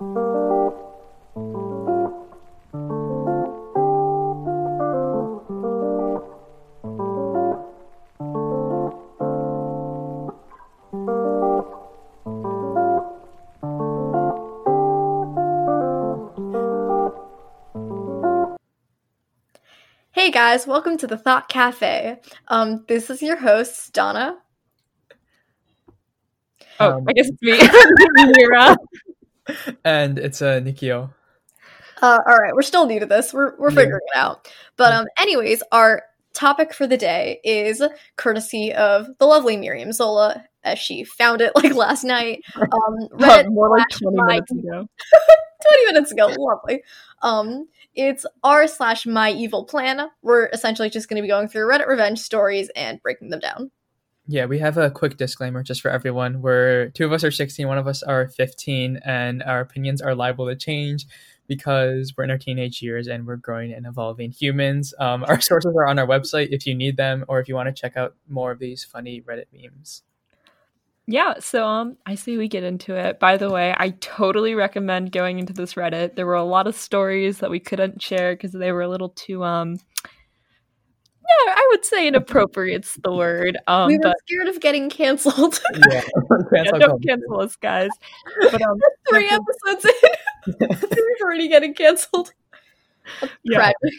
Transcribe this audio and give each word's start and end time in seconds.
Hey 0.00 0.06
guys, 20.30 20.64
welcome 20.68 20.96
to 20.98 21.08
the 21.08 21.18
Thought 21.18 21.48
Cafe. 21.48 22.20
Um, 22.46 22.84
this 22.86 23.10
is 23.10 23.20
your 23.20 23.38
host, 23.38 23.92
Donna. 23.92 24.36
Oh, 26.78 26.92
Um, 26.92 27.04
I 27.08 27.12
guess 27.14 27.28
it's 27.28 27.42
me, 27.42 27.58
Mira. 28.36 28.76
And 29.88 30.18
it's 30.18 30.42
uh, 30.42 30.60
Nikhil. 30.60 31.14
Uh, 32.02 32.18
all 32.26 32.36
right, 32.36 32.54
we're 32.54 32.60
still 32.62 32.86
new 32.86 33.00
to 33.00 33.06
this. 33.06 33.32
We're 33.32 33.56
we're 33.58 33.70
Yeah. 33.70 33.76
figuring 33.76 34.00
it 34.14 34.18
out. 34.18 34.46
But 34.76 34.92
um, 34.92 35.06
anyways, 35.18 35.62
our 35.72 36.02
topic 36.34 36.74
for 36.74 36.86
the 36.86 36.96
day 36.98 37.40
is 37.42 37.82
courtesy 38.16 38.72
of 38.74 39.08
the 39.18 39.24
lovely 39.26 39.56
Miriam 39.56 39.92
Zola, 39.92 40.44
as 40.62 40.78
she 40.78 41.04
found 41.04 41.40
it 41.40 41.52
like 41.56 41.74
last 41.74 42.04
night. 42.04 42.42
Um, 42.56 43.08
Reddit 43.18 43.46
More 43.50 43.76
like 43.76 43.88
20 43.88 44.16
my- 44.16 44.26
minutes 44.26 44.50
ago. 44.52 44.88
20 45.80 45.86
minutes 45.86 46.12
ago. 46.12 46.26
Lovely. 46.38 46.82
Um, 47.22 47.66
it's 47.94 48.24
r 48.44 48.68
slash 48.68 49.06
my 49.06 49.30
evil 49.32 49.64
plan. 49.64 50.08
We're 50.22 50.46
essentially 50.52 50.90
just 50.90 51.08
going 51.08 51.16
to 51.16 51.22
be 51.22 51.28
going 51.28 51.48
through 51.48 51.66
Reddit 51.66 51.88
revenge 51.88 52.20
stories 52.20 52.70
and 52.76 53.02
breaking 53.02 53.30
them 53.30 53.40
down. 53.40 53.70
Yeah, 54.30 54.44
we 54.44 54.58
have 54.58 54.76
a 54.76 54.90
quick 54.90 55.16
disclaimer 55.16 55.62
just 55.62 55.80
for 55.80 55.90
everyone. 55.90 56.42
Where 56.42 56.90
two 56.90 57.06
of 57.06 57.14
us 57.14 57.24
are 57.24 57.30
16, 57.30 57.66
one 57.66 57.78
of 57.78 57.86
us 57.86 58.02
are 58.02 58.28
15, 58.28 59.00
and 59.02 59.42
our 59.42 59.60
opinions 59.60 60.02
are 60.02 60.14
liable 60.14 60.46
to 60.46 60.54
change 60.54 61.06
because 61.46 62.12
we're 62.14 62.24
in 62.24 62.30
our 62.30 62.36
teenage 62.36 62.82
years 62.82 63.08
and 63.08 63.26
we're 63.26 63.36
growing 63.36 63.72
and 63.72 63.86
evolving 63.86 64.30
humans. 64.30 64.92
Um, 65.00 65.24
our 65.26 65.40
sources 65.40 65.74
are 65.74 65.86
on 65.86 65.98
our 65.98 66.06
website 66.06 66.48
if 66.50 66.66
you 66.66 66.74
need 66.74 66.98
them 66.98 67.24
or 67.26 67.40
if 67.40 67.48
you 67.48 67.54
want 67.54 67.74
to 67.74 67.80
check 67.80 67.96
out 67.96 68.16
more 68.28 68.50
of 68.50 68.58
these 68.58 68.84
funny 68.84 69.22
Reddit 69.22 69.46
memes. 69.50 70.02
Yeah, 71.06 71.38
so 71.38 71.66
um, 71.66 71.96
I 72.04 72.14
say 72.14 72.36
we 72.36 72.48
get 72.48 72.64
into 72.64 72.94
it. 72.94 73.18
By 73.18 73.38
the 73.38 73.48
way, 73.48 73.74
I 73.74 73.94
totally 74.00 74.54
recommend 74.54 75.10
going 75.10 75.38
into 75.38 75.54
this 75.54 75.72
Reddit. 75.72 76.16
There 76.16 76.26
were 76.26 76.34
a 76.34 76.44
lot 76.44 76.66
of 76.66 76.76
stories 76.76 77.38
that 77.38 77.50
we 77.50 77.60
couldn't 77.60 78.02
share 78.02 78.34
because 78.34 78.52
they 78.52 78.72
were 78.72 78.82
a 78.82 78.88
little 78.88 79.08
too 79.08 79.42
um. 79.42 79.78
Yeah, 81.28 81.52
I 81.54 81.68
would 81.70 81.84
say 81.84 82.06
inappropriate's 82.08 82.98
the 83.04 83.12
word. 83.12 83.58
Um, 83.66 83.88
we 83.88 83.98
were 83.98 84.04
but 84.04 84.16
scared 84.26 84.48
of 84.48 84.60
getting 84.60 84.88
canceled. 84.88 85.60
Yeah, 85.90 86.02
yeah, 86.52 86.62
don't 86.78 87.04
cancel 87.06 87.40
us, 87.40 87.56
guys. 87.56 87.90
But 88.50 88.62
um, 88.62 88.78
Three 89.08 89.28
episodes 89.28 89.84
in, 89.84 90.68
we're 90.88 91.26
already 91.26 91.48
getting 91.48 91.74
canceled. 91.74 92.32
yeah, 93.42 93.56
Tragic. 93.58 93.98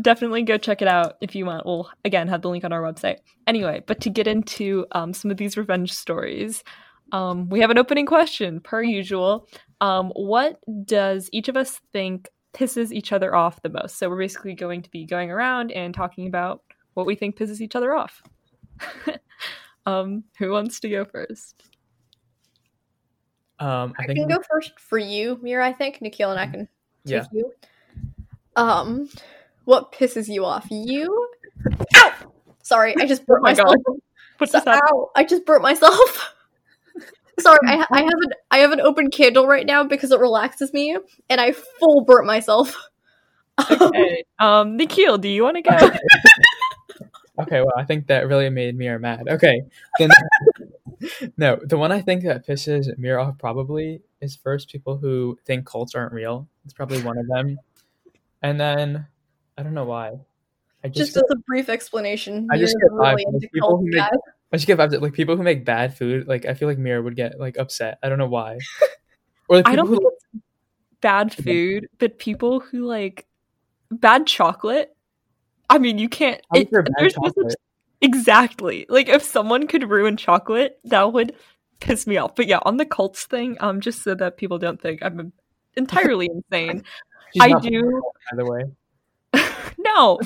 definitely 0.00 0.42
go 0.42 0.56
check 0.56 0.80
it 0.82 0.88
out 0.88 1.16
if 1.20 1.34
you 1.34 1.44
want. 1.46 1.66
We'll 1.66 1.90
again 2.04 2.28
have 2.28 2.42
the 2.42 2.48
link 2.48 2.64
on 2.64 2.72
our 2.72 2.82
website. 2.82 3.18
Anyway, 3.46 3.82
but 3.86 4.00
to 4.00 4.10
get 4.10 4.26
into 4.26 4.86
um, 4.92 5.12
some 5.12 5.30
of 5.30 5.36
these 5.36 5.56
revenge 5.56 5.92
stories, 5.92 6.64
um, 7.12 7.48
we 7.48 7.60
have 7.60 7.70
an 7.70 7.78
opening 7.78 8.06
question 8.06 8.60
per 8.60 8.82
usual. 8.82 9.46
Um, 9.80 10.10
what 10.14 10.60
does 10.84 11.28
each 11.32 11.48
of 11.48 11.56
us 11.56 11.80
think 11.92 12.28
pisses 12.52 12.92
each 12.92 13.12
other 13.12 13.34
off 13.34 13.62
the 13.62 13.68
most? 13.68 13.98
So 13.98 14.08
we're 14.08 14.18
basically 14.18 14.54
going 14.54 14.82
to 14.82 14.90
be 14.90 15.04
going 15.04 15.30
around 15.30 15.72
and 15.72 15.94
talking 15.94 16.26
about 16.26 16.62
what 16.94 17.06
we 17.06 17.14
think 17.14 17.36
pisses 17.36 17.60
each 17.60 17.76
other 17.76 17.94
off. 17.94 18.22
um, 19.86 20.24
who 20.38 20.50
wants 20.50 20.80
to 20.80 20.88
go 20.88 21.04
first? 21.04 21.64
Um, 23.58 23.92
I 23.98 24.04
I 24.04 24.06
think 24.06 24.18
can 24.18 24.28
go 24.28 24.42
first 24.50 24.78
for 24.80 24.98
you, 24.98 25.38
Mira. 25.42 25.66
I 25.66 25.72
think 25.72 26.00
Nikhil 26.00 26.30
and 26.30 26.40
I 26.40 26.46
can 26.46 26.60
take 27.06 27.14
Yeah. 27.16 27.24
you. 27.32 27.52
Um, 28.56 29.08
what 29.64 29.92
pisses 29.92 30.28
you 30.28 30.44
off? 30.44 30.66
You? 30.70 31.28
Ow! 31.96 32.32
Sorry, 32.62 32.94
I 32.98 33.06
just 33.06 33.26
burnt 33.26 33.40
Oh 33.40 33.42
my 33.42 33.50
myself. 33.50 33.74
What's 34.38 34.52
So- 34.52 34.58
does 34.58 34.64
that? 34.64 34.82
ow! 34.90 35.10
I 35.14 35.24
just 35.24 35.44
burnt 35.44 35.62
myself. 35.62 36.34
Sorry, 37.40 37.58
I, 37.66 37.86
I 37.90 38.02
have 38.02 38.20
an 38.22 38.30
I 38.50 38.58
have 38.58 38.72
an 38.72 38.80
open 38.80 39.10
candle 39.10 39.46
right 39.46 39.66
now 39.66 39.84
because 39.84 40.10
it 40.10 40.20
relaxes 40.20 40.72
me, 40.72 40.96
and 41.28 41.40
I 41.40 41.52
full 41.52 42.04
burnt 42.04 42.26
myself. 42.26 42.76
Okay. 43.70 44.24
Um, 44.38 44.78
Nikhil, 44.78 45.18
do 45.18 45.28
you 45.28 45.42
want 45.42 45.56
to 45.56 45.62
go? 45.62 45.90
Okay, 47.40 47.60
well, 47.60 47.74
I 47.76 47.84
think 47.84 48.06
that 48.06 48.26
really 48.26 48.48
made 48.48 48.74
Mira 48.74 48.98
mad. 48.98 49.28
Okay, 49.28 49.60
then 49.98 50.08
no, 51.36 51.58
the 51.62 51.76
one 51.76 51.92
I 51.92 52.00
think 52.00 52.24
that 52.24 52.46
pisses 52.46 52.86
Mira 52.98 53.22
off 53.22 53.38
probably 53.38 54.00
is 54.22 54.36
first 54.36 54.70
people 54.70 54.96
who 54.96 55.38
think 55.44 55.66
cults 55.66 55.94
aren't 55.94 56.12
real. 56.14 56.48
It's 56.64 56.72
probably 56.72 57.02
one 57.02 57.18
of 57.18 57.26
them, 57.26 57.58
and 58.42 58.58
then 58.58 59.06
I 59.58 59.62
don't 59.62 59.74
know 59.74 59.84
why. 59.84 60.20
I 60.82 60.88
just, 60.88 61.14
just 61.14 61.16
as 61.18 61.30
a 61.30 61.36
brief 61.46 61.68
explanation, 61.68 62.48
I 62.50 62.56
just 62.56 62.74
get 62.80 62.90
really 62.92 63.24
from 63.24 63.34
into 63.34 63.48
people 63.48 63.68
cults, 63.68 63.82
who 63.84 63.90
make- 63.90 63.98
guys. 63.98 64.18
I 64.52 64.56
just 64.56 64.66
get 64.66 64.78
vibes 64.78 64.90
that 64.90 65.02
like 65.02 65.12
people 65.12 65.36
who 65.36 65.42
make 65.42 65.64
bad 65.64 65.96
food. 65.96 66.26
Like 66.26 66.44
I 66.44 66.54
feel 66.54 66.68
like 66.68 66.78
Mira 66.78 67.02
would 67.02 67.16
get 67.16 67.38
like 67.38 67.56
upset. 67.56 67.98
I 68.02 68.08
don't 68.08 68.18
know 68.18 68.28
why. 68.28 68.58
Or 69.48 69.56
like, 69.56 69.66
I 69.66 69.74
don't 69.74 69.88
think 69.88 70.00
who, 70.00 70.08
it's 70.10 70.44
bad 71.00 71.34
food, 71.34 71.88
but 71.98 72.20
people 72.20 72.60
who 72.60 72.86
like 72.86 73.26
bad 73.90 74.28
chocolate. 74.28 74.94
I 75.68 75.78
mean, 75.78 75.98
you 75.98 76.08
can't. 76.08 76.40
It, 76.54 76.70
there's 76.70 77.14
chocolate? 77.14 77.56
exactly. 78.00 78.86
Like 78.88 79.08
if 79.08 79.24
someone 79.24 79.66
could 79.66 79.90
ruin 79.90 80.16
chocolate, 80.16 80.78
that 80.84 81.12
would 81.12 81.34
piss 81.80 82.06
me 82.06 82.16
off. 82.16 82.36
But 82.36 82.46
yeah, 82.46 82.60
on 82.64 82.76
the 82.76 82.86
cults 82.86 83.24
thing, 83.24 83.56
um, 83.58 83.80
just 83.80 84.04
so 84.04 84.14
that 84.14 84.36
people 84.36 84.58
don't 84.58 84.80
think 84.80 85.02
I'm 85.02 85.32
entirely 85.76 86.30
insane. 86.32 86.84
I 87.40 87.58
do. 87.58 88.02
by 88.30 88.36
the 88.36 88.44
way. 88.44 88.62
no, 89.78 90.18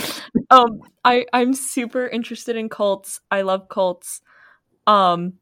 um, 0.51 0.81
I 1.05 1.27
I'm 1.33 1.55
super 1.55 2.07
interested 2.07 2.57
in 2.57 2.69
cults. 2.69 3.21
I 3.31 3.43
love 3.43 3.69
cults. 3.69 4.21
Um, 4.87 5.35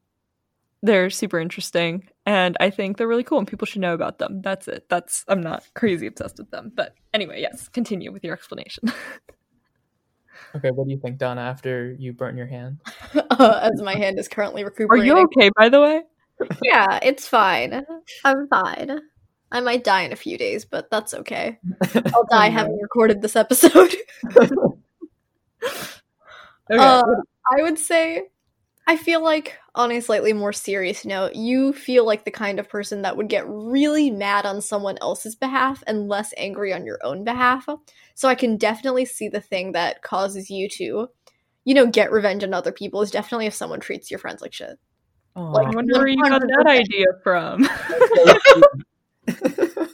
they're 0.82 1.10
super 1.10 1.38
interesting, 1.38 2.08
and 2.26 2.56
I 2.60 2.70
think 2.70 2.96
they're 2.96 3.08
really 3.08 3.24
cool, 3.24 3.38
and 3.38 3.46
people 3.46 3.66
should 3.66 3.80
know 3.80 3.94
about 3.94 4.18
them. 4.18 4.42
That's 4.42 4.68
it. 4.68 4.88
That's 4.88 5.24
I'm 5.28 5.40
not 5.40 5.64
crazy 5.74 6.06
obsessed 6.06 6.38
with 6.38 6.50
them, 6.50 6.72
but 6.74 6.94
anyway, 7.14 7.40
yes. 7.40 7.68
Continue 7.68 8.12
with 8.12 8.24
your 8.24 8.34
explanation. 8.34 8.84
Okay, 10.54 10.70
what 10.70 10.86
do 10.86 10.92
you 10.92 11.00
think, 11.00 11.19
Donna? 11.19 11.40
After 11.40 11.96
you 11.98 12.12
burnt 12.12 12.36
your 12.36 12.46
hand, 12.46 12.78
uh, 13.14 13.70
as 13.72 13.80
my 13.80 13.94
hand 13.94 14.19
is 14.19 14.28
currently 14.28 14.64
recuperating. 14.64 15.10
Are 15.10 15.16
you 15.16 15.24
okay, 15.24 15.50
by 15.56 15.69
the 15.69 15.80
way? 15.80 16.02
Yeah, 16.62 16.98
it's 17.02 17.26
fine. 17.26 17.84
I'm 18.24 18.48
fine. 18.48 19.00
I 19.52 19.60
might 19.60 19.84
die 19.84 20.02
in 20.02 20.12
a 20.12 20.16
few 20.16 20.38
days, 20.38 20.64
but 20.64 20.90
that's 20.90 21.12
okay. 21.12 21.58
I'll 22.14 22.26
die 22.30 22.48
having 22.48 22.80
recorded 22.80 23.22
this 23.22 23.36
episode. 23.36 23.94
Okay. 26.70 26.82
Uh, 26.82 27.02
I 27.52 27.62
would 27.62 27.78
say, 27.78 28.28
I 28.86 28.96
feel 28.96 29.22
like, 29.22 29.58
on 29.74 29.90
a 29.90 30.00
slightly 30.00 30.32
more 30.32 30.52
serious 30.52 31.04
note, 31.04 31.34
you 31.34 31.72
feel 31.72 32.06
like 32.06 32.24
the 32.24 32.30
kind 32.30 32.58
of 32.58 32.68
person 32.68 33.02
that 33.02 33.16
would 33.16 33.28
get 33.28 33.44
really 33.46 34.10
mad 34.10 34.46
on 34.46 34.62
someone 34.62 34.96
else's 35.02 35.34
behalf 35.34 35.82
and 35.86 36.08
less 36.08 36.32
angry 36.36 36.72
on 36.72 36.86
your 36.86 36.98
own 37.02 37.24
behalf. 37.24 37.69
So 38.14 38.28
I 38.28 38.34
can 38.36 38.56
definitely 38.56 39.04
see 39.04 39.28
the 39.28 39.40
thing 39.40 39.72
that 39.72 40.02
causes 40.02 40.50
you 40.50 40.69
to, 40.70 41.08
you 41.64 41.74
know, 41.74 41.86
get 41.86 42.12
revenge 42.12 42.44
on 42.44 42.54
other 42.54 42.72
people 42.72 43.02
is 43.02 43.10
definitely 43.10 43.46
if 43.46 43.54
someone 43.54 43.80
treats 43.80 44.10
your 44.10 44.20
friends 44.20 44.40
like 44.40 44.54
shit. 44.54 44.78
Aw. 45.34 45.54
I 45.54 45.70
wonder 45.74 45.94
where 45.94 46.08
you 46.08 46.22
got 46.22 46.40
that 46.40 46.66
idea 46.66 47.06
from. 47.22 47.69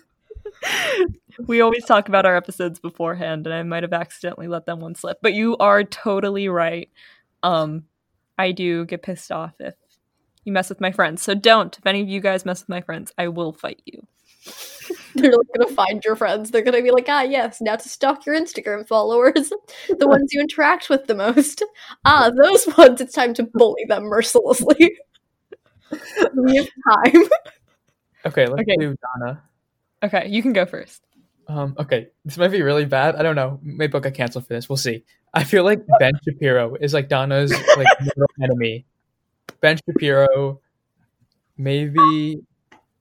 we 1.46 1.60
always 1.60 1.84
talk 1.84 2.08
about 2.08 2.26
our 2.26 2.36
episodes 2.36 2.80
beforehand, 2.80 3.46
and 3.46 3.54
I 3.54 3.62
might 3.62 3.82
have 3.82 3.92
accidentally 3.92 4.48
let 4.48 4.66
that 4.66 4.78
one 4.78 4.94
slip. 4.94 5.18
But 5.22 5.34
you 5.34 5.56
are 5.58 5.84
totally 5.84 6.48
right. 6.48 6.90
Um, 7.42 7.84
I 8.38 8.52
do 8.52 8.84
get 8.84 9.02
pissed 9.02 9.32
off 9.32 9.54
if 9.58 9.74
you 10.44 10.52
mess 10.52 10.68
with 10.68 10.80
my 10.80 10.92
friends. 10.92 11.22
So 11.22 11.34
don't. 11.34 11.76
If 11.76 11.86
any 11.86 12.00
of 12.00 12.08
you 12.08 12.20
guys 12.20 12.44
mess 12.44 12.62
with 12.62 12.68
my 12.68 12.80
friends, 12.80 13.12
I 13.18 13.28
will 13.28 13.52
fight 13.52 13.82
you. 13.84 14.06
They're 15.14 15.32
gonna 15.32 15.74
find 15.74 16.02
your 16.04 16.16
friends. 16.16 16.50
They're 16.50 16.62
gonna 16.62 16.82
be 16.82 16.90
like, 16.90 17.06
ah, 17.08 17.22
yes, 17.22 17.60
now 17.60 17.76
to 17.76 17.88
stalk 17.88 18.24
your 18.24 18.34
Instagram 18.34 18.86
followers, 18.86 19.52
the 19.98 20.08
ones 20.08 20.32
you 20.32 20.40
interact 20.40 20.88
with 20.88 21.06
the 21.06 21.14
most. 21.14 21.62
Ah, 22.04 22.30
those 22.34 22.66
ones. 22.76 23.00
It's 23.00 23.14
time 23.14 23.34
to 23.34 23.42
bully 23.42 23.84
them 23.88 24.04
mercilessly. 24.04 24.98
we 26.36 26.56
have 26.56 26.68
time. 26.92 27.24
Okay, 28.26 28.46
let's 28.46 28.62
Okay. 28.62 28.76
do 28.78 28.96
Donna. 29.20 29.42
Okay, 30.02 30.28
you 30.28 30.42
can 30.42 30.52
go 30.52 30.64
first. 30.66 31.02
Um, 31.48 31.74
okay, 31.78 32.08
this 32.24 32.36
might 32.38 32.48
be 32.48 32.62
really 32.62 32.84
bad. 32.84 33.16
I 33.16 33.22
don't 33.22 33.34
know. 33.36 33.58
Maybe 33.62 33.94
I'll 33.94 34.00
get 34.00 34.14
canceled 34.14 34.46
for 34.46 34.52
this. 34.54 34.68
We'll 34.68 34.76
see. 34.76 35.04
I 35.34 35.44
feel 35.44 35.64
like 35.64 35.80
Ben 35.98 36.12
Shapiro 36.24 36.74
is 36.76 36.92
like 36.94 37.08
Donna's 37.08 37.52
like 37.76 37.86
enemy. 38.42 38.84
Ben 39.60 39.78
Shapiro, 39.86 40.60
maybe. 41.56 42.40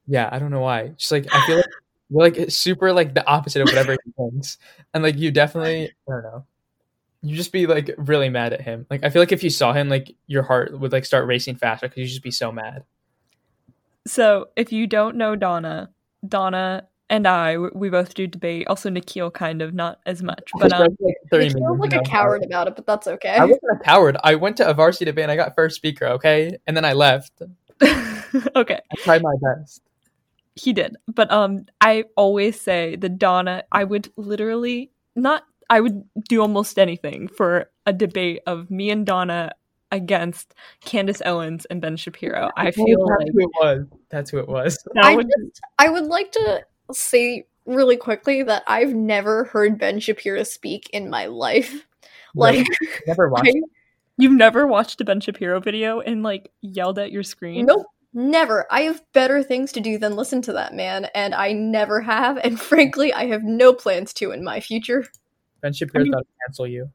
Yeah, 0.07 0.29
I 0.31 0.39
don't 0.39 0.51
know 0.51 0.61
why. 0.61 0.89
Just 0.89 1.11
like 1.11 1.27
I 1.33 1.45
feel 1.45 1.57
like 1.57 1.65
you're 2.09 2.21
like 2.23 2.51
super 2.51 2.93
like 2.93 3.13
the 3.13 3.25
opposite 3.27 3.61
of 3.61 3.67
whatever 3.67 3.91
he 3.91 4.11
thinks, 4.11 4.57
and 4.93 5.03
like 5.03 5.17
you 5.17 5.31
definitely 5.31 5.91
I 6.07 6.11
don't 6.11 6.23
know. 6.23 6.45
You 7.21 7.35
just 7.35 7.51
be 7.51 7.67
like 7.67 7.93
really 7.97 8.29
mad 8.29 8.53
at 8.53 8.61
him. 8.61 8.85
Like 8.89 9.03
I 9.03 9.09
feel 9.09 9.21
like 9.21 9.31
if 9.31 9.43
you 9.43 9.49
saw 9.49 9.73
him, 9.73 9.89
like 9.89 10.15
your 10.27 10.43
heart 10.43 10.77
would 10.79 10.91
like 10.93 11.03
start 11.05 11.27
racing 11.27 11.55
faster 11.55 11.87
because 11.87 11.99
you 12.01 12.07
just 12.07 12.23
be 12.23 12.31
so 12.31 12.51
mad. 12.51 12.83
So, 14.07 14.47
if 14.55 14.71
you 14.71 14.87
don't 14.87 15.15
know 15.17 15.35
Donna, 15.35 15.89
Donna 16.27 16.87
and 17.09 17.27
I, 17.27 17.57
we 17.57 17.69
we 17.73 17.89
both 17.89 18.13
do 18.13 18.27
debate. 18.27 18.67
Also, 18.67 18.89
Nikhil 18.89 19.31
kind 19.31 19.61
of 19.61 19.73
not 19.73 19.99
as 20.05 20.21
much, 20.21 20.51
but 20.57 20.73
um, 20.73 20.87
Like 20.99 21.15
30 21.31 21.43
He 21.43 21.49
feels 21.51 21.61
minutes, 21.61 21.79
like 21.79 21.93
you 21.93 21.99
a 21.99 22.03
coward 22.03 22.43
about 22.45 22.67
it, 22.67 22.75
but 22.75 22.85
that's 22.85 23.07
okay. 23.07 23.29
I 23.29 23.45
wasn't 23.45 23.61
a 23.73 23.83
coward. 23.83 24.17
I 24.23 24.35
went 24.35 24.57
to 24.57 24.67
a 24.67 24.73
varsity 24.73 25.05
debate 25.05 25.23
and 25.23 25.31
I 25.31 25.35
got 25.35 25.55
first 25.55 25.75
speaker, 25.75 26.05
okay? 26.07 26.57
And 26.65 26.75
then 26.75 26.85
I 26.85 26.93
left. 26.93 27.33
okay, 27.81 28.79
I 28.91 28.95
tried 29.03 29.21
my 29.21 29.35
best. 29.41 29.81
he 30.55 30.73
did. 30.73 30.97
But 31.07 31.31
um, 31.31 31.65
I 31.79 32.05
always 32.15 32.59
say 32.59 32.95
the 32.95 33.09
Donna. 33.09 33.63
I 33.71 33.83
would 33.83 34.09
literally 34.17 34.91
not. 35.15 35.43
I 35.69 35.81
would 35.81 36.03
do 36.29 36.41
almost 36.41 36.79
anything 36.79 37.27
for 37.27 37.69
a 37.85 37.93
debate 37.93 38.41
of 38.47 38.71
me 38.71 38.89
and 38.89 39.05
Donna 39.05 39.51
against 39.91 40.53
Candace 40.83 41.21
Owens 41.25 41.65
and 41.65 41.81
Ben 41.81 41.95
Shapiro. 41.97 42.49
I 42.57 42.71
feel 42.71 43.05
That's 43.07 43.19
like 43.19 43.27
who 43.33 43.39
it 43.41 43.49
was. 43.61 43.85
That's 44.09 44.29
who 44.31 44.39
it 44.39 44.47
was. 44.47 44.77
I 45.01 45.15
would 45.15 45.27
just 45.27 45.61
I 45.79 45.89
would 45.89 46.05
like 46.05 46.31
to 46.33 46.65
say 46.91 47.45
really 47.65 47.97
quickly 47.97 48.43
that 48.43 48.63
I've 48.67 48.93
never 48.93 49.45
heard 49.45 49.77
Ben 49.77 49.99
Shapiro 49.99 50.43
speak 50.43 50.89
in 50.91 51.09
my 51.09 51.25
life. 51.25 51.85
Like 52.35 52.65
Never 53.07 53.29
watched. 53.29 53.47
I, 53.55 53.61
You've 54.17 54.33
never 54.33 54.65
watched 54.67 54.99
a 55.01 55.05
Ben 55.05 55.19
Shapiro 55.21 55.59
video 55.59 55.99
and 55.99 56.23
like 56.23 56.51
yelled 56.61 56.97
at 56.99 57.11
your 57.11 57.23
screen? 57.23 57.65
nope, 57.67 57.85
never. 58.13 58.65
I 58.71 58.81
have 58.81 59.01
better 59.13 59.43
things 59.43 59.71
to 59.73 59.79
do 59.79 59.97
than 59.97 60.15
listen 60.15 60.41
to 60.43 60.53
that 60.53 60.73
man, 60.73 61.05
and 61.13 61.35
I 61.35 61.51
never 61.53 62.01
have. 62.01 62.37
And 62.37 62.59
frankly, 62.69 63.13
I 63.13 63.25
have 63.27 63.43
no 63.43 63.73
plans 63.73 64.13
to 64.13 64.31
in 64.31 64.43
my 64.43 64.59
future. 64.59 65.05
Ben 65.61 65.73
Shapiro 65.73 66.01
I 66.01 66.03
mean- 66.03 66.13
thought 66.13 66.25
to 66.25 66.33
cancel 66.47 66.67
you. 66.67 66.89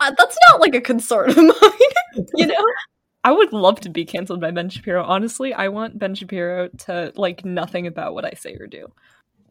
Uh, 0.00 0.12
that's 0.18 0.36
not 0.48 0.60
like 0.60 0.74
a 0.74 0.80
concern 0.80 1.30
of 1.30 1.36
mine, 1.36 2.26
you 2.34 2.46
know. 2.46 2.64
I 3.24 3.32
would 3.32 3.52
love 3.52 3.80
to 3.80 3.90
be 3.90 4.06
canceled 4.06 4.40
by 4.40 4.50
Ben 4.50 4.70
Shapiro. 4.70 5.04
Honestly, 5.04 5.52
I 5.52 5.68
want 5.68 5.98
Ben 5.98 6.14
Shapiro 6.14 6.68
to 6.68 7.12
like 7.16 7.44
nothing 7.44 7.86
about 7.86 8.14
what 8.14 8.24
I 8.24 8.30
say 8.30 8.54
or 8.58 8.66
do. 8.66 8.90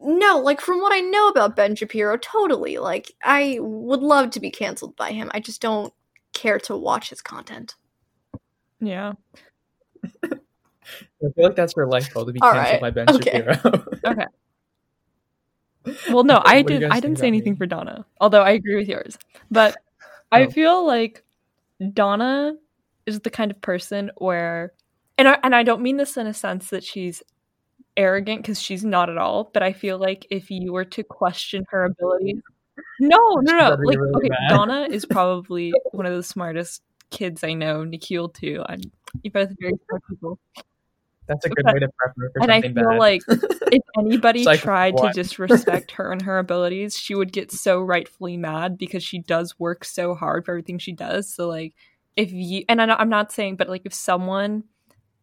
No, 0.02 0.40
like 0.40 0.60
from 0.60 0.80
what 0.80 0.92
I 0.92 1.00
know 1.00 1.28
about 1.28 1.54
Ben 1.54 1.76
Shapiro, 1.76 2.16
totally. 2.16 2.78
Like 2.78 3.12
I 3.22 3.58
would 3.60 4.00
love 4.00 4.30
to 4.30 4.40
be 4.40 4.50
canceled 4.50 4.96
by 4.96 5.12
him. 5.12 5.30
I 5.34 5.38
just 5.38 5.60
don't 5.60 5.92
care 6.32 6.58
to 6.60 6.76
watch 6.76 7.10
his 7.10 7.22
content. 7.22 7.76
Yeah. 8.80 9.12
I 10.24 10.28
feel 11.20 11.44
like 11.44 11.54
that's 11.54 11.74
her 11.76 11.86
life 11.86 12.12
goal 12.12 12.26
to 12.26 12.32
be 12.32 12.40
All 12.40 12.50
canceled 12.52 12.82
right, 12.82 12.94
by 12.94 13.04
Ben 13.04 13.14
okay. 13.14 13.44
Shapiro. 13.44 13.84
Okay. 14.06 14.26
Well, 16.10 16.24
no, 16.24 16.42
I 16.44 16.58
What 16.58 16.66
do 16.66 16.74
you 16.74 16.80
did. 16.80 16.88
guys 16.90 16.90
I 16.90 17.00
think 17.00 17.02
didn't 17.02 17.18
say 17.18 17.26
anything 17.28 17.52
me? 17.52 17.58
for 17.58 17.66
Donna, 17.66 18.04
although 18.20 18.42
I 18.42 18.50
agree 18.50 18.76
with 18.76 18.88
yours. 18.88 19.16
But 19.50 19.76
I 20.32 20.44
Oh. 20.46 20.50
feel 20.50 20.86
like 20.86 21.24
Donna 21.92 22.54
is 23.06 23.20
the 23.20 23.30
kind 23.30 23.50
of 23.50 23.60
person 23.60 24.10
where, 24.18 24.72
and 25.18 25.28
I, 25.28 25.38
and 25.42 25.54
I 25.54 25.62
don't 25.62 25.82
mean 25.82 25.96
this 25.96 26.16
in 26.16 26.26
a 26.26 26.34
sense 26.34 26.70
that 26.70 26.84
she's 26.84 27.22
arrogant 27.96 28.42
because 28.42 28.60
she's 28.60 28.84
not 28.84 29.10
at 29.10 29.18
all. 29.18 29.50
But 29.52 29.62
I 29.62 29.72
feel 29.72 29.98
like 29.98 30.26
if 30.30 30.50
you 30.50 30.72
were 30.72 30.84
to 30.86 31.02
question 31.02 31.64
her 31.70 31.84
abilities, 31.86 32.40
no, 33.00 33.16
no, 33.42 33.52
no. 33.58 33.70
Like, 33.82 33.98
really 33.98 34.12
okay, 34.16 34.28
bad. 34.28 34.48
Donna 34.50 34.88
is 34.90 35.04
probably 35.10 35.72
one 35.92 36.06
of 36.06 36.14
the 36.14 36.22
smartest 36.22 36.82
kids 37.10 37.42
I 37.42 37.54
know. 37.54 37.84
Nikhil 37.84 38.28
too. 38.28 38.62
I'm 38.66 38.80
you 39.22 39.30
both 39.30 39.50
very 39.60 39.74
smart 39.88 40.02
people. 40.08 40.38
That's 41.30 41.46
a 41.46 41.48
good 41.50 41.64
Okay. 41.66 41.74
way 41.74 41.80
to 41.80 41.88
prep 41.96 42.12
her 42.16 42.30
for 42.34 42.42
and 42.42 42.52
I 42.52 42.60
feel 42.60 42.74
bad. 42.74 42.98
like 42.98 43.22
if 43.70 43.82
anybody 43.98 44.44
like, 44.44 44.60
tried 44.60 44.94
what? 44.94 45.14
to 45.14 45.22
disrespect 45.22 45.90
her 45.96 46.12
and 46.12 46.22
her 46.22 46.38
abilities, 46.38 46.96
she 46.96 47.14
would 47.14 47.32
get 47.32 47.52
so 47.52 47.80
rightfully 47.80 48.36
mad 48.36 48.76
because 48.76 49.02
she 49.04 49.20
does 49.20 49.58
work 49.58 49.84
so 49.84 50.14
hard 50.14 50.44
for 50.44 50.52
everything 50.52 50.78
she 50.78 50.92
does. 50.92 51.32
So 51.32 51.48
like, 51.48 51.74
if 52.16 52.32
you 52.32 52.64
and 52.68 52.82
I'm 52.82 53.08
not 53.08 53.32
saying, 53.32 53.56
but 53.56 53.68
like, 53.68 53.82
if 53.84 53.94
someone 53.94 54.64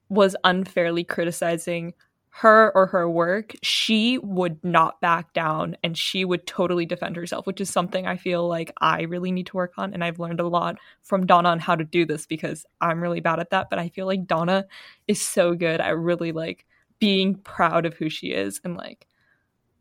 was 0.10 0.36
unfairly 0.44 1.04
criticizing 1.04 1.94
her 2.40 2.72
or 2.76 2.86
her 2.86 3.10
work, 3.10 3.56
she 3.64 4.20
would 4.20 4.64
not 4.64 5.02
back 5.02 5.34
down 5.34 5.76
and 5.84 5.98
she 5.98 6.24
would 6.24 6.46
totally 6.46 6.86
defend 6.86 7.16
herself, 7.16 7.48
which 7.48 7.60
is 7.60 7.68
something 7.68 8.06
I 8.06 8.16
feel 8.16 8.48
like 8.48 8.72
I 8.80 9.02
really 9.04 9.32
need 9.32 9.48
to 9.48 9.56
work 9.56 9.74
on. 9.80 9.92
And 9.92 10.04
I've 10.04 10.20
learned 10.20 10.40
a 10.40 10.48
lot 10.48 10.78
from 11.02 11.26
Donna 11.26 11.50
on 11.50 11.58
how 11.58 11.76
to 11.76 11.84
do 11.84 12.06
this 12.06 12.28
because 12.28 12.64
I'm 12.80 13.02
really 13.02 13.22
bad 13.22 13.40
at 13.40 13.50
that. 13.50 13.72
But 13.72 13.80
I 13.80 13.90
feel 13.90 14.06
like 14.06 14.28
Donna 14.28 14.68
is 15.08 15.20
so 15.20 15.56
good 15.56 15.82
at 15.82 15.98
really 15.98 16.32
like 16.32 16.68
being 17.00 17.34
proud 17.34 17.88
of 17.88 17.96
who 17.96 18.08
she 18.08 18.28
is 18.28 18.62
and 18.64 18.78
like 18.78 19.08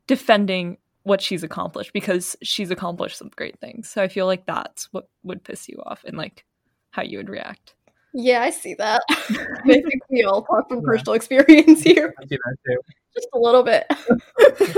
defending 0.07 0.79
what 1.03 1.21
she's 1.21 1.43
accomplished 1.43 1.93
because 1.93 2.37
she's 2.43 2.71
accomplished 2.71 3.19
some 3.19 3.31
great 3.37 3.61
things. 3.61 3.91
So 3.91 4.03
I 4.03 4.09
feel 4.09 4.25
like 4.25 4.47
that's 4.47 4.91
what 4.95 5.11
would 5.25 5.45
piss 5.45 5.69
you 5.69 5.83
off 5.85 6.05
and 6.05 6.17
like 6.17 6.47
how 6.89 7.03
you 7.03 7.19
would 7.19 7.29
react. 7.29 7.76
Yeah, 8.19 8.41
I 8.41 8.49
see 8.51 8.73
that. 8.75 9.03
I 9.11 9.63
think 9.65 10.01
we 10.09 10.25
all 10.25 10.43
talk 10.43 10.69
from 10.69 10.79
Yeah. 10.79 10.87
personal 10.87 11.15
experience 11.15 11.83
here, 11.83 12.15
I 12.19 12.25
see 12.27 12.37
that 12.37 12.57
too. 12.67 12.81
just 13.15 13.29
a 13.35 13.39
little 13.39 13.63
bit. 13.63 13.85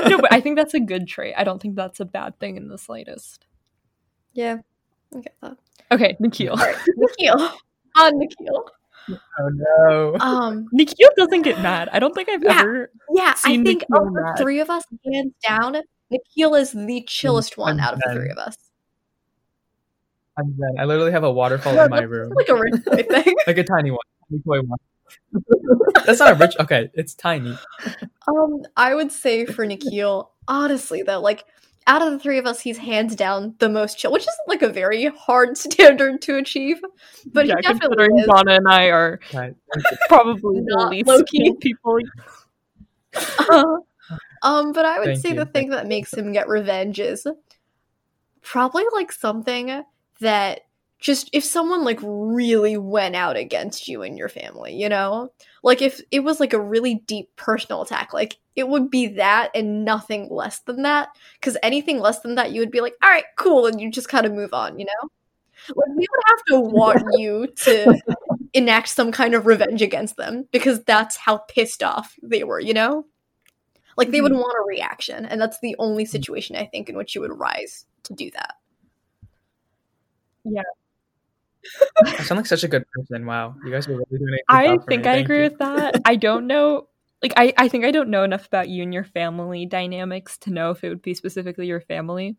no, 0.08 0.18
but 0.20 0.32
I 0.32 0.40
think 0.42 0.56
that's 0.56 0.74
a 0.74 0.80
good 0.80 1.06
trait. 1.06 1.34
I 1.36 1.44
don't 1.44 1.62
think 1.62 1.76
that's 1.76 2.00
a 2.00 2.04
bad 2.04 2.38
thing 2.40 2.56
in 2.56 2.66
the 2.68 2.78
slightest. 2.78 3.46
Yeah, 4.32 4.58
I 5.14 5.20
get 5.20 5.34
that. 5.42 5.56
Okay, 5.92 6.16
Nikhil. 6.18 6.56
Right, 6.56 6.76
Nikhil. 6.96 7.50
On 7.96 8.18
Nikhil. 8.18 8.70
Oh 9.10 9.48
no. 9.54 10.16
Um, 10.20 10.66
Nikhil 10.72 11.08
doesn't 11.16 11.42
get 11.42 11.60
mad. 11.62 11.88
I 11.92 11.98
don't 12.00 12.14
think 12.14 12.28
I've 12.28 12.42
Yeah. 12.42 12.60
ever. 12.60 12.90
yeah, 13.14 13.34
I 13.44 13.54
think 13.62 13.84
Nikhil 13.88 14.08
of 14.08 14.12
the 14.14 14.34
three 14.38 14.60
of 14.60 14.68
us, 14.68 14.84
hands 15.12 15.32
down, 15.46 15.76
Nikhil 16.10 16.54
is 16.56 16.72
the 16.72 17.04
chillest 17.08 17.56
one 17.56 17.78
out 17.80 17.94
of 17.94 18.00
the 18.00 18.12
three 18.14 18.30
of 18.30 18.36
us. 18.38 18.56
I'm 20.38 20.52
dead. 20.52 20.76
I 20.78 20.84
literally 20.84 21.10
have 21.12 21.24
a 21.24 21.32
waterfall 21.32 21.74
No, 21.74 21.82
in 21.84 21.90
my 21.90 22.00
room, 22.00 22.32
Like 22.34 22.48
a 22.48 22.54
rich 22.54 22.84
boy 22.84 23.02
thing. 23.22 23.34
like 23.46 23.58
a 23.58 23.64
tiny 23.64 23.90
one, 23.90 23.98
tiny 24.30 24.42
toy 24.42 24.60
one. 24.66 24.78
That's 26.06 26.20
not 26.20 26.32
a 26.32 26.34
rich. 26.34 26.56
Okay, 26.60 26.90
it's 26.94 27.14
tiny. 27.14 27.58
Um, 28.28 28.62
I 28.76 28.94
would 28.94 29.10
say 29.10 29.46
for 29.46 29.66
Nikhil, 29.66 30.30
honestly 30.46 31.02
though, 31.02 31.20
like 31.20 31.44
out 31.86 32.02
of 32.02 32.12
the 32.12 32.18
three 32.18 32.38
of 32.38 32.46
us, 32.46 32.60
he's 32.60 32.76
hands 32.76 33.16
down 33.16 33.54
the 33.58 33.68
most 33.68 33.98
chill, 33.98 34.12
which 34.12 34.22
is 34.22 34.36
like 34.46 34.62
a 34.62 34.68
very 34.68 35.06
hard 35.06 35.56
standard 35.58 36.20
to 36.22 36.36
achieve. 36.36 36.80
But 37.32 37.46
yeah, 37.46 37.56
he 37.56 37.62
definitely 37.62 37.96
considering 37.96 38.18
is. 38.18 38.26
Donna 38.26 38.54
and 38.56 38.68
I 38.68 38.84
are 38.90 39.20
Okay. 39.34 39.54
probably 40.08 40.60
the 40.60 40.74
Not 40.76 40.90
least 40.90 41.08
low-key. 41.08 41.44
chill 41.44 41.54
people. 41.56 41.98
um, 44.42 44.72
but 44.72 44.84
I 44.84 44.98
would 44.98 45.06
Thank 45.06 45.22
say 45.22 45.30
you. 45.30 45.36
the 45.36 45.46
thing 45.46 45.70
that 45.70 45.86
makes 45.86 46.12
him 46.14 46.32
get 46.32 46.48
revenge 46.48 47.00
is 47.00 47.26
probably 48.42 48.84
like 48.92 49.10
something 49.12 49.82
that 50.20 50.60
just 50.98 51.30
if 51.32 51.44
someone 51.44 51.84
like 51.84 52.00
really 52.02 52.76
went 52.76 53.14
out 53.14 53.36
against 53.36 53.86
you 53.86 54.02
and 54.02 54.18
your 54.18 54.28
family, 54.28 54.74
you 54.74 54.88
know? 54.88 55.30
Like 55.62 55.80
if 55.80 56.00
it 56.10 56.20
was 56.20 56.40
like 56.40 56.52
a 56.52 56.60
really 56.60 56.96
deep 57.06 57.34
personal 57.36 57.82
attack, 57.82 58.12
like 58.12 58.36
it 58.56 58.68
would 58.68 58.90
be 58.90 59.06
that 59.08 59.50
and 59.54 59.84
nothing 59.84 60.28
less 60.30 60.60
than 60.60 60.82
that. 60.82 61.10
Because 61.34 61.56
anything 61.62 62.00
less 62.00 62.20
than 62.20 62.34
that, 62.34 62.52
you 62.52 62.60
would 62.60 62.70
be 62.70 62.80
like, 62.80 62.94
all 63.02 63.10
right, 63.10 63.24
cool, 63.36 63.66
and 63.66 63.80
you 63.80 63.90
just 63.90 64.08
kind 64.08 64.26
of 64.26 64.32
move 64.32 64.52
on, 64.52 64.78
you 64.78 64.86
know? 64.86 65.08
Like 65.68 65.88
we 65.90 66.06
would 66.10 66.22
have 66.26 66.44
to 66.48 66.60
want 66.60 67.02
you 67.18 67.46
to 67.46 68.00
enact 68.54 68.88
some 68.88 69.12
kind 69.12 69.34
of 69.34 69.46
revenge 69.46 69.82
against 69.82 70.16
them 70.16 70.48
because 70.50 70.82
that's 70.84 71.16
how 71.16 71.38
pissed 71.38 71.82
off 71.82 72.16
they 72.22 72.42
were, 72.42 72.60
you 72.60 72.74
know? 72.74 73.06
Like 73.96 74.10
they 74.10 74.20
would 74.20 74.32
mm-hmm. 74.32 74.40
want 74.40 74.56
a 74.58 74.66
reaction, 74.66 75.26
and 75.26 75.40
that's 75.40 75.60
the 75.60 75.76
only 75.78 76.04
mm-hmm. 76.04 76.10
situation 76.10 76.56
I 76.56 76.66
think 76.66 76.88
in 76.88 76.96
which 76.96 77.14
you 77.14 77.20
would 77.20 77.38
rise 77.38 77.84
to 78.04 78.14
do 78.14 78.30
that. 78.32 78.54
I 82.04 82.22
sound 82.22 82.38
like 82.38 82.46
such 82.46 82.64
a 82.64 82.68
good 82.68 82.84
person. 82.90 83.26
Wow, 83.26 83.54
you 83.64 83.70
guys 83.70 83.88
are 83.88 83.92
really 83.92 84.04
doing 84.10 84.34
it. 84.34 84.44
I 84.48 84.76
think 84.88 85.06
I 85.06 85.16
agree 85.16 85.42
with 85.42 85.58
that. 85.58 86.00
I 86.04 86.16
don't 86.16 86.46
know. 86.46 86.88
Like, 87.22 87.32
I, 87.36 87.52
I 87.56 87.68
think 87.68 87.84
I 87.84 87.90
don't 87.90 88.10
know 88.10 88.22
enough 88.22 88.46
about 88.46 88.68
you 88.68 88.82
and 88.84 88.94
your 88.94 89.04
family 89.04 89.66
dynamics 89.66 90.38
to 90.38 90.50
know 90.50 90.70
if 90.70 90.84
it 90.84 90.88
would 90.88 91.02
be 91.02 91.14
specifically 91.14 91.66
your 91.66 91.80
family. 91.80 92.36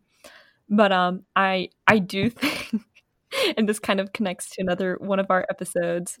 But 0.68 0.92
um, 0.92 1.24
I 1.36 1.68
I 1.86 1.98
do 1.98 2.30
think, 2.30 2.82
and 3.56 3.68
this 3.68 3.78
kind 3.78 4.00
of 4.00 4.12
connects 4.12 4.50
to 4.50 4.62
another 4.62 4.96
one 5.00 5.18
of 5.18 5.30
our 5.30 5.44
episodes, 5.50 6.18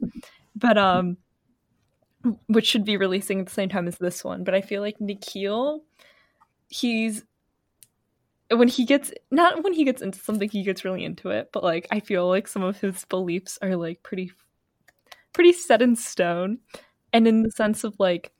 but 0.54 0.76
um, 0.76 1.16
which 2.48 2.66
should 2.66 2.84
be 2.84 2.96
releasing 2.96 3.40
at 3.40 3.46
the 3.46 3.52
same 3.52 3.68
time 3.68 3.88
as 3.88 3.96
this 3.98 4.22
one. 4.22 4.44
But 4.44 4.54
I 4.54 4.60
feel 4.60 4.82
like 4.82 5.00
Nikhil, 5.00 5.82
he's 6.68 7.24
when 8.52 8.68
he 8.68 8.84
gets 8.84 9.12
not 9.30 9.62
when 9.62 9.72
he 9.72 9.84
gets 9.84 10.02
into 10.02 10.18
something 10.18 10.48
he 10.48 10.62
gets 10.62 10.84
really 10.84 11.04
into 11.04 11.30
it 11.30 11.50
but 11.52 11.62
like 11.62 11.86
i 11.90 12.00
feel 12.00 12.28
like 12.28 12.48
some 12.48 12.62
of 12.62 12.80
his 12.80 13.04
beliefs 13.06 13.58
are 13.62 13.76
like 13.76 14.02
pretty 14.02 14.32
pretty 15.32 15.52
set 15.52 15.82
in 15.82 15.96
stone. 15.96 16.58
And 17.12 17.26
in 17.26 17.42
the 17.42 17.50
sense 17.50 17.82
of 17.84 17.94
like 17.98 18.32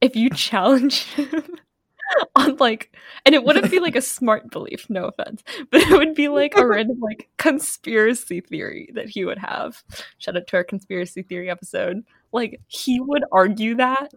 if 0.00 0.14
you 0.14 0.30
challenge 0.34 1.04
him 1.04 1.44
on 2.36 2.56
like 2.56 2.94
and 3.24 3.34
it 3.34 3.44
wouldn't 3.44 3.70
be 3.70 3.80
like 3.80 3.96
a 3.96 4.02
smart 4.02 4.50
belief 4.50 4.88
no 4.88 5.04
offense 5.06 5.42
but 5.70 5.82
it 5.82 5.90
would 5.90 6.14
be 6.14 6.28
like 6.28 6.56
a 6.56 6.66
random 6.66 6.98
like 7.00 7.28
conspiracy 7.36 8.40
theory 8.40 8.90
that 8.94 9.08
he 9.08 9.24
would 9.24 9.38
have. 9.38 9.82
Shout 10.18 10.36
out 10.36 10.46
to 10.48 10.56
our 10.56 10.64
conspiracy 10.64 11.22
theory 11.22 11.50
episode. 11.50 12.04
Like 12.32 12.60
he 12.66 13.00
would 13.00 13.24
argue 13.32 13.76
that 13.76 14.12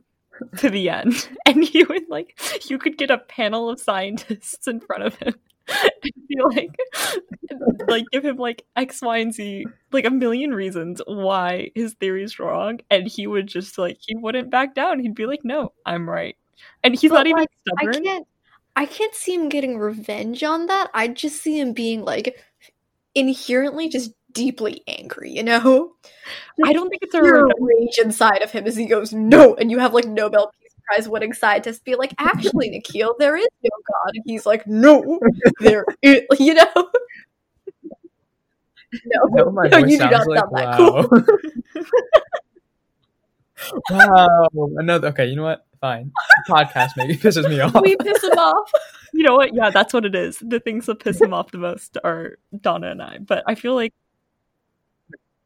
to 0.58 0.70
the 0.70 0.90
end. 0.90 1.28
And 1.46 1.64
he 1.64 1.84
would 1.84 2.10
like 2.10 2.40
you 2.70 2.78
could 2.78 2.98
get 2.98 3.12
a 3.12 3.18
panel 3.18 3.70
of 3.70 3.80
scientists 3.80 4.68
in 4.68 4.80
front 4.80 5.04
of 5.04 5.16
him 5.16 5.36
and 5.68 6.28
be 6.28 6.42
like 6.42 6.76
like 7.88 8.06
give 8.12 8.24
him 8.24 8.38
like 8.38 8.64
x 8.76 9.02
y 9.02 9.18
and 9.18 9.34
z 9.34 9.66
like 9.92 10.06
a 10.06 10.10
million 10.10 10.54
reasons 10.54 11.02
why 11.08 11.72
his 11.76 11.94
theory 11.96 12.24
is 12.24 12.40
wrong. 12.40 12.80
And 12.90 13.08
he 13.08 13.28
would 13.28 13.48
just 13.48 13.78
like 13.78 13.98
he 14.00 14.16
wouldn't 14.16 14.50
back 14.50 14.76
down. 14.76 15.00
He'd 15.00 15.16
be 15.16 15.26
like 15.26 15.44
no 15.44 15.74
i'm 15.86 16.10
right. 16.10 16.36
And 16.84 16.96
he's 16.96 17.10
But, 17.12 17.18
not 17.18 17.28
even 17.28 17.40
like, 17.40 17.50
I 17.80 18.00
can't 18.00 18.28
I 18.76 18.86
can't 18.86 19.16
see 19.16 19.36
him 19.36 19.50
getting 19.50 19.78
revenge 19.78 20.44
on 20.44 20.68
that. 20.68 20.90
I 20.94 21.10
just 21.10 21.42
see 21.42 21.60
him 21.60 21.74
being 21.74 22.04
like 22.06 22.38
inherently 23.16 23.90
just 23.90 24.12
deeply 24.34 24.84
angry, 24.88 25.32
you 25.32 25.44
know? 25.44 25.94
I 26.64 26.74
don't 26.74 26.90
think 26.90 27.02
it's 27.04 27.14
a 27.16 27.22
rage 27.24 27.98
inside 28.04 28.42
of 28.42 28.52
him 28.52 28.66
as 28.68 28.76
he 28.76 28.86
goes, 28.86 29.14
No, 29.14 29.56
and 29.56 29.70
you 29.72 29.80
have 29.80 29.94
like 29.94 30.06
Nobel 30.06 30.52
Peace 30.62 30.74
Prize 30.86 31.10
winning 31.10 31.34
scientists 31.34 31.80
be 31.80 31.96
like, 31.96 32.14
actually, 32.18 32.70
Nikhil, 32.72 33.16
there 33.20 33.36
is 33.36 33.48
no 33.64 33.70
God. 33.88 34.12
And 34.16 34.24
he's 34.26 34.46
like, 34.46 34.66
No, 34.68 35.20
there 35.60 35.86
is 36.02 36.22
you 36.40 36.54
know? 36.54 36.66
No, 39.06 39.26
Is 39.26 39.32
that 39.36 39.46
what 39.46 39.54
my 39.54 39.68
no, 39.70 39.78
you 39.88 39.98
do 39.98 40.10
not 40.10 40.28
like? 40.28 40.40
sound 40.40 40.56
that 40.56 40.78
cool. 40.78 41.08
wow. 43.90 44.48
Another. 44.78 45.08
Okay, 45.10 45.28
you 45.28 45.36
know 45.38 45.44
what? 45.44 45.66
Fine. 45.80 46.12
Podcast 46.50 46.92
maybe 46.98 47.16
pisses 47.16 47.50
me 47.50 47.60
off. 47.60 47.74
we 47.82 47.96
piss 47.96 48.24
him 48.24 48.32
off. 48.32 48.70
You 49.14 49.24
know 49.24 49.36
what? 49.36 49.54
Yeah, 49.54 49.70
that's 49.70 49.94
what 49.94 50.06
it 50.06 50.14
is. 50.14 50.40
The 50.46 50.60
things 50.60 50.86
that 50.88 51.00
piss 51.00 51.22
him 51.22 51.34
off 51.34 51.52
the 51.52 51.58
most 51.58 51.98
are 52.04 52.38
Donna 52.60 52.92
and 52.92 53.02
I. 53.02 53.18
But 53.20 53.44
I 53.48 53.56
feel 53.56 53.76
like 53.76 53.94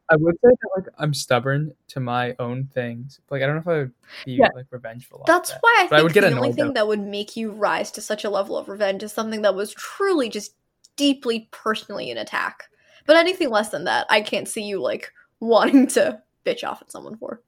I 0.10 0.16
would 0.18 0.36
say 0.36 0.50
that 0.50 0.70
like 0.76 0.86
I'm 1.00 1.14
stubborn 1.14 1.74
to 1.90 2.00
my 2.00 2.36
own 2.40 2.66
things. 2.74 3.20
Like 3.30 3.42
I 3.42 3.48
don't 3.48 3.56
know 3.56 3.62
if 3.62 3.68
I 3.68 3.78
would 3.80 3.92
be 4.26 4.34
Yeah. 4.34 4.50
like 4.56 4.68
revengeful. 4.70 5.24
That's 5.26 5.50
that. 5.52 5.60
why 5.62 5.76
I 5.80 5.88
But 5.90 5.96
I 5.96 5.98
think 6.00 6.04
would 6.04 6.14
get 6.14 6.22
the 6.30 6.36
only 6.38 6.52
thing 6.54 6.68
though. 6.68 6.74
that 6.74 6.88
would 6.88 7.00
make 7.02 7.36
you 7.36 7.52
rise 7.52 7.92
to 7.92 8.02
such 8.02 8.24
a 8.24 8.30
level 8.30 8.56
of 8.58 8.70
revenge 8.70 9.02
is 9.04 9.12
something 9.14 9.42
that 9.42 9.56
was 9.56 9.74
truly 9.74 10.30
just 10.30 10.54
deeply 10.96 11.48
personally 11.52 12.12
an 12.12 12.18
attack. 12.18 12.66
But 13.08 13.16
anything 13.18 13.50
less 13.50 13.70
than 13.70 13.84
that, 13.86 14.06
I 14.10 14.22
can't 14.22 14.48
see 14.48 14.64
you 14.64 14.80
like 14.82 15.12
wanting 15.40 15.88
to 15.88 16.22
bitch 16.46 16.64
off 16.64 16.82
at 16.82 16.92
someone 16.92 17.18
for. 17.18 17.42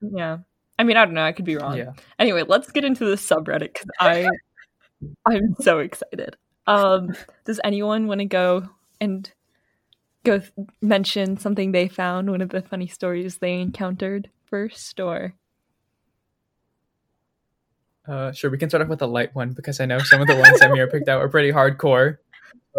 yeah. 0.00 0.38
I 0.78 0.84
mean, 0.84 0.96
I 0.98 1.04
don't 1.06 1.14
know. 1.14 1.24
I 1.24 1.32
could 1.32 1.46
be 1.46 1.56
wrong. 1.56 1.76
Yeah. 1.78 1.92
Anyway, 2.18 2.42
let's 2.46 2.70
get 2.70 2.84
into 2.84 3.06
the 3.06 3.16
subreddit 3.16 3.72
because 3.72 3.86
I 3.98 4.28
I'm 5.26 5.54
so 5.60 5.78
excited. 5.78 6.36
Um, 6.66 7.14
does 7.44 7.60
anyone 7.64 8.06
want 8.06 8.20
to 8.20 8.26
go 8.26 8.68
and 9.00 9.30
go 10.26 10.38
th- 10.40 10.52
mention 10.82 11.38
something 11.38 11.72
they 11.72 11.88
found, 11.88 12.30
one 12.30 12.42
of 12.42 12.50
the 12.50 12.60
funny 12.60 12.88
stories 12.88 13.38
they 13.38 13.60
encountered 13.60 14.28
first, 14.44 15.00
or 15.00 15.34
Uh, 18.08 18.30
sure, 18.30 18.50
we 18.50 18.58
can 18.58 18.68
start 18.68 18.82
off 18.82 18.88
with 18.88 19.02
a 19.02 19.06
light 19.06 19.34
one 19.34 19.52
because 19.52 19.80
I 19.80 19.86
know 19.86 19.98
some 19.98 20.20
of 20.20 20.28
the 20.28 20.36
ones 20.36 20.60
Samir 20.60 20.90
picked 20.90 21.08
out 21.08 21.20
are 21.20 21.28
pretty 21.28 21.50
hardcore. 21.50 22.18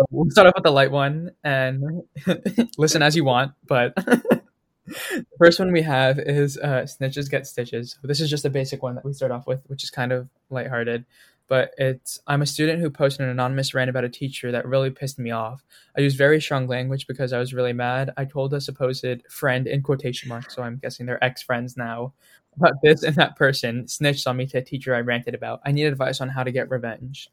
We'll 0.09 0.29
start 0.29 0.47
off 0.47 0.53
with 0.55 0.63
the 0.63 0.71
light 0.71 0.91
one 0.91 1.31
and 1.43 2.03
listen 2.77 3.01
as 3.01 3.15
you 3.15 3.25
want. 3.25 3.51
But 3.67 3.93
the 4.85 5.25
first 5.37 5.59
one 5.59 5.73
we 5.73 5.81
have 5.81 6.17
is 6.17 6.57
uh, 6.57 6.85
Snitches 6.85 7.29
Get 7.29 7.45
Stitches. 7.45 7.97
This 8.03 8.21
is 8.21 8.29
just 8.29 8.45
a 8.45 8.49
basic 8.49 8.81
one 8.81 8.95
that 8.95 9.03
we 9.03 9.11
start 9.11 9.31
off 9.33 9.47
with, 9.47 9.59
which 9.67 9.83
is 9.83 9.89
kind 9.89 10.13
of 10.13 10.29
lighthearted. 10.49 11.03
But 11.47 11.71
it's 11.77 12.19
I'm 12.27 12.41
a 12.41 12.45
student 12.45 12.81
who 12.81 12.89
posted 12.89 13.21
an 13.25 13.29
anonymous 13.29 13.73
rant 13.73 13.89
about 13.89 14.03
a 14.03 14.09
teacher 14.09 14.51
that 14.51 14.67
really 14.67 14.89
pissed 14.89 15.17
me 15.17 15.31
off. 15.31 15.63
I 15.97 16.01
used 16.01 16.17
very 16.17 16.41
strong 16.41 16.67
language 16.67 17.07
because 17.07 17.31
I 17.31 17.39
was 17.39 17.53
really 17.53 17.71
mad. 17.73 18.11
I 18.17 18.25
told 18.25 18.53
a 18.53 18.59
supposed 18.59 19.05
friend 19.29 19.65
in 19.65 19.81
quotation 19.81 20.27
marks, 20.27 20.53
so 20.55 20.61
I'm 20.61 20.77
guessing 20.77 21.05
they're 21.05 21.23
ex 21.23 21.41
friends 21.41 21.77
now, 21.77 22.13
about 22.57 22.73
this 22.83 23.03
and 23.03 23.15
that 23.15 23.35
person 23.37 23.87
snitched 23.87 24.27
on 24.27 24.35
me 24.35 24.45
to 24.47 24.57
a 24.57 24.61
teacher 24.61 24.93
I 24.93 24.99
ranted 24.99 25.35
about. 25.35 25.61
I 25.65 25.71
need 25.71 25.85
advice 25.85 26.19
on 26.19 26.27
how 26.29 26.43
to 26.43 26.51
get 26.51 26.69
revenge. 26.69 27.29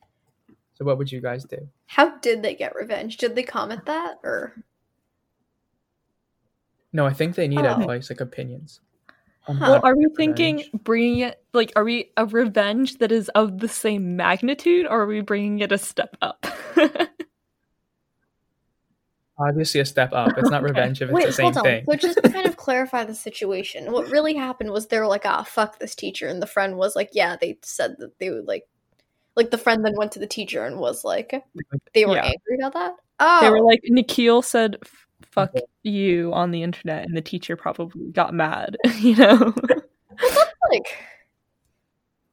So 0.75 0.85
what 0.85 0.99
would 0.99 1.11
you 1.11 1.21
guys 1.21 1.45
do? 1.45 1.69
How 1.87 2.17
did 2.19 2.43
they 2.43 2.55
get 2.55 2.75
revenge? 2.75 3.17
Did 3.17 3.35
they 3.35 3.43
comment 3.43 3.87
that 3.87 4.17
or 4.23 4.55
No, 6.93 7.05
I 7.07 7.13
think 7.13 7.35
they 7.35 7.49
need 7.49 7.65
Oh. 7.67 7.81
advice, 7.81 8.11
like 8.11 8.21
opinions. 8.21 8.81
On 9.47 9.57
Huh. 9.57 9.71
well, 9.71 9.81
are 9.85 9.97
we 9.97 10.07
thinking 10.17 10.57
revenge. 10.57 10.71
bringing 10.85 11.19
it 11.21 11.43
like 11.53 11.73
are 11.77 11.85
we 11.85 12.11
a 12.17 12.27
revenge 12.27 12.99
that 12.99 13.13
is 13.13 13.29
of 13.31 13.59
the 13.59 13.69
same 13.69 14.17
magnitude, 14.17 14.87
or 14.87 15.03
are 15.03 15.07
we 15.07 15.21
bringing 15.21 15.61
it 15.61 15.73
a 15.73 15.79
step 15.79 16.17
up? 16.23 16.47
Obviously, 19.37 19.81
a 19.81 19.85
step 19.85 20.13
up. 20.13 20.39
It's 20.39 20.49
not 20.51 20.63
Okay. 20.63 20.69
revenge 20.69 21.03
if 21.03 21.11
it's 21.11 21.15
Wait, 21.17 21.27
the 21.27 21.33
same 21.33 21.53
hold 21.53 21.57
on. 21.59 21.65
thing. 21.65 21.85
So 21.91 21.97
just 21.97 22.23
to 22.23 22.31
kind 22.31 22.47
of 22.47 22.57
clarify 22.65 23.05
the 23.05 23.15
situation, 23.17 23.91
what 23.93 24.09
really 24.11 24.35
happened 24.35 24.71
was 24.71 24.87
they 24.87 24.99
were 24.99 25.09
like, 25.09 25.27
ah, 25.27 25.43
fuck 25.43 25.79
this 25.81 25.97
teacher. 25.97 26.29
And 26.29 26.41
the 26.41 26.47
friend 26.47 26.77
was 26.77 26.95
like, 26.95 27.11
yeah, 27.13 27.37
they 27.41 27.59
said 27.63 27.97
that 27.99 28.19
they 28.21 28.31
would 28.31 28.47
like, 28.47 28.65
like 29.35 29.51
the 29.51 29.59
friend 29.59 29.85
then 29.85 29.97
went 29.97 30.13
to 30.13 30.21
the 30.21 30.27
teacher 30.29 30.65
and 30.65 30.79
was 30.79 31.03
like, 31.05 31.35
they 31.95 32.07
were 32.07 32.15
Yeah. 32.15 32.27
angry 32.27 32.59
about 32.61 32.75
that. 32.75 32.95
Oh, 33.19 33.41
They 33.41 33.51
were 33.51 33.63
like, 33.63 33.81
Nikhil 33.85 34.43
said, 34.43 34.77
"F- 35.25 35.33
"Fuck 35.33 35.55
you" 35.83 36.33
on 36.33 36.51
the 36.51 36.63
internet, 36.63 37.05
and 37.07 37.17
the 37.17 37.23
teacher 37.23 37.57
probably 37.57 38.11
got 38.13 38.35
mad. 38.35 38.77
You 38.99 39.17
know, 39.17 39.55
like, 40.71 40.97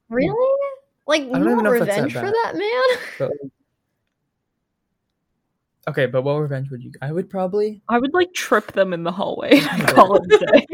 really? 0.10 0.58
Like, 1.08 1.24
you 1.24 1.30
want 1.30 1.64
know 1.64 1.74
if 1.74 1.86
that's 1.86 1.96
that 1.98 2.04
revenge 2.04 2.14
for 2.14 2.32
that, 2.32 2.54
man? 2.56 3.00
But, 3.20 3.32
okay, 5.90 6.06
but 6.06 6.22
what 6.22 6.34
revenge 6.36 6.70
would 6.70 6.84
you? 6.84 6.92
I 7.02 7.12
would 7.12 7.30
probably. 7.30 7.82
I 7.90 7.98
would 8.00 8.14
like 8.14 8.34
trip 8.34 8.72
them 8.74 8.94
in 8.94 9.04
the 9.04 9.12
hallway. 9.12 9.60
and 9.60 9.88
Call 9.88 10.16
it 10.16 10.24
a 10.32 10.38
day. 10.46 10.66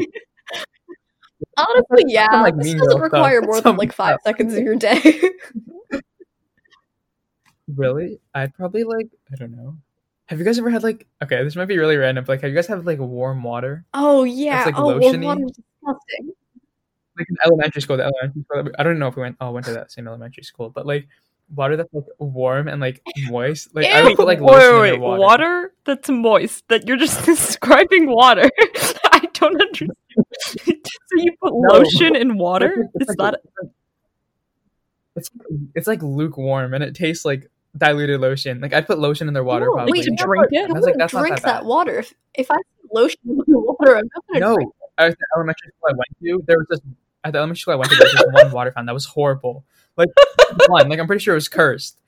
Honestly, 1.56 2.04
yeah. 2.06 2.42
like 2.42 2.56
this 2.56 2.74
doesn't 2.74 3.00
require 3.00 3.38
stuff. 3.38 3.46
more 3.46 3.54
That's 3.54 3.64
than 3.64 3.76
like 3.76 3.92
five 3.92 4.18
stuff. 4.20 4.32
seconds 4.34 4.54
of 4.54 4.62
your 4.62 4.76
day. 4.76 5.20
Really? 7.74 8.18
I'd 8.34 8.54
probably 8.54 8.82
like. 8.82 9.08
I 9.30 9.36
don't 9.36 9.52
know. 9.52 9.76
Have 10.28 10.38
you 10.38 10.44
guys 10.44 10.58
ever 10.58 10.70
had 10.70 10.82
like? 10.82 11.06
Okay, 11.22 11.42
this 11.42 11.56
might 11.56 11.66
be 11.68 11.78
really 11.78 11.96
random. 11.96 12.24
But, 12.24 12.32
like, 12.34 12.40
have 12.42 12.50
you 12.50 12.54
guys 12.56 12.66
had 12.66 12.84
like 12.86 12.98
warm 12.98 13.42
water? 13.42 13.84
oh 13.94 14.24
yeah. 14.24 14.64
like, 14.64 14.78
oh, 14.78 14.88
lotion-y. 14.88 15.26
water 15.26 15.40
disgusting. 15.46 16.32
like 17.18 17.26
in 17.28 17.36
elementary 17.44 17.82
school, 17.82 17.96
the 17.96 18.04
elementary 18.04 18.42
school. 18.42 18.62
we- 18.64 18.70
I 18.78 18.82
don't 18.82 18.98
know 18.98 19.08
if 19.08 19.16
we 19.16 19.22
went 19.22 19.36
all 19.40 19.52
went 19.54 19.66
to 19.66 19.72
that 19.72 19.90
same 19.90 20.06
elementary 20.06 20.42
school, 20.44 20.70
but 20.70 20.86
like 20.86 21.08
water 21.54 21.76
that's 21.78 21.92
like 21.94 22.04
warm 22.18 22.68
and 22.68 22.78
like 22.80 23.02
moist. 23.30 23.74
Like 23.74 23.86
I 23.86 24.02
would 24.02 24.16
put 24.16 24.26
like 24.26 24.40
wait, 24.40 24.52
lotion 24.52 24.80
wait, 24.80 24.94
in 24.94 25.00
the 25.00 25.06
water. 25.06 25.20
water 25.20 25.72
that's 25.86 26.08
moist. 26.10 26.64
That 26.68 26.86
you're 26.86 26.98
just 26.98 27.24
describing 27.26 28.10
water. 28.10 28.50
I 29.10 29.20
don't 29.32 29.60
understand. 29.60 29.92
so 30.40 30.72
you 31.16 31.32
put 31.42 31.52
No. 31.54 31.78
lotion 31.78 32.14
in 32.16 32.36
water? 32.36 32.86
It's 32.96 33.10
Is 33.10 33.16
like- 33.16 33.32
that 33.32 33.40
It's 35.16 35.30
it's 35.74 35.86
like 35.86 36.02
lukewarm 36.02 36.74
and 36.74 36.84
it 36.84 36.94
tastes 36.94 37.24
like 37.24 37.50
diluted 37.76 38.20
lotion. 38.20 38.60
Like 38.60 38.72
I'd 38.72 38.86
put 38.86 38.98
lotion 38.98 39.28
in 39.28 39.34
their 39.34 39.44
water 39.44 39.66
No, 39.66 39.74
probably. 39.74 39.92
Wait, 39.92 40.04
to 40.04 40.16
drink 40.16 40.46
it? 40.50 40.70
I 40.70 40.72
was 40.72 40.84
like, 40.84 40.94
would 40.94 41.00
that's 41.00 41.12
not 41.12 41.20
drink 41.20 41.36
that 41.36 41.42
that, 41.44 41.60
bad. 41.60 41.66
water? 41.66 41.98
If, 42.00 42.14
if 42.34 42.50
I 42.50 42.56
put 42.82 42.94
lotion 42.94 43.20
in 43.26 43.36
my 43.36 43.44
water, 43.48 43.96
I'm 43.96 44.08
not 44.14 44.24
gonna 44.26 44.40
No, 44.40 44.54
drink 44.54 44.70
it. 44.70 44.90
I 44.98 45.04
was 45.06 45.12
at 45.12 45.18
the 45.18 45.26
elementary 45.36 45.68
school 45.68 45.88
I 45.88 45.92
went 45.92 46.40
to. 46.40 46.44
There 46.46 46.58
was 46.58 46.66
this 46.70 46.80
at 47.24 47.32
the 47.32 47.38
elementary 47.38 47.60
school 47.60 47.74
I 47.74 47.76
went 47.76 47.90
to. 47.90 47.96
There 47.96 48.06
was 48.06 48.14
this 48.14 48.42
one 48.44 48.52
water 48.52 48.72
fountain 48.72 48.86
that 48.86 48.94
was 48.94 49.04
horrible. 49.06 49.64
Like 49.96 50.08
one, 50.68 50.88
like 50.88 50.98
I'm 50.98 51.06
pretty 51.06 51.22
sure 51.22 51.34
it 51.34 51.36
was 51.36 51.48
cursed. 51.48 52.00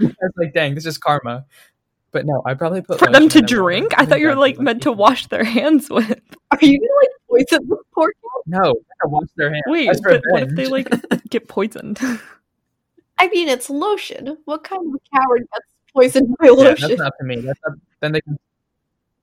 I 0.00 0.04
was 0.04 0.32
like, 0.36 0.52
dang, 0.54 0.74
this 0.74 0.86
is 0.86 0.98
karma. 0.98 1.46
But 2.10 2.24
no, 2.26 2.42
I 2.46 2.54
probably 2.54 2.80
put 2.80 2.98
for 2.98 3.04
them 3.10 3.12
to 3.14 3.18
in 3.22 3.28
their 3.28 3.42
water. 3.42 3.46
drink? 3.46 3.98
I 3.98 4.02
I 4.02 4.06
thought 4.06 4.20
you 4.20 4.28
were 4.28 4.34
like 4.34 4.56
be, 4.56 4.62
meant 4.64 4.82
to 4.84 4.92
wash 4.92 5.26
their 5.28 5.44
hands 5.44 5.90
with. 5.90 6.20
Are 6.50 6.58
you 6.60 6.78
gonna 6.80 6.90
like 7.02 7.10
poison 7.28 7.68
this 7.68 7.78
poor 7.94 8.08
kid? 8.08 8.42
No, 8.46 8.72
to 8.72 9.08
wash 9.08 9.28
their 9.36 9.50
hands. 9.52 9.64
Wait, 9.66 9.90
but 10.02 10.22
what 10.30 10.42
if 10.44 10.54
they 10.56 10.66
like 10.66 10.88
get 11.28 11.48
poisoned? 11.48 12.00
I 13.18 13.28
mean, 13.28 13.48
it's 13.48 13.68
lotion. 13.70 14.38
What 14.44 14.64
kind 14.64 14.94
of 14.94 15.00
coward 15.14 15.40
gets 15.52 15.66
poisoned 15.92 16.36
by 16.38 16.46
Yeah, 16.46 16.52
lotion? 16.52 16.88
that's 16.88 17.00
not 17.00 17.12
to 17.20 17.26
me. 17.26 17.36
That's 17.40 17.60
not, 17.66 17.76
then 18.00 18.12
they 18.12 18.20
can 18.20 18.38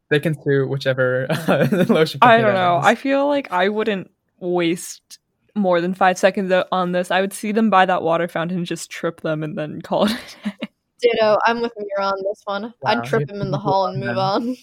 they 0.10 0.20
can 0.20 0.40
sue 0.44 0.68
whichever 0.68 1.26
uh, 1.48 1.68
lotion. 1.90 2.20
I 2.22 2.40
don't 2.42 2.54
know. 2.54 2.80
is. 2.80 2.86
I 2.86 2.96
feel 2.96 3.28
like 3.28 3.52
I 3.52 3.70
wouldn't 3.70 4.12
waste 4.40 5.20
more 5.56 5.80
than 5.82 5.94
five 5.94 6.18
seconds 6.18 6.52
on 6.72 6.92
this. 6.92 7.10
I 7.12 7.22
would 7.22 7.34
see 7.34 7.52
them 7.52 7.70
by 7.70 7.86
that 7.86 8.04
water 8.04 8.28
fountain, 8.28 8.66
just 8.66 8.92
trip 8.92 9.22
them, 9.22 9.42
and 9.44 9.58
then 9.58 9.82
call 9.82 10.06
it. 10.06 10.12
a 10.46 10.50
day. 10.50 10.70
Ditto. 11.02 11.38
I'm 11.46 11.62
with 11.62 11.74
Mira 11.78 12.08
on 12.08 12.24
this 12.24 12.42
one. 12.46 12.64
Wow, 12.64 12.72
I'd 12.86 13.04
trip 13.04 13.30
him 13.30 13.42
in 13.42 13.52
the 13.52 13.58
hall 13.58 13.88
and 13.88 13.98
move 14.00 14.08
then. 14.10 14.18
on. 14.18 14.56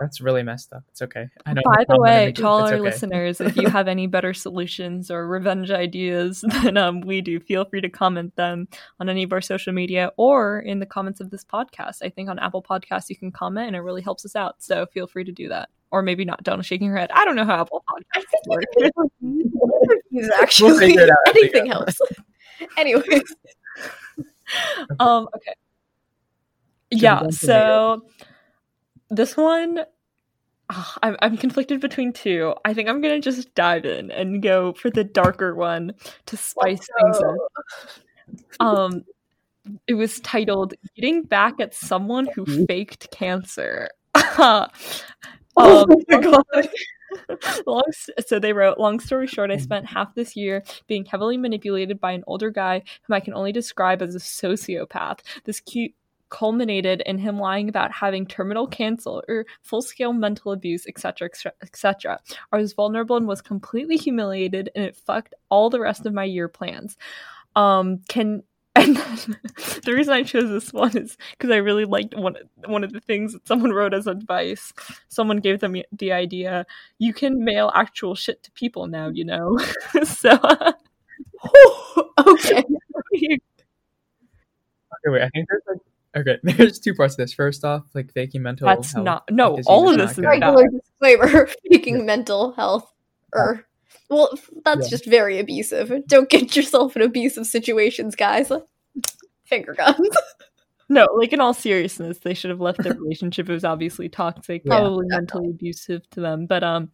That's 0.00 0.20
really 0.20 0.42
messed 0.42 0.72
up. 0.72 0.82
It's 0.88 1.02
okay. 1.02 1.28
I 1.46 1.52
know. 1.52 1.62
By 1.64 1.84
the 1.88 2.00
way, 2.00 2.32
to 2.32 2.46
all 2.46 2.62
our 2.62 2.74
okay. 2.74 2.80
listeners, 2.80 3.40
if 3.40 3.56
you 3.56 3.68
have 3.68 3.88
any 3.88 4.06
better 4.06 4.32
solutions 4.32 5.10
or 5.10 5.26
revenge 5.26 5.70
ideas 5.70 6.40
than 6.62 6.76
um, 6.76 7.00
we 7.00 7.20
do, 7.20 7.40
feel 7.40 7.64
free 7.64 7.80
to 7.80 7.88
comment 7.88 8.34
them 8.36 8.68
on 8.98 9.08
any 9.08 9.22
of 9.22 9.32
our 9.32 9.40
social 9.40 9.72
media 9.72 10.12
or 10.16 10.60
in 10.60 10.78
the 10.78 10.86
comments 10.86 11.20
of 11.20 11.30
this 11.30 11.44
podcast. 11.44 11.98
I 12.02 12.08
think 12.08 12.28
on 12.28 12.38
Apple 12.38 12.62
Podcasts 12.62 13.08
you 13.08 13.16
can 13.16 13.30
comment 13.32 13.68
and 13.68 13.76
it 13.76 13.80
really 13.80 14.02
helps 14.02 14.24
us 14.24 14.36
out. 14.36 14.62
So 14.62 14.86
feel 14.86 15.06
free 15.06 15.24
to 15.24 15.32
do 15.32 15.48
that. 15.48 15.68
Or 15.92 16.02
maybe 16.02 16.24
not. 16.24 16.42
Donna's 16.44 16.66
shaking 16.66 16.88
her 16.88 16.96
head. 16.96 17.10
I 17.12 17.24
don't 17.24 17.34
know 17.34 17.44
how 17.44 17.60
Apple 17.60 17.84
I 18.14 18.20
Podcasts 18.20 18.48
work. 18.48 18.64
you 18.78 18.90
can 18.94 19.10
leave 19.20 19.52
reviews, 20.12 20.30
actually. 20.40 20.78
figure 20.78 21.02
it 21.02 21.10
out 21.10 21.16
Anything 21.28 21.64
go. 21.64 21.70
helps. 21.70 22.00
Anyways, 22.76 23.34
um 25.00 25.28
okay 25.34 25.54
yeah 26.90 27.20
go 27.20 27.24
into 27.26 27.36
so 27.36 28.02
this 29.10 29.36
one 29.36 29.80
ah, 30.70 30.98
I'm, 31.02 31.16
I'm 31.20 31.36
conflicted 31.36 31.80
between 31.80 32.12
two 32.12 32.54
i 32.64 32.74
think 32.74 32.88
i'm 32.88 33.00
gonna 33.00 33.20
just 33.20 33.54
dive 33.54 33.84
in 33.84 34.10
and 34.10 34.42
go 34.42 34.72
for 34.72 34.90
the 34.90 35.04
darker 35.04 35.54
one 35.54 35.94
to 36.26 36.36
spice 36.36 36.86
things 37.00 37.18
up 37.18 37.36
um 38.60 39.04
it 39.86 39.94
was 39.94 40.20
titled 40.20 40.74
getting 40.96 41.22
back 41.22 41.60
at 41.60 41.74
someone 41.74 42.28
who 42.34 42.66
faked 42.66 43.10
cancer 43.10 43.90
Mm-hmm. 44.14 44.64
Oh 45.56 45.82
um, 45.82 45.88
my 46.08 46.20
god. 46.20 46.68
long, 47.66 47.82
so 48.24 48.38
they 48.38 48.52
wrote, 48.52 48.78
long 48.78 49.00
story 49.00 49.26
short, 49.26 49.50
I 49.50 49.56
spent 49.56 49.84
half 49.84 50.14
this 50.14 50.36
year 50.36 50.62
being 50.86 51.04
heavily 51.04 51.36
manipulated 51.36 52.00
by 52.00 52.12
an 52.12 52.22
older 52.28 52.50
guy 52.50 52.82
whom 53.02 53.14
I 53.14 53.20
can 53.20 53.34
only 53.34 53.50
describe 53.50 54.00
as 54.00 54.14
a 54.14 54.20
sociopath. 54.20 55.18
This 55.44 55.58
cute 55.58 55.92
culminated 56.30 57.02
in 57.06 57.18
him 57.18 57.38
lying 57.38 57.68
about 57.68 57.92
having 57.92 58.26
terminal 58.26 58.66
cancer 58.66 59.20
or 59.28 59.44
full-scale 59.62 60.12
mental 60.12 60.52
abuse 60.52 60.86
etc 60.86 61.28
etc 61.62 62.18
i 62.52 62.56
was 62.56 62.72
vulnerable 62.72 63.16
and 63.16 63.26
was 63.26 63.42
completely 63.42 63.96
humiliated 63.96 64.70
and 64.74 64.84
it 64.84 64.96
fucked 64.96 65.34
all 65.48 65.68
the 65.70 65.80
rest 65.80 66.06
of 66.06 66.14
my 66.14 66.24
year 66.24 66.48
plans 66.48 66.96
um 67.56 68.00
can 68.08 68.42
and 68.76 68.96
the 69.84 69.92
reason 69.92 70.14
I 70.14 70.22
chose 70.22 70.48
this 70.48 70.72
one 70.72 70.96
is 70.96 71.16
because 71.32 71.50
I 71.50 71.56
really 71.56 71.84
liked 71.84 72.14
one 72.14 72.36
one 72.66 72.84
of 72.84 72.92
the 72.92 73.00
things 73.00 73.32
that 73.32 73.44
someone 73.46 73.72
wrote 73.72 73.92
as 73.92 74.06
advice. 74.06 74.72
Someone 75.08 75.38
gave 75.38 75.58
them 75.58 75.74
the 75.90 76.12
idea: 76.12 76.64
you 76.98 77.12
can 77.12 77.42
mail 77.42 77.72
actual 77.74 78.14
shit 78.14 78.44
to 78.44 78.52
people 78.52 78.86
now, 78.86 79.08
you 79.08 79.24
know. 79.24 79.58
so, 80.04 80.30
okay. 82.28 82.62
Okay, 83.18 83.38
wait. 85.06 85.22
I 85.22 85.28
think 85.30 85.48
there's 85.48 85.62
like 85.68 85.80
okay. 86.16 86.38
There's 86.42 86.78
two 86.78 86.94
parts 86.94 87.14
of 87.14 87.18
this. 87.18 87.32
First 87.32 87.64
off, 87.64 87.84
like 87.94 88.12
faking 88.12 88.42
mental. 88.42 88.68
Health. 88.68 88.78
That's 88.80 88.92
health 88.94 89.04
not 89.04 89.30
no. 89.30 89.58
All 89.66 89.88
of 89.88 89.98
this 89.98 90.12
is 90.12 90.16
good. 90.16 90.26
Regular 90.26 90.66
disclaimer: 90.68 91.48
faking 91.70 92.06
mental 92.06 92.52
health 92.52 92.92
or 93.32 93.66
well, 94.08 94.36
that's 94.64 94.86
Yeah. 94.86 94.90
just 94.90 95.06
very 95.06 95.38
abusive. 95.38 95.92
Don't 96.08 96.28
get 96.28 96.56
yourself 96.56 96.96
in 96.96 97.02
abusive 97.02 97.46
situations, 97.46 98.16
guys. 98.16 98.50
Finger 99.44 99.74
guns. 99.74 99.98
No, 100.92 101.06
like 101.16 101.32
in 101.32 101.40
all 101.40 101.54
seriousness, 101.54 102.18
they 102.18 102.34
should 102.34 102.50
have 102.50 102.60
left 102.60 102.82
their 102.82 102.94
relationship. 102.94 103.48
It 103.48 103.52
was 103.52 103.64
obviously 103.64 104.08
toxic, 104.08 104.62
Yeah. 104.64 104.78
probably 104.78 105.06
mentally 105.06 105.50
abusive 105.50 106.02
to 106.10 106.20
them, 106.20 106.46
but 106.46 106.64
um, 106.64 106.90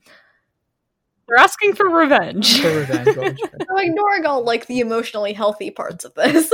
they're 1.27 1.39
asking 1.39 1.77
for 1.77 1.89
revenge. 1.89 2.61
For 2.61 2.69
revenge. 2.77 3.07
what 3.07 3.17
would 3.17 3.39
you 3.39 3.47
pick? 3.49 3.67
So 3.71 3.79
ignoring 3.79 4.27
all 4.27 4.45
like 4.45 4.67
the 4.67 4.81
emotionally 4.81 5.33
healthy 5.33 5.71
parts 5.71 6.05
of 6.05 6.13
this. 6.13 6.53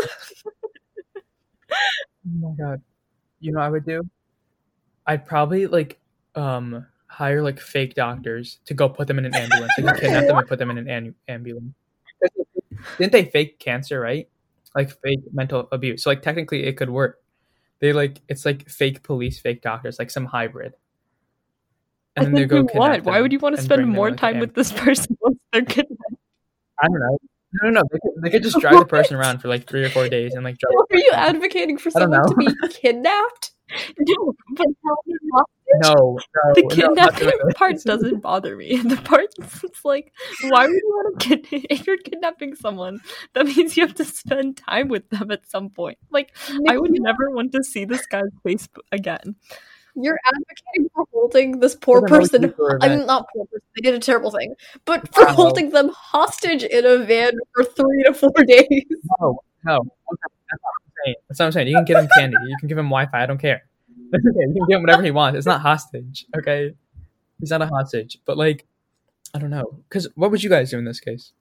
Oh 2.26 2.48
my 2.48 2.54
god. 2.56 2.82
You 3.40 3.52
know 3.52 3.58
what 3.58 3.66
I 3.66 3.70
would 3.70 3.86
do? 3.86 4.02
I'd 5.06 5.26
probably 5.26 5.66
like 5.66 5.98
um 6.34 6.86
hire 7.06 7.42
like 7.42 7.60
fake 7.60 7.94
doctors 7.94 8.58
to 8.64 8.74
go 8.74 8.88
put 8.88 9.06
them 9.08 9.18
in 9.18 9.26
an 9.26 9.34
ambulance. 9.34 9.72
Like 9.80 10.00
kidnap 10.00 10.26
them 10.26 10.38
and 10.38 10.48
put 10.48 10.58
them 10.58 10.70
in 10.70 10.78
an 10.78 10.88
am- 10.88 11.14
ambulance. 11.28 11.74
Didn't 12.98 13.12
they 13.12 13.24
fake 13.26 13.58
cancer, 13.58 14.00
right? 14.00 14.28
Like 14.74 14.90
fake 15.02 15.20
mental 15.32 15.68
abuse. 15.72 16.04
So 16.04 16.10
like 16.10 16.22
technically 16.22 16.64
it 16.64 16.76
could 16.76 16.90
work. 16.90 17.20
They 17.80 17.92
like 17.92 18.20
it's 18.28 18.46
like 18.46 18.68
fake 18.68 19.02
police, 19.02 19.40
fake 19.40 19.60
doctors, 19.60 19.98
like 19.98 20.10
some 20.10 20.26
hybrid. 20.26 20.74
I 22.16 22.24
And 22.24 22.26
then 22.26 22.42
they 22.42 22.46
go 22.46 22.62
what? 22.62 23.04
Why 23.04 23.20
would 23.20 23.32
you 23.32 23.38
want 23.38 23.56
to 23.56 23.62
spend 23.62 23.88
more 23.88 24.10
time 24.12 24.38
with 24.38 24.54
this 24.54 24.72
person 24.72 25.16
once 25.20 25.38
they're 25.52 25.62
kidnapped? 25.64 26.14
I 26.80 26.86
don't 26.86 27.00
know. 27.00 27.18
No, 27.54 27.68
no, 27.68 27.80
no. 27.80 27.82
They 27.90 27.98
could, 27.98 28.22
they 28.22 28.30
could 28.30 28.42
just 28.42 28.58
drive 28.60 28.78
the 28.78 28.86
person 28.86 29.16
around 29.16 29.40
for 29.40 29.48
like 29.48 29.66
three 29.68 29.84
or 29.84 29.90
four 29.90 30.08
days 30.08 30.34
and 30.34 30.44
like 30.44 30.56
drive. 30.58 30.72
Are 30.90 30.96
you 30.96 31.10
advocating 31.12 31.76
for 31.78 31.90
I 31.90 32.00
someone 32.00 32.26
to 32.26 32.34
be 32.36 32.68
kidnapped? 32.70 33.52
No, 33.98 34.34
but 34.54 34.66
No, 34.84 34.98
no. 35.82 36.18
the 36.54 36.62
no, 36.62 36.68
I'm 36.68 36.68
kidnapping 36.68 37.18
doing 37.20 37.38
this. 37.46 37.54
part 37.54 37.82
doesn't 37.84 38.20
bother 38.20 38.54
me. 38.54 38.76
The 38.76 38.96
part 38.96 39.28
it's 39.38 39.82
like, 39.84 40.12
why 40.48 40.66
would 40.66 40.74
you 40.74 40.82
want 40.88 41.20
to 41.20 41.28
kidnap? 41.28 41.66
If 41.70 41.86
you're 41.86 41.96
kidnapping 41.96 42.54
someone, 42.54 43.00
that 43.32 43.46
means 43.46 43.76
you 43.78 43.86
have 43.86 43.94
to 43.94 44.04
spend 44.04 44.58
time 44.58 44.88
with 44.88 45.08
them 45.08 45.30
at 45.30 45.48
some 45.48 45.70
point. 45.70 45.96
Like, 46.10 46.36
I 46.68 46.76
would 46.76 46.92
never 47.00 47.30
want 47.30 47.52
to 47.52 47.64
see 47.64 47.86
this 47.86 48.04
guy's 48.06 48.24
face 48.44 48.68
again. 48.90 49.36
You're 49.94 50.18
advocating 50.26 50.88
for 50.94 51.04
holding 51.12 51.60
this 51.60 51.74
poor 51.74 52.02
person. 52.06 52.54
I 52.80 52.88
mean, 52.88 53.06
not 53.06 53.26
poor 53.34 53.44
person. 53.46 53.60
They 53.76 53.82
did 53.82 53.94
a 53.94 53.98
terrible 53.98 54.30
thing, 54.30 54.54
but 54.84 55.12
for 55.14 55.24
Wow. 55.26 55.32
holding 55.32 55.70
them 55.70 55.90
hostage 55.94 56.62
in 56.64 56.86
a 56.86 56.98
van 57.04 57.32
for 57.54 57.64
three 57.64 58.02
to 58.04 58.14
four 58.14 58.30
days. 58.46 58.66
No, 59.20 59.40
no. 59.64 59.76
Okay, 59.76 59.86
That's 60.50 60.60
not 60.60 60.60
what 60.62 60.72
I'm 60.86 60.92
saying. 61.04 61.14
That's 61.28 61.38
what 61.40 61.46
I'm 61.46 61.52
saying. 61.52 61.68
You 61.68 61.76
can 61.76 61.84
give 61.84 61.98
him 61.98 62.08
candy. 62.16 62.36
You 62.46 62.56
can 62.58 62.68
give 62.68 62.78
him 62.78 62.86
Wi-Fi. 62.86 63.22
I 63.22 63.26
don't 63.26 63.38
care. 63.38 63.62
It's 64.14 64.26
okay. 64.26 64.40
You 64.46 64.54
can 64.54 64.66
give 64.68 64.76
him 64.76 64.82
whatever 64.82 65.02
he 65.02 65.10
wants. 65.10 65.38
It's 65.38 65.46
not 65.46 65.62
hostage. 65.62 66.26
Okay, 66.36 66.74
he's 67.40 67.48
not 67.50 67.62
a 67.62 67.66
hostage. 67.66 68.18
But 68.26 68.36
like, 68.36 68.66
I 69.34 69.38
don't 69.38 69.48
know. 69.50 69.78
Because 69.88 70.06
what 70.16 70.30
would 70.30 70.42
you 70.42 70.50
guys 70.50 70.70
do 70.70 70.78
in 70.78 70.84
this 70.84 71.00
case? 71.00 71.32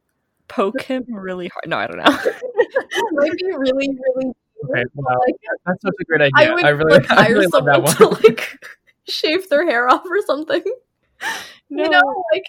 Poke 0.48 0.82
him 0.82 1.04
really 1.10 1.50
hard. 1.50 1.68
No, 1.68 1.78
I 1.78 1.88
don't 1.88 1.98
know. 1.98 2.04
Might 3.14 3.32
be 3.38 3.46
really, 3.58 3.90
really. 4.16 4.34
Okay, 4.70 4.84
well, 4.94 5.20
like, 5.26 5.36
that's 5.66 5.82
such 5.82 5.94
a 6.00 6.04
great 6.06 6.22
idea. 6.22 6.32
I 6.36 6.46
I, 6.70 6.74
would 6.74 6.86
really, 6.86 7.00
like, 7.00 7.12
I 7.12 7.16
hire 7.24 7.34
really 7.34 7.48
love 7.48 7.66
that 7.66 7.76
someone 7.76 7.96
one. 8.12 8.22
to 8.22 8.28
like 8.28 8.66
shave 9.08 9.50
their 9.50 9.66
hair 9.66 9.90
off 9.90 10.06
or 10.06 10.22
something. 10.26 10.64
No, 11.70 11.84
You 11.84 11.90
know, 11.90 12.24
like 12.34 12.46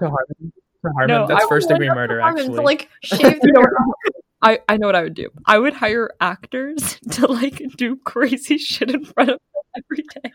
to 0.00 0.08
Harmon. 0.10 0.52
To 0.82 0.90
Harmon. 0.92 1.08
No, 1.08 1.26
that's 1.26 1.44
I 1.44 1.48
first 1.48 1.68
degree 1.68 1.88
murder. 1.88 2.20
Harmon 2.20 2.40
Actually, 2.40 2.56
to 2.56 2.62
like 2.62 2.88
shave 3.02 3.40
their 3.40 3.52
hair 3.54 3.72
off. 3.80 3.94
I 4.42 4.58
I 4.68 4.76
know 4.76 4.86
what 4.86 4.96
I 4.96 5.02
would 5.02 5.14
do. 5.14 5.30
I 5.46 5.58
would 5.58 5.74
hire 5.74 6.10
actors 6.20 6.98
to 7.12 7.26
like 7.26 7.62
do 7.76 7.96
crazy 7.96 8.58
shit 8.58 8.90
in 8.90 9.04
front 9.04 9.30
of 9.30 9.38
them 9.38 9.82
every 9.84 10.04
day. 10.22 10.32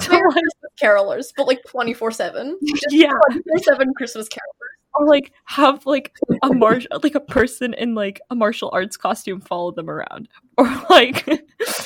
So, 0.00 0.14
like, 0.16 0.32
Christmas 0.32 0.72
carolers, 0.80 1.32
but 1.36 1.46
like 1.46 1.62
twenty 1.66 1.92
four 1.94 2.10
seven. 2.10 2.58
yeah, 2.90 3.10
Twenty 3.30 3.42
four 3.48 3.58
seven 3.62 3.92
Christmas 3.94 4.28
carolers. 4.28 4.85
Or 4.98 5.06
like 5.06 5.32
have 5.44 5.84
like 5.86 6.16
a 6.42 6.52
mar- 6.52 6.80
like 7.02 7.14
a 7.14 7.20
person 7.20 7.74
in 7.74 7.94
like 7.94 8.20
a 8.30 8.34
martial 8.34 8.70
arts 8.72 8.96
costume 8.96 9.40
follow 9.40 9.70
them 9.70 9.88
around 9.90 10.28
or 10.58 10.66
like 10.90 11.26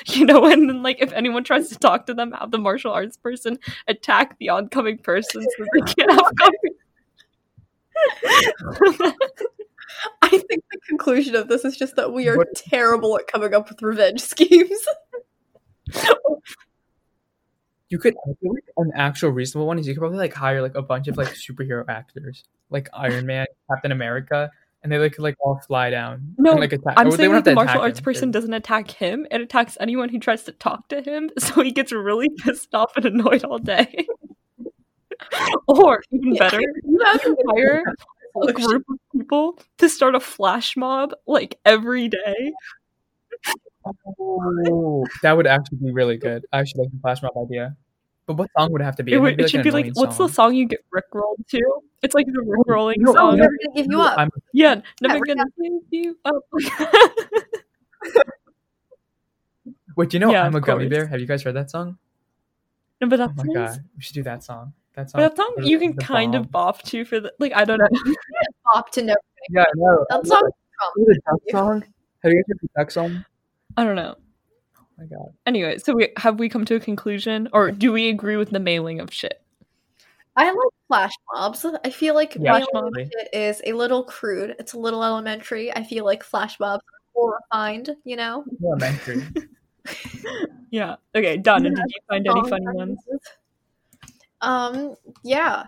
you 0.06 0.24
know 0.24 0.44
and 0.46 0.68
then 0.68 0.82
like 0.82 0.98
if 1.00 1.12
anyone 1.12 1.44
tries 1.44 1.68
to 1.68 1.78
talk 1.78 2.06
to 2.06 2.14
them 2.14 2.32
have 2.32 2.50
the 2.50 2.58
martial 2.58 2.92
arts 2.92 3.16
person 3.16 3.58
attack 3.88 4.38
the 4.38 4.48
oncoming 4.48 4.98
person 4.98 5.42
so 5.42 5.64
they 5.74 5.80
can't 5.94 6.10
have 6.12 6.32
conversation. 6.38 6.76
I 10.22 10.28
think 10.28 10.64
the 10.70 10.78
conclusion 10.88 11.34
of 11.34 11.48
this 11.48 11.64
is 11.64 11.76
just 11.76 11.96
that 11.96 12.12
we 12.12 12.28
are 12.28 12.36
What- 12.36 12.54
terrible 12.54 13.18
at 13.18 13.26
coming 13.26 13.52
up 13.54 13.68
with 13.68 13.82
revenge 13.82 14.20
schemes. 14.20 14.86
You 17.90 17.98
could 17.98 18.14
like 18.42 18.64
an 18.76 18.92
actual 18.94 19.30
reasonable 19.30 19.66
one 19.66 19.78
is 19.78 19.86
you 19.86 19.94
could 19.94 20.00
probably 20.00 20.18
like 20.18 20.32
hire 20.32 20.62
like 20.62 20.74
a 20.74 20.82
bunch 20.82 21.08
of 21.08 21.16
like 21.16 21.28
superhero 21.28 21.84
actors, 21.88 22.44
like 22.70 22.88
Iron 22.92 23.26
Man, 23.26 23.46
Captain 23.68 23.92
America, 23.92 24.50
and 24.82 24.90
they 24.90 24.98
like 24.98 25.12
could 25.12 25.22
like 25.22 25.36
all 25.40 25.60
fly 25.66 25.90
down. 25.90 26.34
No, 26.38 26.52
and, 26.52 26.60
like 26.60 26.72
attack. 26.72 26.94
I'm 26.96 27.08
or 27.08 27.12
saying 27.12 27.32
that 27.32 27.44
the 27.44 27.54
martial 27.54 27.80
arts 27.80 27.98
him, 27.98 28.04
person 28.04 28.30
doesn't 28.30 28.52
attack 28.52 28.90
him 28.90 29.26
it 29.30 29.40
attacks 29.40 29.76
anyone 29.80 30.08
who 30.08 30.18
tries 30.18 30.44
to 30.44 30.52
talk 30.52 30.88
to 30.88 31.02
him 31.02 31.30
so 31.38 31.62
he 31.62 31.72
gets 31.72 31.92
really 31.92 32.28
pissed 32.38 32.74
off 32.74 32.96
and 32.96 33.04
annoyed 33.04 33.44
all 33.44 33.58
day 33.58 34.06
or 35.68 36.02
even 36.12 36.34
better 36.34 36.60
You 36.60 37.00
have 37.04 37.22
you 37.24 37.36
hire 37.54 37.82
a 38.48 38.52
group 38.52 38.84
of 38.88 38.98
people 39.12 39.58
to 39.78 39.88
start 39.88 40.14
a 40.14 40.20
flash 40.20 40.76
mob 40.76 41.12
like 41.26 41.58
every 41.64 42.08
day 42.08 42.52
Oh, 43.86 45.06
that 45.22 45.36
would 45.36 45.46
actually 45.46 45.78
be 45.78 45.90
really 45.92 46.16
good. 46.16 46.44
I 46.52 46.58
actually 46.60 46.82
like 46.84 46.92
the 46.92 46.98
flash 47.00 47.22
mob 47.22 47.32
idea. 47.38 47.76
But 48.26 48.34
what 48.34 48.48
song 48.56 48.70
would 48.72 48.80
it 48.82 48.84
have 48.84 48.96
to 48.96 49.02
be? 49.02 49.12
It, 49.12 49.16
It 49.16 49.18
would, 49.18 49.36
might 49.38 49.44
it 49.46 49.50
should 49.50 49.64
be 49.64 49.70
like, 49.70 49.86
annoying 49.86 49.94
what's 49.96 50.16
the 50.18 50.28
song 50.28 50.54
you 50.54 50.66
get 50.66 50.84
rickrolled 50.94 51.46
to? 51.48 51.60
It's 52.02 52.14
like 52.14 52.26
the 52.26 52.40
rickrolling 52.42 52.96
oh, 53.00 53.02
no, 53.02 53.12
song. 53.14 53.36
never 53.38 53.50
gonna 53.50 53.76
give 53.76 53.86
you 53.90 54.00
up. 54.00 54.18
I'm, 54.18 54.30
Yeah, 54.52 54.80
never 55.00 55.18
we're 55.18 55.24
gonna 55.34 55.44
give 55.60 55.72
you 55.90 56.16
up. 56.24 56.42
wait, 59.96 60.10
do 60.10 60.16
you 60.16 60.20
know 60.20 60.30
Yeah, 60.30 60.44
I'm 60.44 60.54
a 60.54 60.58
of 60.58 60.64
gummy 60.64 60.88
bear? 60.88 61.06
Have 61.06 61.20
you 61.20 61.26
guys 61.26 61.42
heard 61.42 61.56
that 61.56 61.70
song? 61.70 61.98
no, 63.00 63.08
but 63.08 63.16
that's 63.16 63.32
Oh 63.32 63.34
that's 63.36 63.48
my 63.48 63.52
nice. 63.54 63.76
god, 63.76 63.84
we 63.96 64.02
should 64.02 64.14
do 64.14 64.22
that 64.24 64.44
song. 64.44 64.74
That 64.94 65.10
song. 65.10 65.20
But 65.22 65.36
that 65.36 65.42
song 65.42 65.54
you 65.64 65.78
can 65.78 65.94
kind 65.94 66.32
bomb. 66.32 66.42
of 66.42 66.50
bop 66.50 66.82
to 66.82 67.04
for 67.04 67.20
the 67.20 67.32
like 67.38 67.52
I 67.54 67.64
don't 67.64 67.78
know. 67.78 67.88
Pop 68.72 68.90
to 68.92 69.02
no. 69.02 69.14
Yeah, 69.50 69.62
I 69.62 69.66
know. 69.74 70.06
That 70.10 70.26
song. 70.26 70.50
The 70.96 71.20
duck 71.26 71.40
song. 71.50 71.84
Have 72.22 72.32
you 72.32 72.36
guys 72.38 72.44
heard 72.48 72.58
the 72.62 72.68
duck 72.76 72.90
song? 72.90 73.24
I 73.76 73.84
don't 73.84 73.96
know. 73.96 74.14
Oh 74.78 74.84
my 74.98 75.04
god. 75.06 75.32
Anyway, 75.46 75.78
so 75.78 75.94
we 75.94 76.08
have 76.18 76.38
we 76.38 76.48
come 76.48 76.64
to 76.66 76.74
a 76.76 76.80
conclusion, 76.80 77.48
or 77.52 77.70
do 77.70 77.92
we 77.92 78.08
agree 78.08 78.36
with 78.36 78.50
the 78.50 78.60
mailing 78.60 79.00
of 79.00 79.12
shit? 79.12 79.40
I 80.36 80.46
like 80.50 80.56
flash 80.88 81.12
mobs. 81.34 81.66
I 81.84 81.90
feel 81.90 82.14
like 82.14 82.34
Yeah, 82.36 82.52
mailing 82.52 82.66
totally. 82.72 83.10
shit 83.12 83.28
is 83.32 83.60
a 83.64 83.72
little 83.72 84.04
crude. 84.04 84.54
It's 84.58 84.72
a 84.74 84.78
little 84.78 85.02
elementary. 85.04 85.72
I 85.74 85.82
feel 85.84 86.04
like 86.04 86.22
flash 86.22 86.58
mobs 86.60 86.82
are 86.82 87.00
more 87.20 87.38
refined. 87.42 87.90
You 88.04 88.16
know. 88.16 88.44
Elementary. 88.64 89.24
Yeah. 90.72 90.96
Okay, 91.16 91.36
Donna, 91.36 91.70
did 91.70 91.78
you 91.78 92.00
find 92.08 92.24
any 92.28 92.48
funny 92.48 92.64
ones? 92.66 92.98
references. 93.10 93.28
Um. 94.40 94.94
Yeah. 95.24 95.66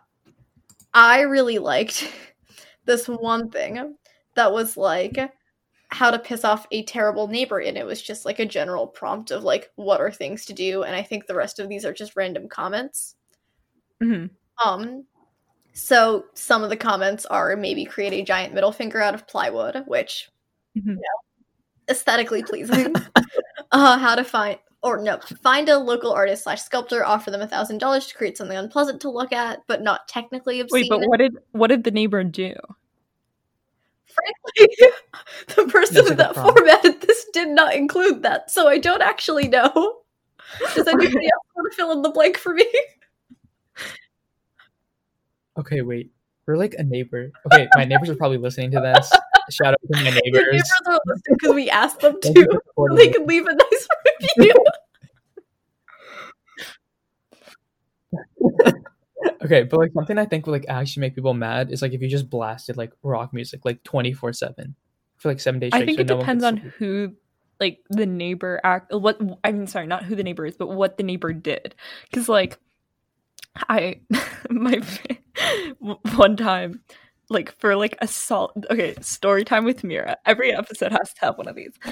I 0.95 1.23
really 1.23 1.59
liked 1.59 2.09
this 2.85 3.09
one 3.09 3.51
thing 3.51 3.97
that 4.37 4.53
was 4.53 4.77
like 4.77 5.19
how 5.93 6.11
to 6.11 6.19
piss 6.19 6.45
off 6.45 6.67
a 6.71 6.83
terrible 6.85 7.29
neighbor 7.29 7.59
and 7.61 7.77
it 7.77 7.87
was 7.87 8.01
just 8.01 8.25
like 8.25 8.39
a 8.39 8.47
general 8.47 8.87
prompt 8.87 9.31
of 9.31 9.45
like 9.45 9.71
what 9.77 10.01
are 10.01 10.11
things 10.11 10.47
to 10.47 10.53
do 10.53 10.83
and 10.83 10.97
i 10.97 11.03
think 11.03 11.27
the 11.27 11.35
rest 11.35 11.59
of 11.59 11.69
these 11.69 11.85
are 11.85 11.93
just 11.93 12.17
random 12.17 12.49
comments 12.49 13.15
hmm 14.03 14.27
um 14.65 15.05
so 15.75 16.25
some 16.35 16.63
of 16.63 16.71
the 16.71 16.77
comments 16.77 17.27
are 17.27 17.57
maybe 17.57 17.85
create 17.85 18.13
a 18.13 18.25
giant 18.25 18.55
middle 18.55 18.73
finger 18.73 19.01
out 19.01 19.15
of 19.15 19.29
plywood 19.29 19.85
which 19.87 20.29
Mhm. 20.77 20.97
aesthetically 21.91 22.43
pleasing 22.43 22.95
uh 23.73 23.99
how 23.99 24.15
to 24.15 24.25
find 24.25 24.59
or 24.83 25.01
no, 25.01 25.19
find 25.43 25.69
a 25.69 25.79
local 25.79 26.13
artist 26.13 26.43
slash 26.43 26.63
sculptor, 26.63 27.05
offer 27.05 27.31
them 27.31 27.41
a 27.41 27.47
thousand 27.47 27.79
dollars 27.79 28.09
to 28.09 28.17
create 28.17 28.37
something 28.37 28.57
unpleasant 28.57 29.01
to 29.03 29.11
look 29.11 29.33
at, 29.33 29.61
but 29.69 29.81
not 29.81 30.09
technically 30.09 30.61
obscene. 30.61 30.83
Wait, 30.83 30.91
but 30.91 31.09
what 31.09 31.19
did 31.19 31.39
what 31.53 31.69
did 31.69 31.85
the 31.85 31.93
neighbor 31.93 32.25
do? 32.25 32.55
Frankly, 34.15 34.77
the 35.49 35.71
person 35.71 35.95
That's 35.95 36.07
a 36.07 36.11
good 36.11 36.19
that 36.19 36.35
prompt. 36.35 36.59
formatted 36.59 37.01
this 37.01 37.27
did 37.33 37.49
not 37.49 37.75
include 37.75 38.23
that, 38.23 38.51
so 38.51 38.69
I 38.69 38.79
don't 38.79 39.03
actually 39.03 39.49
know. 39.49 39.99
Does 40.75 40.87
anybody 40.87 41.27
else 41.27 41.47
want 41.57 41.73
to 41.73 41.77
fill 41.77 41.93
in 41.93 42.03
the 42.03 42.11
blank 42.11 42.37
for 42.37 42.53
me? 42.55 42.67
Okay, 45.59 45.83
wait. 45.83 46.11
We're 46.47 46.57
like 46.57 46.75
a 46.79 46.83
neighbor. 46.83 47.31
Okay, 47.47 47.69
my 47.77 47.85
neighbors 47.85 48.09
are 48.11 48.17
probably 48.17 48.39
listening 48.39 48.71
to 48.73 48.81
this. 48.81 49.11
Shout 49.51 49.75
out 49.75 49.81
to 49.93 50.03
my 50.03 50.11
neighbors. 50.25 50.45
neighbors 50.51 50.73
are 50.87 51.01
listening 51.07 51.37
because 51.39 51.55
we 51.55 51.71
asked 51.71 52.01
them 52.01 52.21
to, 52.21 52.61
so 52.77 52.97
they 52.97 53.09
can 53.09 53.27
leave 53.27 53.47
a 53.47 53.55
nice 53.55 53.89
review. 54.37 54.55
Okay, 59.45 59.65
but 59.65 59.79
like 59.79 59.93
something 59.93 60.19
I 60.19 60.25
think 60.25 60.47
would 60.47 60.53
like 60.53 60.67
actually 60.69 61.01
make 61.03 61.15
people 61.15 61.35
mad 61.35 61.71
is 61.71 61.83
like 61.83 61.93
if 61.93 62.03
you 62.03 62.09
just 62.09 62.31
blasted 62.31 62.77
like 62.77 62.93
rock 63.03 63.33
music 63.33 63.65
like 63.65 63.83
twenty 63.83 64.13
four 64.13 64.33
seven 64.33 64.75
for 65.17 65.29
like 65.29 65.41
seven 65.41 65.61
days. 65.61 65.71
I 65.73 65.85
think 65.85 65.99
so 65.99 66.03
it 66.03 66.09
no 66.09 66.19
depends 66.19 66.45
on 66.45 66.61
sleep. 66.61 66.73
who 66.79 67.13
like 67.61 67.81
the 67.91 68.07
neighbor 68.07 68.61
act 68.65 68.93
what 68.93 69.21
I 69.45 69.53
mean 69.53 69.67
sorry, 69.67 69.87
not 69.87 70.05
who 70.05 70.15
the 70.15 70.23
neighbor 70.23 70.47
is, 70.47 70.57
but 70.57 70.69
what 70.69 70.97
the 70.97 71.03
neighbor 71.03 71.33
did. 71.33 71.75
Cuz 72.13 72.29
like 72.29 72.59
I 73.69 74.01
my 74.51 74.83
one 76.15 76.37
time 76.37 76.81
like 77.29 77.59
for 77.59 77.75
like 77.77 77.97
a 78.01 78.07
salt 78.07 78.53
okay, 78.71 78.95
story 79.01 79.45
time 79.45 79.65
with 79.65 79.83
Mira. 79.85 80.19
Every 80.27 80.53
episode 80.53 80.93
has 80.93 81.13
to 81.15 81.21
have 81.23 81.39
one 81.39 81.49
of 81.49 81.57
these. 81.57 81.73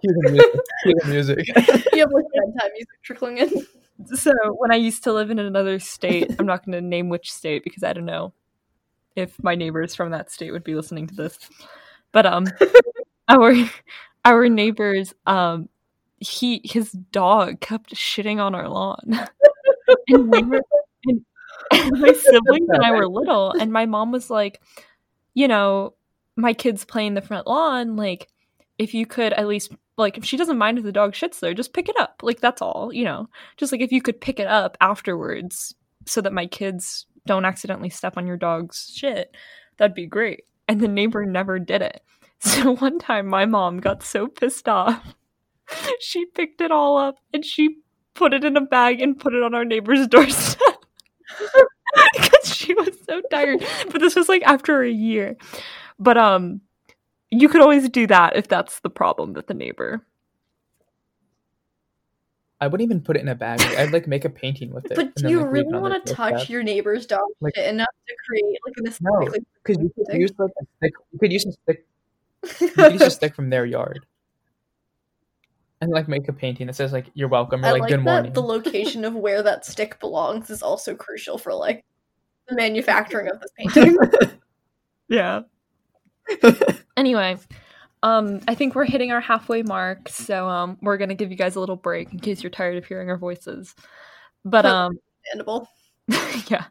Cue 0.00 0.12
the 0.22 0.30
music. 0.30 0.60
Cue 0.84 0.94
the 0.94 1.08
music. 1.08 1.46
you 1.92 2.00
have 2.00 2.12
like 2.12 2.24
bedtime 2.32 2.70
music 2.72 3.02
trickling 3.02 3.38
in. 3.38 3.66
So 4.06 4.32
when 4.56 4.72
I 4.72 4.76
used 4.76 5.04
to 5.04 5.12
live 5.12 5.30
in 5.30 5.38
another 5.38 5.78
state, 5.78 6.34
I'm 6.38 6.46
not 6.46 6.64
going 6.64 6.72
to 6.72 6.80
name 6.80 7.08
which 7.08 7.32
state 7.32 7.64
because 7.64 7.82
I 7.82 7.92
don't 7.92 8.04
know 8.04 8.32
if 9.16 9.42
my 9.42 9.54
neighbors 9.54 9.94
from 9.94 10.10
that 10.12 10.30
state 10.30 10.52
would 10.52 10.64
be 10.64 10.74
listening 10.74 11.06
to 11.08 11.14
this. 11.14 11.38
But 12.12 12.26
um, 12.26 12.46
our 13.28 13.54
our 14.24 14.48
neighbors 14.48 15.14
um, 15.26 15.68
he 16.18 16.60
his 16.64 16.92
dog 16.92 17.60
kept 17.60 17.94
shitting 17.94 18.38
on 18.40 18.54
our 18.54 18.68
lawn, 18.68 18.98
and 20.08 20.30
we 20.30 20.42
were 20.42 20.62
and, 21.04 21.24
and 21.72 21.90
my 22.00 22.12
siblings 22.12 22.68
and 22.68 22.84
I 22.84 22.92
were 22.92 23.08
little, 23.08 23.52
and 23.52 23.72
my 23.72 23.86
mom 23.86 24.12
was 24.12 24.30
like, 24.30 24.60
you 25.34 25.48
know, 25.48 25.94
my 26.36 26.52
kids 26.52 26.84
playing 26.84 27.14
the 27.14 27.22
front 27.22 27.46
lawn, 27.46 27.96
like 27.96 28.28
if 28.78 28.94
you 28.94 29.06
could 29.06 29.32
at 29.32 29.48
least 29.48 29.72
like 29.98 30.16
if 30.16 30.24
she 30.24 30.36
doesn't 30.36 30.58
mind 30.58 30.78
if 30.78 30.84
the 30.84 30.92
dog 30.92 31.12
shits 31.12 31.40
there, 31.40 31.52
just 31.52 31.74
pick 31.74 31.88
it 31.88 31.98
up. 31.98 32.20
Like 32.22 32.40
that's 32.40 32.62
all, 32.62 32.90
you 32.92 33.04
know. 33.04 33.28
Just 33.56 33.72
like 33.72 33.80
if 33.80 33.92
you 33.92 34.00
could 34.00 34.20
pick 34.20 34.38
it 34.38 34.46
up 34.46 34.78
afterwards 34.80 35.74
so 36.06 36.20
that 36.20 36.32
my 36.32 36.46
kids 36.46 37.06
don't 37.26 37.44
accidentally 37.44 37.90
step 37.90 38.16
on 38.16 38.26
your 38.26 38.36
dog's 38.36 38.90
shit, 38.94 39.34
that'd 39.76 39.94
be 39.94 40.06
great. 40.06 40.44
And 40.68 40.80
the 40.80 40.88
neighbor 40.88 41.26
never 41.26 41.58
did 41.58 41.82
it. 41.82 42.00
So 42.40 42.76
one 42.76 43.00
time 43.00 43.26
my 43.26 43.46
mom 43.46 43.80
got 43.80 44.04
so 44.04 44.28
pissed 44.28 44.68
off. 44.68 45.14
She 46.00 46.24
picked 46.24 46.60
it 46.60 46.70
all 46.70 46.96
up 46.96 47.16
and 47.34 47.44
she 47.44 47.78
put 48.14 48.32
it 48.32 48.42
in 48.44 48.56
a 48.56 48.60
bag 48.60 49.02
and 49.02 49.18
put 49.18 49.34
it 49.34 49.42
on 49.42 49.54
our 49.54 49.64
neighbor's 49.64 50.06
doorstep. 50.08 50.84
because 52.14 52.54
she 52.54 52.74
was 52.74 52.96
so 53.04 53.20
tired. 53.30 53.62
But 53.90 54.00
this 54.00 54.14
was 54.14 54.28
like 54.28 54.42
after 54.44 54.82
a 54.82 54.90
year. 54.90 55.36
But 55.98 56.16
um 56.16 56.60
you 57.30 57.48
could 57.48 57.60
always 57.60 57.88
do 57.88 58.06
that 58.06 58.36
if 58.36 58.48
that's 58.48 58.80
the 58.80 58.90
problem 58.90 59.32
with 59.32 59.46
the 59.46 59.54
neighbor. 59.54 60.02
I 62.60 62.66
wouldn't 62.66 62.88
even 62.90 63.00
put 63.02 63.16
it 63.16 63.20
in 63.20 63.28
a 63.28 63.36
bag. 63.36 63.60
I'd 63.60 63.92
like 63.92 64.08
make 64.08 64.24
a 64.24 64.30
painting 64.30 64.72
with 64.72 64.86
it. 64.90 64.96
But 64.96 65.14
do 65.14 65.28
you 65.30 65.42
like, 65.42 65.52
really 65.52 65.60
it 65.60 65.66
on 65.66 65.72
their 65.74 65.80
want 65.90 66.06
to 66.06 66.12
touch 66.14 66.30
doorstep. 66.30 66.48
your 66.50 66.62
neighbor's 66.64 67.06
dog 67.06 67.20
Like- 67.40 67.54
shit 67.54 67.66
enough 67.68 67.86
to 68.08 68.14
create 68.26 68.58
like 68.66 68.74
an 68.78 68.94
No, 69.00 69.32
Because 69.62 69.80
you 69.82 69.92
could 69.94 70.06
thing? 70.08 70.20
use 70.20 70.32
like 70.38 70.50
a 70.60 70.64
stick. 70.78 70.92
You 71.12 71.18
could 71.20 71.32
use 71.32 71.46
a 71.46 71.52
stick. 71.52 71.86
You 72.60 72.68
could 72.70 72.92
use 72.94 73.02
a 73.02 73.10
stick 73.12 73.34
from 73.36 73.50
their 73.50 73.64
yard, 73.64 74.06
and 75.80 75.92
like 75.92 76.08
make 76.08 76.26
a 76.28 76.32
painting 76.32 76.66
that 76.66 76.74
says 76.74 76.92
like 76.92 77.06
"You're 77.14 77.28
welcome" 77.28 77.64
or 77.64 77.70
like, 77.70 77.82
like 77.82 77.90
"Good 77.90 78.00
that 78.00 78.04
morning." 78.04 78.32
the 78.32 78.42
location 78.54 79.04
of 79.04 79.14
where 79.14 79.42
that 79.44 79.64
stick 79.64 80.00
belongs 80.00 80.50
is 80.50 80.60
also 80.62 80.96
crucial 80.96 81.38
for 81.38 81.54
like 81.54 81.84
the 82.48 82.56
manufacturing 82.56 83.28
of 83.30 83.40
this 83.40 83.52
painting. 83.56 83.96
Yeah. 85.08 85.42
anyway, 86.96 87.38
um, 88.02 88.40
I 88.46 88.54
think 88.54 88.74
we're 88.74 88.84
hitting 88.84 89.12
our 89.12 89.20
halfway 89.20 89.62
mark, 89.62 90.08
so 90.08 90.48
um, 90.48 90.78
we're 90.80 90.96
gonna 90.96 91.14
give 91.14 91.30
you 91.30 91.36
guys 91.36 91.56
a 91.56 91.60
little 91.60 91.76
break 91.76 92.12
in 92.12 92.20
case 92.20 92.42
you're 92.42 92.50
tired 92.50 92.76
of 92.76 92.84
hearing 92.86 93.10
our 93.10 93.18
voices. 93.18 93.74
But 94.44 94.66
um, 94.66 94.98
Understandable. 95.34 95.68
yeah. 96.48 96.64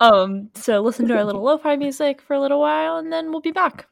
Um, 0.00 0.50
so 0.54 0.80
listen 0.80 1.06
to 1.08 1.16
our 1.16 1.24
little 1.24 1.42
lo-fi 1.42 1.76
music 1.76 2.20
for 2.20 2.34
a 2.34 2.40
little 2.40 2.60
while, 2.60 2.96
and 2.96 3.12
then 3.12 3.30
we'll 3.30 3.40
be 3.40 3.52
back. 3.52 3.86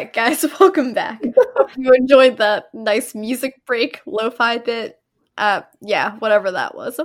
Right, 0.00 0.12
guys, 0.12 0.44
welcome 0.60 0.94
back. 0.94 1.22
Hope 1.56 1.70
you 1.76 1.92
enjoyed 1.92 2.38
that 2.38 2.72
nice 2.72 3.14
music 3.14 3.60
break, 3.66 4.00
lo-fi 4.06 4.58
bit. 4.58 4.96
Uh, 5.36 5.62
yeah, 5.80 6.16
whatever 6.18 6.50
that 6.50 6.74
was. 6.74 7.00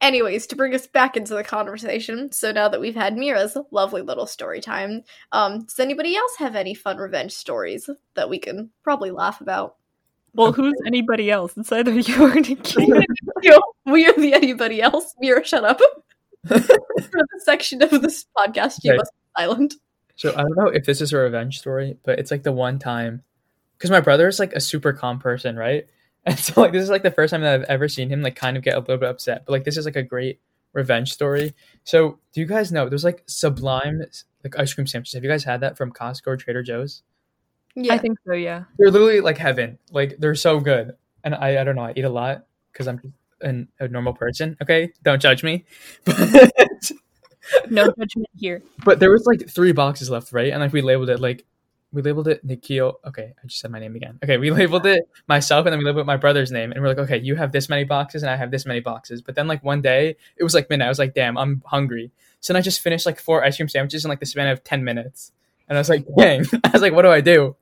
Anyways, 0.00 0.46
to 0.48 0.56
bring 0.56 0.74
us 0.74 0.86
back 0.86 1.16
into 1.16 1.34
the 1.34 1.44
conversation, 1.44 2.30
so 2.32 2.52
now 2.52 2.68
that 2.68 2.80
we've 2.80 2.94
had 2.94 3.16
Mira's 3.16 3.56
lovely 3.70 4.02
little 4.02 4.26
story 4.26 4.60
time, 4.60 5.02
um, 5.32 5.60
does 5.64 5.78
anybody 5.78 6.14
else 6.16 6.34
have 6.38 6.54
any 6.54 6.74
fun 6.74 6.98
revenge 6.98 7.32
stories 7.32 7.88
that 8.14 8.28
we 8.28 8.38
can 8.38 8.70
probably 8.82 9.10
laugh 9.10 9.40
about? 9.40 9.76
Well, 10.34 10.52
who's 10.52 10.74
anybody 10.86 11.30
else? 11.30 11.56
It's 11.56 11.72
either 11.72 11.92
you 11.98 12.22
or 12.22 12.34
Nikki. 12.34 12.92
We 13.86 14.06
are 14.06 14.12
the 14.12 14.34
anybody 14.34 14.82
else. 14.82 15.14
Mira, 15.18 15.42
shut 15.42 15.64
up. 15.64 15.80
For 16.46 16.58
the 16.58 17.40
section 17.42 17.80
of 17.82 17.90
this 18.02 18.26
podcast, 18.36 18.80
you 18.84 18.90
Okay. 18.92 18.98
must 18.98 19.12
be 19.12 19.42
silent. 19.42 19.74
So 20.18 20.32
I 20.32 20.42
don't 20.42 20.56
know 20.56 20.66
if 20.66 20.84
this 20.84 21.00
is 21.00 21.12
a 21.12 21.16
revenge 21.16 21.60
story, 21.60 21.96
but 22.04 22.18
it's 22.18 22.32
like 22.32 22.42
the 22.42 22.52
one 22.52 22.80
time 22.80 23.22
because 23.76 23.90
my 23.90 24.00
brother 24.00 24.26
is 24.26 24.40
like 24.40 24.52
a 24.52 24.60
super 24.60 24.92
calm 24.92 25.18
person, 25.18 25.56
right? 25.56 25.86
And 26.26 26.38
so 26.38 26.60
like 26.60 26.72
this 26.72 26.82
is 26.82 26.90
like 26.90 27.04
the 27.04 27.12
first 27.12 27.30
time 27.30 27.40
that 27.40 27.54
I've 27.54 27.66
ever 27.68 27.88
seen 27.88 28.10
him 28.10 28.20
like 28.20 28.36
kind 28.36 28.58
of 28.58 28.62
get 28.62 28.74
a 28.74 28.80
little 28.80 28.98
bit 28.98 29.08
upset. 29.08 29.46
But 29.46 29.52
like 29.52 29.64
this 29.64 29.78
is 29.78 29.86
like 29.86 29.96
a 29.96 30.02
great 30.02 30.40
revenge 30.74 31.12
story. 31.12 31.54
So 31.84 32.18
do 32.34 32.40
you 32.40 32.46
guys 32.46 32.70
know 32.70 32.86
there's 32.88 33.04
like 33.04 33.22
sublime 33.26 34.02
like 34.44 34.58
ice 34.58 34.74
cream 34.74 34.86
sandwiches? 34.86 35.14
Have 35.14 35.24
you 35.24 35.30
guys 35.30 35.44
had 35.44 35.60
that 35.60 35.78
from 35.78 35.90
Costco 35.90 36.26
or 36.26 36.36
Trader 36.36 36.62
Joe's? 36.62 37.02
Yeah. 37.76 37.94
I 37.94 37.98
think 37.98 38.18
so. 38.26 38.34
Yeah. 38.34 38.64
They're 38.78 38.90
literally 38.90 39.20
like 39.20 39.38
heaven. 39.38 39.78
Like 39.90 40.16
they're 40.18 40.34
so 40.34 40.60
good. 40.60 40.96
And 41.24 41.34
I 41.34 41.60
I 41.60 41.64
don't 41.64 41.76
know, 41.76 41.84
I 41.84 41.94
eat 41.96 42.04
a 42.04 42.10
lot 42.10 42.44
because 42.72 42.88
I'm 42.88 43.14
an, 43.40 43.68
a 43.78 43.88
normal 43.88 44.12
person. 44.12 44.56
Okay, 44.60 44.92
don't 45.02 45.22
judge 45.22 45.42
me. 45.42 45.64
But 46.04 46.90
No 47.70 47.86
judgment 47.86 48.28
here. 48.36 48.62
But 48.84 49.00
there 49.00 49.10
was 49.10 49.26
like 49.26 49.48
three 49.48 49.72
boxes 49.72 50.10
left, 50.10 50.32
right? 50.32 50.52
And 50.52 50.60
like 50.60 50.72
we 50.72 50.82
labeled 50.82 51.10
it 51.10 51.20
like 51.20 51.44
we 51.92 52.02
labeled 52.02 52.28
it 52.28 52.44
Nikhil. 52.44 53.00
Okay, 53.06 53.32
I 53.42 53.46
just 53.46 53.60
said 53.60 53.70
my 53.70 53.78
name 53.78 53.96
again. 53.96 54.18
Okay, 54.22 54.36
we 54.36 54.50
labeled 54.50 54.86
it 54.86 55.08
myself 55.26 55.66
and 55.66 55.72
then 55.72 55.78
we 55.78 55.84
labeled 55.84 56.06
my 56.06 56.16
brother's 56.16 56.52
name. 56.52 56.72
And 56.72 56.82
we're 56.82 56.88
like, 56.88 56.98
okay, 56.98 57.18
you 57.18 57.36
have 57.36 57.52
this 57.52 57.68
many 57.68 57.84
boxes 57.84 58.22
and 58.22 58.30
I 58.30 58.36
have 58.36 58.50
this 58.50 58.66
many 58.66 58.80
boxes. 58.80 59.22
But 59.22 59.34
then 59.34 59.46
like 59.46 59.64
one 59.64 59.80
day 59.80 60.16
it 60.36 60.44
was 60.44 60.54
like 60.54 60.68
midnight. 60.68 60.86
I 60.86 60.90
was 60.90 60.98
like, 60.98 61.14
damn, 61.14 61.38
I'm 61.38 61.62
hungry. 61.66 62.10
So 62.40 62.52
then 62.52 62.60
I 62.60 62.62
just 62.62 62.80
finished 62.80 63.06
like 63.06 63.18
four 63.18 63.44
ice 63.44 63.56
cream 63.56 63.68
sandwiches 63.68 64.04
in 64.04 64.08
like 64.08 64.20
the 64.20 64.26
span 64.26 64.48
of 64.48 64.64
ten 64.64 64.84
minutes. 64.84 65.32
And 65.68 65.76
I 65.76 65.80
was 65.80 65.88
like, 65.88 66.06
dang. 66.16 66.44
I 66.64 66.70
was 66.72 66.82
like, 66.82 66.92
what 66.92 67.02
do 67.02 67.10
I 67.10 67.20
do? 67.20 67.56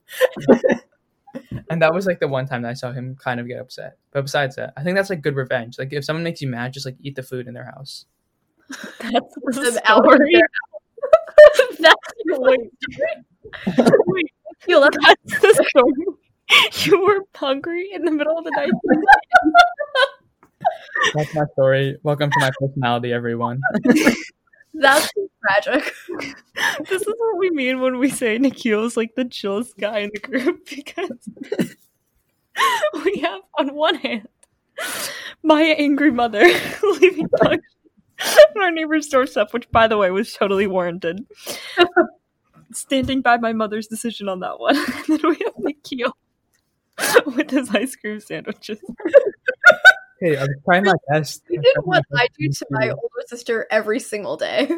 and 1.70 1.83
that 1.83 1.94
was 1.94 2.07
like 2.07 2.20
the 2.20 2.29
one 2.29 2.46
time 2.46 2.62
that 2.62 2.70
I 2.70 2.75
saw 2.75 2.92
him 2.92 3.16
kind 3.16 3.40
of 3.40 3.49
get 3.49 3.61
upset. 3.61 3.99
But 4.12 4.22
besides 4.22 4.57
that, 4.57 4.72
I 4.77 4.83
think 4.83 4.96
that's 4.96 5.11
like 5.11 5.22
good 5.22 5.37
revenge. 5.37 5.79
Like 5.79 5.92
if 5.92 6.05
someone 6.05 6.25
makes 6.25 6.40
you 6.40 6.49
mad, 6.49 6.72
just 6.72 6.87
like 6.87 6.96
eat 7.01 7.16
the 7.16 7.22
food 7.22 7.46
in 7.46 7.55
their 7.55 7.64
house. 7.64 8.07
That's 9.01 9.35
the 9.35 9.71
Them 9.71 9.79
out 9.87 9.99
of 10.07 10.13
story. 10.15 10.33
their- 10.35 10.49
That's 11.81 11.95
Wait, 12.27 12.61
wait, 14.07 14.27
Yo, 14.69 14.81
that's 14.81 14.97
that's 15.03 15.41
the 15.41 15.65
story. 15.71 15.93
You 16.85 17.05
were 17.05 17.21
hungry 17.35 17.91
in 17.93 18.05
the 18.05 18.11
middle 18.11 18.37
of 18.39 18.45
the 18.45 18.51
night. 18.51 18.71
That's 21.15 21.35
my 21.35 21.45
story. 21.53 21.97
Welcome 22.03 22.31
to 22.31 22.41
my 22.41 22.51
personality, 22.61 23.13
everyone. 23.13 23.61
that's 24.75 25.09
tragic. 25.43 25.93
This 26.89 27.03
is 27.03 27.15
what 27.19 27.39
we 27.39 27.51
mean 27.51 27.81
when 27.81 27.99
we 27.99 28.11
say 28.11 28.39
Nikhil's 28.39 28.97
like 28.97 29.15
the 29.15 29.25
chillest 29.27 29.77
guy 29.79 29.99
in 30.01 30.11
the 30.13 30.21
group 30.21 30.69
because 30.69 31.11
we 33.05 33.19
have 33.19 33.41
on 33.59 33.75
one 33.75 33.97
hand 33.97 34.29
my 35.43 35.63
angry 35.63 36.11
mother 36.11 36.43
leaving 37.01 37.29
dogs 37.37 37.43
on 37.45 37.59
our 38.61 38.71
neighbor's 38.71 39.09
doorstep, 39.09 39.53
which 39.53 39.71
by 39.71 39.87
the 39.87 39.97
way 39.97 40.11
was 40.11 40.33
totally 40.33 40.67
warranted. 40.67 41.27
standing 42.73 43.23
by 43.23 43.37
my 43.37 43.53
mother's 43.53 43.87
decision 43.87 44.29
on 44.29 44.41
that 44.41 44.59
one. 44.59 44.77
and 45.09 45.21
then 45.21 45.21
we 45.31 45.39
have 45.45 45.55
Nikhil 45.59 46.17
with 47.27 47.51
his 47.51 47.75
ice 47.75 47.95
cream 47.97 48.21
sandwiches. 48.21 48.81
Hey, 50.21 50.37
I 50.37 50.43
was 50.43 50.57
trying 50.65 50.85
my 50.85 50.95
best. 51.11 51.43
You 51.49 51.61
did 51.61 51.77
what 51.85 52.03
I 52.15 52.27
do 52.39 52.49
to 52.49 52.67
my 52.71 52.89
older 52.89 53.23
sister 53.27 53.67
every 53.71 54.01
single 54.01 54.37
day. 54.37 54.69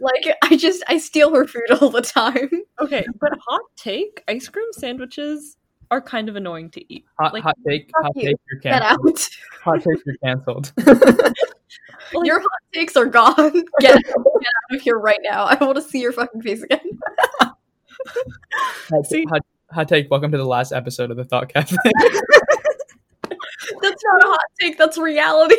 Like 0.00 0.36
I 0.42 0.56
just 0.56 0.82
I 0.88 0.98
steal 0.98 1.34
her 1.34 1.46
food 1.46 1.70
all 1.80 1.90
the 1.90 2.00
time. 2.02 2.48
Okay, 2.80 3.04
but 3.20 3.32
hot 3.46 3.60
take: 3.76 4.24
ice 4.26 4.48
cream 4.48 4.72
sandwiches 4.72 5.56
are 5.90 6.00
kind 6.00 6.28
of 6.28 6.36
annoying 6.36 6.70
to 6.70 6.92
eat. 6.92 7.04
Hot, 7.18 7.32
like- 7.32 7.42
hot 7.42 7.56
take. 7.66 7.90
Hot 7.96 8.12
you. 8.16 8.28
take. 8.28 8.36
You're 8.50 8.60
Get 8.60 8.82
out. 8.82 8.98
canceled. 9.04 9.28
Hot 9.62 9.82
take. 9.82 10.06
You're 10.06 10.16
canceled. 10.24 10.72
Like- 12.12 12.26
Your 12.26 12.40
hot 12.40 12.48
takes 12.72 12.96
are 12.96 13.06
gone. 13.06 13.34
Get 13.80 13.96
out, 13.96 14.02
get 14.04 14.14
out 14.14 14.76
of 14.76 14.80
here 14.80 14.98
right 14.98 15.20
now. 15.22 15.44
I 15.44 15.54
want 15.62 15.76
to 15.76 15.82
see 15.82 16.00
your 16.00 16.12
fucking 16.12 16.42
face 16.42 16.62
again. 16.62 16.80
hot, 17.40 19.06
See- 19.06 19.24
hot, 19.28 19.42
hot 19.70 19.88
take. 19.88 20.10
Welcome 20.10 20.32
to 20.32 20.38
the 20.38 20.46
last 20.46 20.72
episode 20.72 21.10
of 21.10 21.16
the 21.16 21.24
Thought 21.24 21.52
Cafe. 21.52 21.76
That's 23.82 24.02
not 24.04 24.24
a 24.24 24.28
hot 24.28 24.40
take. 24.60 24.78
That's 24.78 24.96
reality. 24.98 25.56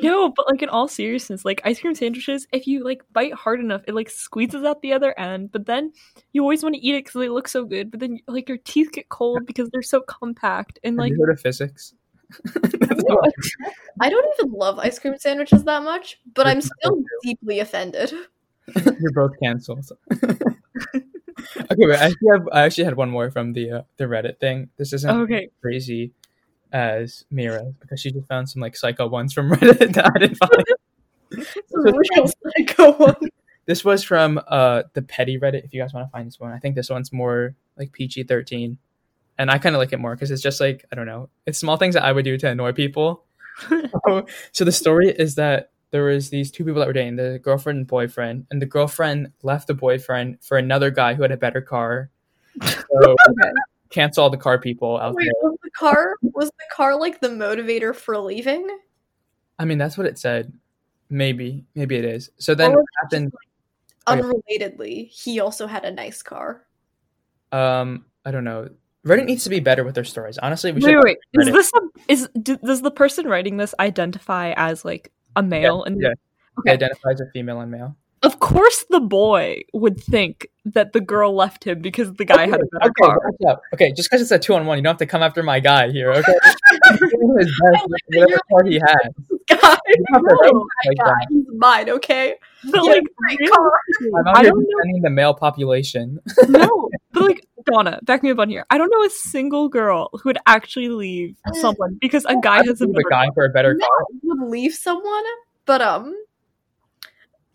No, 0.00 0.30
but 0.30 0.46
like 0.48 0.62
in 0.62 0.68
all 0.68 0.86
seriousness, 0.88 1.44
like 1.44 1.60
ice 1.64 1.80
cream 1.80 1.94
sandwiches, 1.94 2.46
if 2.52 2.66
you 2.66 2.84
like 2.84 3.02
bite 3.12 3.34
hard 3.34 3.58
enough, 3.60 3.82
it 3.88 3.94
like 3.94 4.08
squeezes 4.08 4.64
out 4.64 4.80
the 4.80 4.92
other 4.92 5.18
end. 5.18 5.50
But 5.50 5.66
then 5.66 5.92
you 6.32 6.42
always 6.42 6.62
want 6.62 6.76
to 6.76 6.80
eat 6.80 6.94
it 6.94 7.04
because 7.04 7.18
they 7.20 7.28
look 7.28 7.48
so 7.48 7.64
good. 7.64 7.90
But 7.90 8.00
then 8.00 8.20
like 8.28 8.48
your 8.48 8.58
teeth 8.58 8.92
get 8.92 9.08
cold 9.08 9.44
because 9.44 9.68
they're 9.70 9.82
so 9.82 10.00
compact 10.02 10.78
and 10.84 10.94
Have 10.94 10.98
like 10.98 11.12
you 11.12 11.18
heard 11.20 11.30
of 11.32 11.40
physics? 11.40 11.94
I 14.00 14.10
don't 14.10 14.34
even 14.38 14.52
love 14.52 14.78
ice 14.78 14.98
cream 14.98 15.16
sandwiches 15.18 15.64
that 15.64 15.82
much, 15.82 16.20
but 16.34 16.46
I'm 16.46 16.60
still 16.60 17.02
deeply 17.22 17.60
offended. 17.60 18.12
You're 18.76 19.12
both 19.14 19.32
canceled. 19.42 19.90
okay, 20.12 20.36
wait, 21.78 21.98
I 21.98 22.06
actually, 22.06 22.28
have, 22.32 22.48
I 22.52 22.60
actually 22.62 22.84
had 22.84 22.96
one 22.96 23.10
more 23.10 23.30
from 23.30 23.52
the 23.54 23.70
uh, 23.70 23.82
the 23.96 24.04
Reddit 24.04 24.38
thing. 24.38 24.68
This 24.76 24.92
isn't 24.92 25.10
okay, 25.22 25.48
crazy 25.62 26.12
as 26.72 27.24
Mira 27.30 27.72
because 27.80 28.00
she 28.00 28.10
just 28.10 28.28
found 28.28 28.48
some 28.48 28.60
like 28.60 28.76
psycho 28.76 29.06
ones 29.08 29.32
from 29.32 29.50
Reddit 29.52 29.94
that 29.94 30.12
I 30.14 30.18
didn't 30.18 30.36
find. 30.36 30.64
Psycho 32.56 32.92
one. 32.92 33.30
This 33.66 33.84
was 33.84 34.02
from 34.02 34.40
uh 34.48 34.84
the 34.92 35.02
petty 35.02 35.38
Reddit. 35.38 35.64
If 35.64 35.72
you 35.72 35.80
guys 35.80 35.94
want 35.94 36.06
to 36.06 36.10
find 36.10 36.26
this 36.26 36.38
one, 36.38 36.52
I 36.52 36.58
think 36.58 36.74
this 36.74 36.90
one's 36.90 37.12
more 37.12 37.54
like 37.76 37.92
PG 37.92 38.24
thirteen, 38.24 38.78
and 39.38 39.50
I 39.50 39.58
kind 39.58 39.74
of 39.74 39.78
like 39.78 39.92
it 39.92 39.98
more 39.98 40.14
because 40.14 40.30
it's 40.30 40.42
just 40.42 40.60
like 40.60 40.84
I 40.92 40.96
don't 40.96 41.06
know, 41.06 41.30
it's 41.46 41.58
small 41.58 41.76
things 41.76 41.94
that 41.94 42.04
I 42.04 42.12
would 42.12 42.24
do 42.24 42.36
to 42.38 42.48
annoy 42.48 42.72
people. 42.72 43.24
so, 44.06 44.26
so 44.52 44.64
the 44.64 44.72
story 44.72 45.10
is 45.10 45.36
that 45.36 45.70
there 45.90 46.04
was 46.04 46.30
these 46.30 46.50
two 46.50 46.64
people 46.64 46.80
that 46.80 46.86
were 46.86 46.92
dating, 46.92 47.16
the 47.16 47.40
girlfriend 47.42 47.78
and 47.78 47.86
boyfriend, 47.86 48.46
and 48.50 48.60
the 48.60 48.66
girlfriend 48.66 49.32
left 49.42 49.68
the 49.68 49.74
boyfriend 49.74 50.38
for 50.42 50.58
another 50.58 50.90
guy 50.90 51.14
who 51.14 51.22
had 51.22 51.32
a 51.32 51.36
better 51.36 51.60
car. 51.60 52.10
So 52.62 53.16
cancel 53.90 54.24
all 54.24 54.30
the 54.30 54.36
car 54.36 54.58
people 54.58 54.98
out 54.98 55.14
Wait, 55.14 55.24
there. 55.24 55.50
was 55.50 55.58
the 55.62 55.70
car 55.70 56.16
was 56.22 56.48
the 56.50 56.74
car 56.74 56.98
like 56.98 57.20
the 57.20 57.28
motivator 57.28 57.94
for 57.94 58.18
leaving? 58.18 58.68
I 59.58 59.64
mean, 59.64 59.78
that's 59.78 59.96
what 59.96 60.06
it 60.06 60.18
said. 60.18 60.52
Maybe, 61.10 61.64
maybe 61.74 61.96
it 61.96 62.04
is. 62.04 62.30
So 62.38 62.54
then 62.54 62.72
what 62.72 62.84
happened? 63.02 63.32
Unrelatedly, 64.06 65.08
he 65.08 65.40
also 65.40 65.66
had 65.66 65.84
a 65.84 65.90
nice 65.90 66.22
car. 66.22 66.64
Um, 67.50 68.04
I 68.24 68.30
don't 68.30 68.44
know. 68.44 68.68
Reddit 69.08 69.24
needs 69.24 69.44
to 69.44 69.50
be 69.50 69.60
better 69.60 69.84
with 69.84 69.94
their 69.94 70.04
stories. 70.04 70.38
Honestly, 70.38 70.70
we 70.72 70.80
wait, 70.80 70.92
should. 70.92 71.02
wait, 71.02 71.18
is 71.34 71.46
this 71.52 71.72
a, 71.74 71.80
is 72.12 72.28
do, 72.40 72.56
does 72.58 72.82
the 72.82 72.90
person 72.90 73.26
writing 73.26 73.56
this 73.56 73.74
identify 73.80 74.52
as 74.56 74.84
like 74.84 75.10
a 75.36 75.42
male? 75.42 75.82
and 75.84 76.00
yeah. 76.00 76.10
Okay. 76.60 76.72
Identify 76.72 77.10
as 77.12 77.20
a 77.20 77.26
female 77.32 77.60
and 77.60 77.70
male. 77.70 77.96
of 78.22 78.40
course, 78.40 78.84
the 78.90 78.98
boy 79.00 79.62
would 79.72 80.00
think 80.02 80.48
that 80.64 80.92
the 80.92 81.00
girl 81.00 81.32
left 81.34 81.62
him 81.64 81.80
because 81.80 82.12
the 82.14 82.24
guy 82.24 82.46
had 82.48 82.60
a 82.60 82.66
better 82.72 82.90
okay, 82.90 83.46
car. 83.46 83.60
Okay, 83.72 83.92
just 83.92 84.10
because 84.10 84.20
it's 84.20 84.32
a 84.32 84.38
two 84.40 84.54
on 84.54 84.66
one, 84.66 84.76
you 84.76 84.82
don't 84.82 84.90
have 84.92 84.98
to 84.98 85.06
come 85.06 85.22
after 85.22 85.42
my 85.42 85.60
guy 85.60 85.88
here. 85.90 86.10
Okay, 86.12 86.32
He's 86.90 86.98
doing 86.98 87.36
his 87.38 87.46
best 87.46 87.86
whatever 88.08 88.40
car 88.50 88.64
he 88.64 88.74
has. 88.74 89.12
Guy, 89.48 89.78
You 89.86 90.04
don't 90.10 90.14
have 90.14 90.22
to 90.24 90.50
no, 90.52 90.52
my 90.52 90.88
like 90.88 90.98
guy, 90.98 91.14
he's 91.30 91.44
mine. 91.56 91.90
Okay, 91.90 92.34
But 92.64 92.84
Yeah, 92.84 92.90
like, 92.90 93.02
great 93.16 93.50
car. 93.50 93.72
I'm 94.26 94.28
I 94.36 94.42
don't 94.42 94.58
know. 94.58 94.66
defending 94.78 95.02
the 95.02 95.10
male 95.10 95.32
population. 95.34 96.18
no, 96.48 96.88
but 97.12 97.22
like 97.22 97.46
Donna, 97.70 97.98
back 98.02 98.22
me 98.22 98.30
up 98.30 98.38
on 98.38 98.48
here. 98.48 98.64
I 98.70 98.78
don't 98.78 98.90
know 98.90 99.04
a 99.04 99.10
single 99.10 99.68
girl 99.68 100.10
who 100.12 100.20
would 100.28 100.38
actually 100.46 100.88
leave 100.88 101.36
someone 101.54 101.98
because 102.00 102.24
a 102.26 102.36
guy 102.42 102.64
has 102.66 102.80
a 102.80 102.86
leave 102.86 102.96
a 103.06 103.10
guy 103.10 103.26
for 103.34 103.44
a 103.44 103.48
better 103.50 103.74
No, 103.74 103.86
car. 103.86 104.06
would 104.22 104.50
leave 104.50 104.74
someone, 104.74 105.24
but 105.66 105.80
um, 105.80 106.14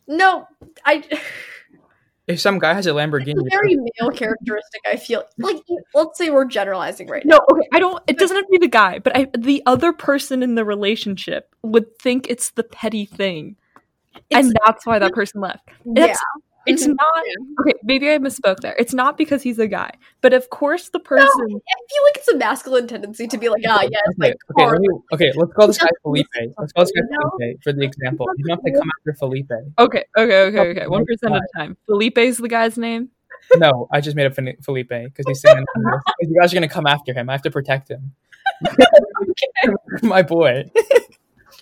no, 0.07 0.47
I. 0.85 1.03
If 2.25 2.39
some 2.39 2.57
guy 2.57 2.73
has 2.73 2.87
a 2.87 2.91
It's 2.91 2.97
Lamborghini, 2.97 3.33
a 3.37 3.49
very 3.49 3.75
male 3.75 4.09
characteristic. 4.09 4.81
I 4.89 4.95
feel 4.95 5.25
like 5.39 5.57
let's 5.93 6.17
say 6.17 6.29
we're 6.29 6.45
generalizing 6.45 7.07
right 7.09 7.25
No, 7.25 7.35
now. 7.35 7.45
No, 7.51 7.57
okay, 7.57 7.67
I 7.73 7.79
don't. 7.79 8.01
It 8.07 8.17
doesn't 8.17 8.33
have 8.37 8.45
to 8.45 8.49
be 8.49 8.59
the 8.59 8.69
guy, 8.69 8.99
but 8.99 9.13
I, 9.13 9.27
the 9.37 9.61
other 9.65 9.91
person 9.91 10.41
in 10.41 10.55
the 10.55 10.63
relationship 10.63 11.53
would 11.63 11.99
think 11.99 12.27
it's 12.29 12.51
the 12.51 12.63
petty 12.63 13.03
thing, 13.05 13.57
It's, 14.29 14.47
and 14.47 14.55
that's 14.65 14.85
why 14.85 14.99
that 14.99 15.11
person 15.11 15.41
left. 15.41 15.67
yeah, 15.83 16.15
It's 16.65 16.87
not 16.87 16.97
okay. 17.61 17.73
Maybe 17.83 18.09
I 18.09 18.17
misspoke 18.17 18.59
there. 18.61 18.75
It's 18.79 18.93
not 18.93 19.17
because 19.17 19.41
he's 19.41 19.59
a 19.59 19.67
guy, 19.67 19.91
but 20.21 20.33
of 20.33 20.49
course 20.49 20.89
the 20.89 20.99
person. 20.99 21.27
No, 21.27 21.43
I 21.43 21.47
feel 21.47 22.03
like 22.03 22.17
it's 22.17 22.27
a 22.29 22.37
masculine 22.37 22.87
tendency 22.87 23.27
to 23.27 23.37
be 23.37 23.49
like, 23.49 23.63
ah, 23.67 23.81
yeah, 23.81 23.97
it's 24.05 24.17
my 24.17 24.27
Okay, 24.27 24.35
okay, 24.51 24.65
let 24.71 24.79
me, 24.79 24.87
okay, 25.13 25.31
let's 25.35 25.53
call 25.53 25.67
this 25.67 25.77
guy 25.77 25.89
Felipe. 26.01 26.27
Let's 26.57 26.73
call 26.73 26.85
this 26.85 26.91
guy 26.91 27.01
Felipe 27.37 27.63
for 27.63 27.73
the 27.73 27.83
example. 27.83 28.27
You 28.37 28.45
don't 28.45 28.57
have 28.57 28.73
to 28.73 28.79
come 28.79 28.89
after 28.99 29.13
Felipe. 29.13 29.51
Okay, 29.79 30.05
okay, 30.17 30.41
okay, 30.43 30.59
okay. 30.59 30.87
One 30.87 31.05
percent 31.05 31.35
at 31.35 31.41
a 31.41 31.57
time. 31.57 31.77
Felipe's 31.85 32.37
the 32.37 32.47
guy's 32.47 32.77
name. 32.77 33.09
No, 33.57 33.89
I 33.91 33.99
just 33.99 34.15
made 34.15 34.25
up 34.25 34.35
Felipe 34.35 34.87
because 34.87 35.25
he's 35.27 35.41
saying 35.41 35.65
you 36.21 36.39
guys 36.39 36.53
are 36.53 36.55
gonna 36.55 36.69
come 36.69 36.87
after 36.87 37.13
him. 37.13 37.29
I 37.29 37.33
have 37.33 37.41
to 37.41 37.51
protect 37.51 37.91
him. 37.91 38.13
My 40.01 40.21
boy. 40.21 40.71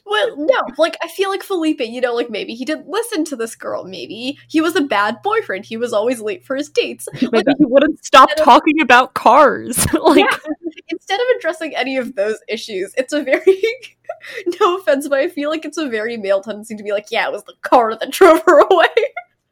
Well, 0.06 0.36
no, 0.38 0.60
like 0.78 0.98
I 1.02 1.08
feel 1.08 1.30
like 1.30 1.44
Felipe, 1.44 1.80
you 1.82 2.02
know, 2.02 2.14
like 2.14 2.30
maybe 2.30 2.54
he 2.54 2.66
didn't 2.66 2.88
listen 2.88 3.24
to 3.26 3.36
this 3.36 3.56
girl. 3.56 3.84
Maybe 3.86 4.38
he 4.50 4.60
was 4.60 4.76
a 4.76 4.82
bad 4.82 5.22
boyfriend. 5.24 5.66
He 5.66 5.78
was 5.78 5.94
always 5.94 6.20
late 6.20 6.44
for 6.46 6.56
his 6.56 6.70
dates. 6.70 7.08
Like 7.22 7.32
Maybe 7.32 7.52
he 7.60 7.66
wouldn't 7.66 8.04
stop 8.04 8.30
talking 8.38 8.82
about 8.82 9.14
cars. 9.14 9.78
like, 10.02 10.20
Yeah. 10.20 10.38
instead 10.90 11.20
of 11.20 11.26
addressing 11.38 11.76
any 11.76 11.98
of 11.98 12.16
those 12.16 12.40
issues, 12.50 12.94
it's 12.98 13.14
a 13.14 13.22
very 13.24 13.64
no 14.60 14.78
offense, 14.78 15.08
but 15.08 15.20
I 15.20 15.30
feel 15.30 15.50
like 15.50 15.66
it's 15.66 15.78
a 15.78 15.88
very 15.88 16.18
male 16.18 16.42
tendency 16.42 16.76
to 16.76 16.84
be 16.84 16.92
like, 16.92 17.08
yeah, 17.12 17.28
it 17.28 17.32
was 17.32 17.44
the 17.46 17.54
car 17.62 17.96
that 17.98 18.12
drove 18.12 18.42
her 18.46 18.60
away. 18.60 18.88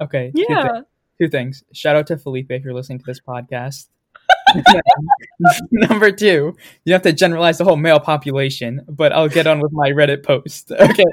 Okay. 0.01 0.31
two 0.35 0.45
thi- 0.45 0.53
yeah. 0.53 0.81
two 1.21 1.29
things. 1.29 1.63
Shout 1.73 1.95
out 1.95 2.07
to 2.07 2.17
Felipe 2.17 2.51
if 2.51 2.63
you're 2.63 2.73
listening 2.73 2.99
to 2.99 3.05
this 3.05 3.19
podcast. 3.21 3.87
Number 5.71 6.11
two, 6.11 6.55
you 6.85 6.93
have 6.93 7.01
to 7.03 7.13
generalize 7.13 7.57
the 7.57 7.63
whole 7.63 7.75
male 7.77 7.99
population, 7.99 8.85
but 8.87 9.11
I'll 9.11 9.29
get 9.29 9.47
on 9.47 9.59
with 9.59 9.71
my 9.71 9.91
Reddit 9.91 10.23
post. 10.23 10.71
Okay. 10.89 11.03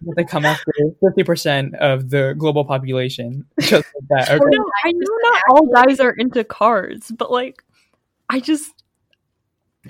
you 0.00 0.08
have 0.08 0.16
to 0.16 0.24
come 0.24 0.44
after 0.44 0.72
50% 1.02 1.74
of 1.76 2.10
the 2.10 2.34
global 2.38 2.64
population. 2.64 3.44
Just 3.60 3.72
like 3.94 4.08
that. 4.08 4.30
Okay. 4.30 4.44
No, 4.50 4.64
I 4.84 4.92
know 4.92 5.18
not 5.22 5.42
all 5.50 5.66
guys 5.66 6.00
are 6.00 6.12
into 6.12 6.42
cars, 6.42 7.12
but 7.16 7.30
like, 7.30 7.62
I 8.30 8.40
just 8.40 8.72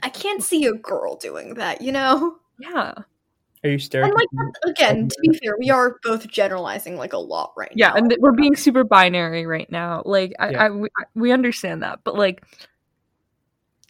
I 0.02 0.10
can't 0.10 0.42
see 0.42 0.66
a 0.66 0.72
girl 0.72 1.16
doing 1.16 1.54
that, 1.54 1.80
you 1.80 1.92
know? 1.92 2.36
yeah, 2.58 2.94
Are 3.68 3.98
you 3.98 4.04
And 4.04 4.14
like 4.14 4.28
again, 4.64 5.08
to 5.08 5.16
be 5.22 5.38
fair, 5.38 5.56
we 5.58 5.70
are 5.70 5.96
both 6.02 6.26
generalizing 6.28 6.96
like 6.96 7.12
a 7.12 7.18
lot 7.18 7.52
right 7.56 7.72
yeah, 7.74 7.88
now. 7.88 7.94
Yeah, 7.94 7.98
and 7.98 8.16
we're 8.20 8.32
being 8.32 8.56
super 8.56 8.84
binary 8.84 9.46
right 9.46 9.70
now. 9.70 10.02
Like, 10.04 10.32
I, 10.38 10.50
Yeah. 10.50 10.64
I, 10.64 10.70
we, 10.70 10.88
we 11.14 11.32
understand 11.32 11.82
that, 11.82 12.00
but 12.04 12.14
like, 12.14 12.42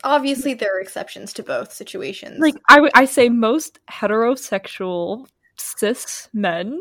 obviously 0.05 0.55
there 0.55 0.77
are 0.77 0.81
exceptions 0.81 1.33
to 1.35 1.43
both 1.43 1.73
situations. 1.73 2.38
like 2.38 2.55
I 2.69 2.81
would 2.81 2.93
I 2.95 3.05
say 3.05 3.29
most 3.29 3.79
heterosexual 3.91 5.27
cis 5.57 6.29
men, 6.33 6.79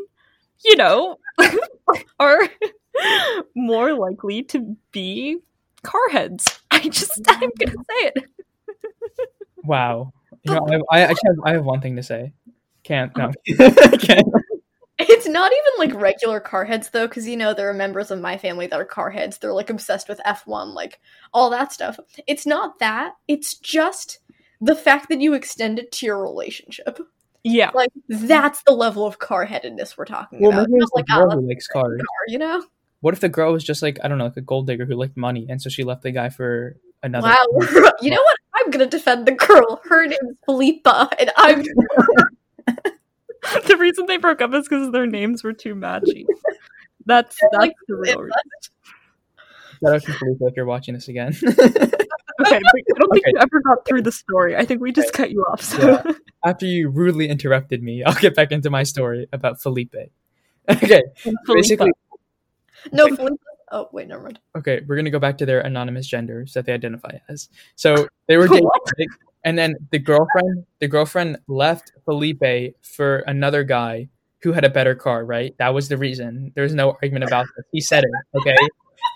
you 0.64 0.76
know, 0.76 1.16
are 2.20 2.48
more 3.54 3.92
likely 3.94 4.42
to 4.44 4.76
be 4.92 5.38
car 5.82 6.08
heads. 6.10 6.60
I 6.70 6.88
just 6.88 7.20
I'm 7.28 7.50
gonna 7.58 7.72
say 7.72 8.12
it. 8.14 8.24
Wow. 9.64 10.12
You 10.44 10.54
know, 10.54 10.84
I, 10.90 10.98
I 10.98 11.00
actually 11.00 11.30
have, 11.30 11.44
I 11.44 11.52
have 11.52 11.64
one 11.64 11.80
thing 11.80 11.96
to 11.96 12.02
say. 12.02 12.32
Can't. 12.88 13.14
No. 13.18 13.30
Can't. 13.98 14.26
It's 14.98 15.28
not 15.28 15.52
even 15.52 15.92
like 15.92 16.00
regular 16.02 16.40
car 16.40 16.64
heads 16.64 16.88
though, 16.90 17.06
because 17.06 17.28
you 17.28 17.36
know 17.36 17.52
there 17.54 17.68
are 17.68 17.74
members 17.74 18.10
of 18.10 18.20
my 18.20 18.38
family 18.38 18.66
that 18.66 18.80
are 18.80 18.84
car 18.84 19.10
heads. 19.10 19.36
They're 19.38 19.52
like 19.52 19.68
obsessed 19.70 20.08
with 20.08 20.20
F1, 20.26 20.74
like 20.74 20.98
all 21.34 21.50
that 21.50 21.72
stuff. 21.72 22.00
It's 22.26 22.46
not 22.46 22.78
that. 22.78 23.12
It's 23.28 23.54
just 23.58 24.20
the 24.60 24.74
fact 24.74 25.10
that 25.10 25.20
you 25.20 25.34
extend 25.34 25.78
it 25.78 25.92
to 25.92 26.06
your 26.06 26.20
relationship. 26.22 26.98
Yeah. 27.44 27.70
Like 27.74 27.90
that's 28.08 28.62
the 28.62 28.72
level 28.72 29.06
of 29.06 29.18
car 29.18 29.44
headedness 29.44 29.96
we're 29.96 30.06
talking 30.06 30.40
Well, 30.40 30.50
about. 30.52 30.68
maybe 30.70 30.82
it's 30.82 30.90
the 30.90 30.96
like 30.96 31.04
ah, 31.10 31.18
girl 31.18 31.28
let's 31.28 31.40
who 31.40 31.48
likes 31.48 31.66
cars. 31.68 32.00
car, 32.00 32.24
you 32.26 32.38
know? 32.38 32.64
What 33.00 33.14
if 33.14 33.20
the 33.20 33.28
girl 33.28 33.52
was 33.52 33.62
just 33.62 33.82
like 33.82 33.98
I 34.02 34.08
don't 34.08 34.16
know, 34.18 34.24
like 34.24 34.36
a 34.38 34.40
gold 34.40 34.66
digger 34.66 34.86
who 34.86 34.94
liked 34.94 35.16
money, 35.16 35.46
and 35.48 35.60
so 35.60 35.68
she 35.68 35.84
left 35.84 36.02
the 36.02 36.10
guy 36.10 36.30
for 36.30 36.76
another? 37.02 37.28
Wow. 37.28 37.46
you 38.00 38.10
know 38.10 38.16
what? 38.16 38.36
I'm 38.54 38.70
gonna 38.72 38.86
defend 38.86 39.26
the 39.26 39.32
girl. 39.32 39.80
Her 39.84 40.06
name's 40.06 40.36
Felipa, 40.48 41.08
and 41.20 41.30
I'm 41.36 41.62
the 43.66 43.76
reason 43.78 44.06
they 44.06 44.16
broke 44.16 44.40
up 44.42 44.52
is 44.54 44.68
because 44.68 44.90
their 44.92 45.06
names 45.06 45.42
were 45.44 45.52
too 45.52 45.74
matchy. 45.74 46.24
That's 47.06 47.36
Yeah, 47.42 47.48
that's 47.52 47.60
like, 47.62 47.72
the 47.86 47.94
real 47.96 48.20
reason. 48.22 48.40
Shout 49.84 49.94
out 49.94 50.02
to 50.02 50.12
Felipe 50.14 50.38
if 50.40 50.56
you're 50.56 50.66
watching 50.66 50.94
this 50.94 51.08
again. 51.08 51.36
Okay, 52.40 52.52
but 52.52 52.72
I 52.72 52.98
don't 53.00 53.12
think 53.12 53.24
Okay. 53.26 53.32
you 53.32 53.38
ever 53.40 53.60
got 53.62 53.84
through 53.84 54.02
the 54.02 54.12
story. 54.12 54.54
I 54.56 54.64
think 54.64 54.80
we 54.80 54.92
just 54.92 55.12
cut 55.12 55.32
you 55.32 55.40
off. 55.50 55.60
So 55.60 56.00
Yeah. 56.06 56.12
After 56.44 56.66
you 56.66 56.88
rudely 56.88 57.28
interrupted 57.28 57.82
me, 57.82 58.04
I'll 58.04 58.14
get 58.14 58.36
back 58.36 58.52
into 58.52 58.70
my 58.70 58.84
story 58.84 59.26
about 59.32 59.60
Felipe. 59.60 59.92
Okay, 60.68 61.02
basically, 61.48 61.90
No, 62.92 63.08
Felipe. 63.16 63.40
Oh 63.72 63.88
wait, 63.92 64.06
never 64.06 64.22
mind. 64.22 64.38
okay, 64.56 64.82
we're 64.86 64.94
gonna 64.94 65.10
go 65.10 65.18
back 65.18 65.36
to 65.38 65.46
their 65.46 65.62
anonymous 65.62 66.06
genders 66.06 66.52
that 66.54 66.64
they 66.64 66.72
identify 66.72 67.18
as. 67.28 67.48
So 67.74 68.06
they 68.28 68.36
were 68.36 68.46
dating, 68.46 68.66
What? 68.66 68.82
right? 68.96 69.08
And 69.48 69.58
then 69.58 69.76
the 69.90 69.98
girlfriend, 69.98 70.66
the 70.78 70.88
girlfriend 70.88 71.38
left 71.48 71.92
Felipe 72.04 72.74
for 72.82 73.18
another 73.20 73.64
guy 73.64 74.08
who 74.42 74.52
had 74.52 74.64
a 74.64 74.70
better 74.70 74.94
car. 74.94 75.24
Right? 75.24 75.56
That 75.58 75.74
was 75.74 75.88
the 75.88 75.96
reason. 75.96 76.52
There 76.54 76.64
was 76.64 76.74
no 76.74 76.90
argument 77.02 77.24
about 77.24 77.46
this. 77.56 77.64
He 77.72 77.80
said 77.80 78.04
it. 78.04 78.38
Okay. 78.38 78.56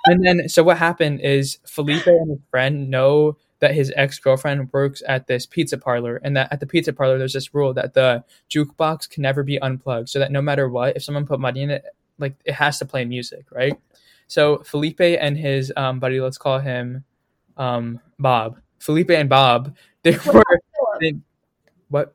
And 0.06 0.24
then, 0.24 0.48
so 0.48 0.62
what 0.64 0.78
happened 0.78 1.20
is 1.20 1.58
Felipe 1.66 2.06
and 2.06 2.30
his 2.30 2.40
friend 2.50 2.90
know 2.90 3.36
that 3.60 3.74
his 3.74 3.92
ex 3.94 4.18
girlfriend 4.18 4.72
works 4.72 5.02
at 5.06 5.28
this 5.28 5.46
pizza 5.46 5.78
parlor, 5.78 6.16
and 6.24 6.36
that 6.36 6.48
at 6.50 6.58
the 6.58 6.66
pizza 6.66 6.92
parlor 6.92 7.18
there's 7.18 7.34
this 7.34 7.54
rule 7.54 7.72
that 7.74 7.94
the 7.94 8.24
jukebox 8.50 9.08
can 9.08 9.22
never 9.22 9.44
be 9.44 9.60
unplugged, 9.60 10.08
so 10.08 10.18
that 10.18 10.32
no 10.32 10.42
matter 10.42 10.68
what, 10.68 10.96
if 10.96 11.04
someone 11.04 11.26
put 11.26 11.38
money 11.38 11.62
in 11.62 11.70
it, 11.70 11.84
like 12.18 12.34
it 12.44 12.54
has 12.54 12.78
to 12.80 12.84
play 12.84 13.04
music, 13.04 13.46
right? 13.52 13.74
So 14.26 14.58
Felipe 14.64 15.00
and 15.00 15.36
his 15.36 15.72
um, 15.76 16.00
buddy, 16.00 16.20
let's 16.20 16.38
call 16.38 16.58
him 16.58 17.04
um, 17.56 18.00
Bob. 18.18 18.58
Felipe 18.80 19.10
and 19.10 19.28
Bob, 19.28 19.76
they 20.04 20.12
were 20.12 20.18
Philip. 20.18 20.44
they, 21.00 21.14
what? 21.88 22.14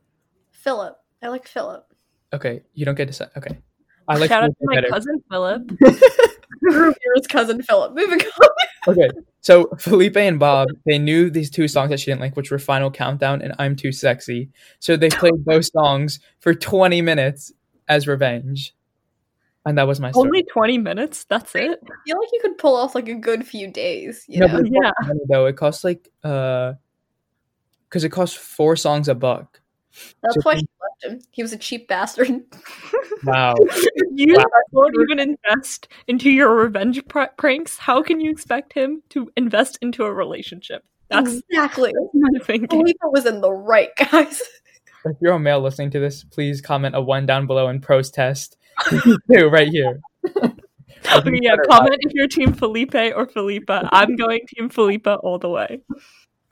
Philip. 0.52 0.98
I 1.22 1.28
like 1.30 1.48
Philip. 1.48 1.86
Okay, 2.34 2.62
you 2.74 2.86
don't 2.86 2.96
get 2.96 3.08
to 3.08 3.14
say. 3.14 3.26
Okay, 3.38 3.58
I 4.08 4.18
like 4.18 4.30
shout 4.30 4.44
out 4.44 4.50
to 4.50 4.56
my 4.62 4.76
better. 4.76 4.90
cousin 4.90 5.24
Philip. 5.32 5.72
Ruby's 6.62 7.28
cousin 7.30 7.62
Philip. 7.62 7.94
Moving 7.96 8.20
on. 8.22 8.50
Okay, 8.90 9.10
so 9.42 9.66
Felipe 9.80 10.18
and 10.18 10.40
Bob, 10.40 10.70
they 10.86 10.98
knew 10.98 11.30
these 11.30 11.50
two 11.50 11.68
songs 11.68 11.90
that 11.90 12.00
she 12.00 12.06
didn't 12.12 12.22
like, 12.22 12.36
which 12.36 12.52
were 12.52 12.60
Final 12.60 12.90
Countdown 12.92 13.42
and 13.42 13.54
I'm 13.60 13.76
Too 13.76 13.92
Sexy. 13.92 14.50
So 14.80 14.96
they 14.98 15.10
played 15.10 15.46
those 15.46 15.72
songs 15.72 16.20
for 16.40 16.54
20 16.54 17.02
minutes 17.02 17.52
as 17.88 18.08
revenge. 18.08 18.74
And 19.66 19.78
that 19.78 19.88
was 19.88 20.00
my 20.00 20.12
story. 20.12 20.28
Only 20.28 20.44
twenty 20.44 20.78
minutes. 20.78 21.26
That's 21.26 21.54
it. 21.54 21.78
I 21.84 21.96
feel 22.06 22.18
like 22.18 22.30
you 22.32 22.40
could 22.42 22.58
pull 22.58 22.78
off 22.78 22.96
like 22.96 23.10
a 23.10 23.16
good 23.16 23.46
few 23.46 23.70
days. 23.70 24.24
You 24.30 24.40
no, 24.40 24.48
know? 24.48 24.62
but 24.62 24.72
Yeah. 24.72 24.92
cost 24.98 25.08
money, 25.10 25.20
though. 25.28 25.46
It 25.48 25.58
costs 25.58 25.84
like, 25.84 26.08
uh, 26.24 26.74
because 27.90 28.04
it 28.04 28.10
costs 28.10 28.36
four 28.36 28.76
songs 28.76 29.08
a 29.08 29.16
buck. 29.16 29.62
That's 30.22 30.36
so- 30.36 30.42
why 30.44 30.56
she 30.58 30.68
left 30.82 31.04
him. 31.14 31.22
He 31.32 31.42
was 31.42 31.54
a 31.54 31.58
cheap 31.58 31.88
bastard. 31.88 32.30
Wow. 33.24 33.56
You 34.14 34.36
Wow. 34.36 34.46
won't 34.72 34.96
even 35.10 35.20
invest 35.20 35.88
into 36.08 36.30
your 36.30 36.56
revenge 36.56 37.04
pr- 37.08 37.34
pranks. 37.38 37.78
How 37.78 38.02
can 38.04 38.20
you 38.22 38.30
expect 38.32 38.74
him 38.74 39.02
to 39.10 39.32
invest 39.36 39.78
into 39.82 40.04
a 40.04 40.14
relationship? 40.14 40.84
That's 41.10 41.42
exactly. 41.50 41.94
my 42.14 42.30
thinking. 42.44 42.68
Felipe 42.70 42.98
was 43.04 43.26
in 43.26 43.42
the 43.42 43.52
right, 43.52 43.90
guys. 44.12 44.42
if 45.06 45.18
you're 45.22 45.34
a 45.34 45.40
male 45.40 45.62
listening 45.62 45.90
to 45.92 46.00
this, 46.00 46.24
please 46.24 46.62
comment 46.62 46.96
a 46.96 47.02
one 47.02 47.26
down 47.26 47.48
below 47.48 47.68
and 47.68 47.82
protest. 47.82 48.58
Two 48.90 49.48
right 49.50 49.68
here. 49.68 50.00
Okay, 50.26 51.40
yeah, 51.42 51.56
comment 51.70 51.98
if 52.02 52.12
you're 52.14 52.28
Team 52.28 52.54
Felipe 52.54 52.94
or 52.96 53.26
Felipa. 53.28 53.88
I'm 53.92 54.16
going 54.16 54.42
Team 54.56 54.70
Felipa 54.70 55.20
all 55.24 55.40
the 55.40 55.50
way. 55.50 55.82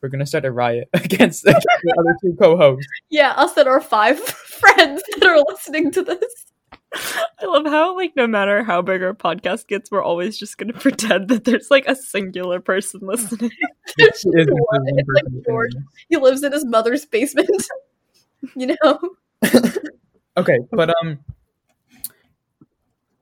We're 0.06 0.10
gonna 0.10 0.26
start 0.28 0.46
a 0.46 0.52
riot 0.52 0.88
against, 0.94 1.44
against 1.48 1.66
the 1.84 1.96
other 1.98 2.16
two 2.22 2.38
co-hosts. 2.40 2.86
Yeah, 3.10 3.32
us 3.32 3.58
and 3.58 3.68
our 3.68 3.82
five 3.82 4.20
friends 4.20 5.02
that 5.18 5.24
are 5.28 5.40
listening 5.50 5.90
to 5.94 6.04
this. 6.04 6.46
I 7.42 7.46
love 7.48 7.66
how, 7.66 7.96
like, 7.96 8.16
no 8.16 8.28
matter 8.28 8.64
how 8.64 8.84
big 8.84 9.02
our 9.02 9.16
podcast 9.16 9.66
gets, 9.66 9.90
we're 9.90 10.04
always 10.04 10.38
just 10.38 10.60
going 10.60 10.68
to 10.74 10.80
pretend 10.80 11.30
that 11.30 11.44
there's 11.44 11.72
like 11.72 11.88
a 11.88 11.96
singular 11.96 12.60
person 12.60 13.00
listening. 13.04 13.50
There's 13.98 14.24
It 14.26 14.42
is- 14.42 14.48
one, 14.48 14.88
it 14.90 15.00
is 15.00 15.06
like 15.16 15.24
one 15.26 15.44
George. 15.44 15.72
He 16.08 16.18
lives 16.18 16.44
in 16.44 16.52
his 16.52 16.64
mother's 16.66 17.04
basement. 17.04 17.50
you 18.56 18.76
know? 18.84 19.00
Okay, 20.38 20.60
but 20.72 20.94
um, 21.02 21.18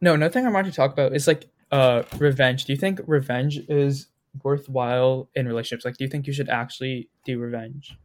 no, 0.02 0.16
another 0.16 0.34
thing 0.34 0.46
I 0.46 0.52
wanted 0.52 0.72
to 0.72 0.76
talk 0.76 0.92
about 0.92 1.16
is 1.16 1.28
like 1.28 1.46
uh 1.72 2.04
revenge. 2.18 2.66
Do 2.66 2.74
you 2.74 2.78
think 2.78 3.00
revenge 3.08 3.58
is 3.70 4.08
worthwhile 4.42 5.30
in 5.36 5.48
relationships? 5.48 5.86
Like, 5.86 5.98
do 5.98 6.04
you 6.04 6.10
think 6.10 6.28
you 6.28 6.34
should 6.34 6.50
actually 6.50 7.10
do 7.26 7.40
revenge, 7.40 7.98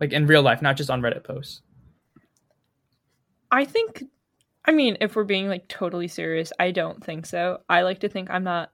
like 0.00 0.12
in 0.12 0.26
real 0.26 0.42
life, 0.42 0.62
not 0.62 0.76
just 0.76 0.90
on 0.90 1.02
Reddit 1.02 1.24
posts? 1.24 1.62
I 3.50 3.64
think, 3.64 4.04
I 4.64 4.72
mean, 4.72 4.96
if 5.00 5.16
we're 5.16 5.24
being 5.24 5.48
like 5.48 5.68
totally 5.68 6.08
serious, 6.08 6.52
I 6.58 6.70
don't 6.70 7.02
think 7.02 7.26
so. 7.26 7.58
I 7.68 7.82
like 7.82 8.00
to 8.00 8.08
think 8.08 8.30
I'm 8.30 8.44
not. 8.44 8.70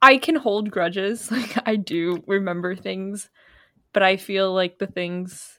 I 0.00 0.18
can 0.18 0.36
hold 0.36 0.70
grudges. 0.70 1.30
Like, 1.30 1.56
I 1.66 1.76
do 1.76 2.22
remember 2.26 2.74
things, 2.74 3.30
but 3.92 4.02
I 4.02 4.16
feel 4.16 4.52
like 4.52 4.78
the 4.78 4.86
things. 4.86 5.58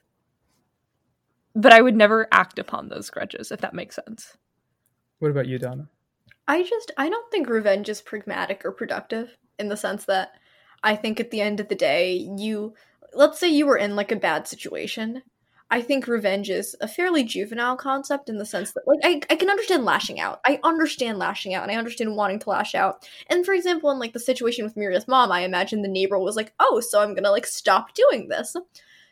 But 1.56 1.72
I 1.72 1.80
would 1.80 1.96
never 1.96 2.26
act 2.32 2.58
upon 2.58 2.88
those 2.88 3.10
grudges, 3.10 3.52
if 3.52 3.60
that 3.60 3.74
makes 3.74 3.94
sense. 3.94 4.36
What 5.20 5.30
about 5.30 5.46
you, 5.46 5.58
Donna? 5.58 5.88
I 6.46 6.62
just 6.62 6.90
I 6.98 7.08
don't 7.08 7.30
think 7.30 7.48
revenge 7.48 7.88
is 7.88 8.02
pragmatic 8.02 8.62
or 8.64 8.72
productive 8.72 9.38
in 9.58 9.68
the 9.68 9.76
sense 9.76 10.04
that 10.06 10.32
I 10.82 10.96
think 10.96 11.18
at 11.20 11.30
the 11.30 11.40
end 11.40 11.60
of 11.60 11.68
the 11.68 11.74
day, 11.74 12.28
you 12.36 12.74
let's 13.14 13.38
say 13.38 13.48
you 13.48 13.66
were 13.66 13.76
in 13.76 13.96
like 13.96 14.12
a 14.12 14.16
bad 14.16 14.46
situation. 14.48 15.22
I 15.70 15.80
think 15.80 16.06
revenge 16.06 16.50
is 16.50 16.76
a 16.80 16.86
fairly 16.86 17.24
juvenile 17.24 17.76
concept 17.76 18.28
in 18.28 18.38
the 18.38 18.44
sense 18.44 18.72
that 18.72 18.86
like 18.86 19.00
I, 19.02 19.20
I 19.32 19.36
can 19.36 19.50
understand 19.50 19.84
lashing 19.84 20.20
out. 20.20 20.40
I 20.46 20.60
understand 20.62 21.18
lashing 21.18 21.54
out 21.54 21.62
and 21.62 21.72
I 21.72 21.76
understand 21.76 22.16
wanting 22.16 22.38
to 22.40 22.50
lash 22.50 22.74
out. 22.74 23.08
And 23.28 23.44
for 23.46 23.54
example, 23.54 23.90
in 23.90 23.98
like 23.98 24.12
the 24.12 24.20
situation 24.20 24.64
with 24.64 24.76
Miria's 24.76 25.08
mom, 25.08 25.32
I 25.32 25.40
imagine 25.40 25.82
the 25.82 25.88
neighbor 25.88 26.18
was 26.18 26.36
like, 26.36 26.52
Oh, 26.60 26.80
so 26.80 27.00
I'm 27.00 27.14
gonna 27.14 27.30
like 27.30 27.46
stop 27.46 27.94
doing 27.94 28.28
this. 28.28 28.56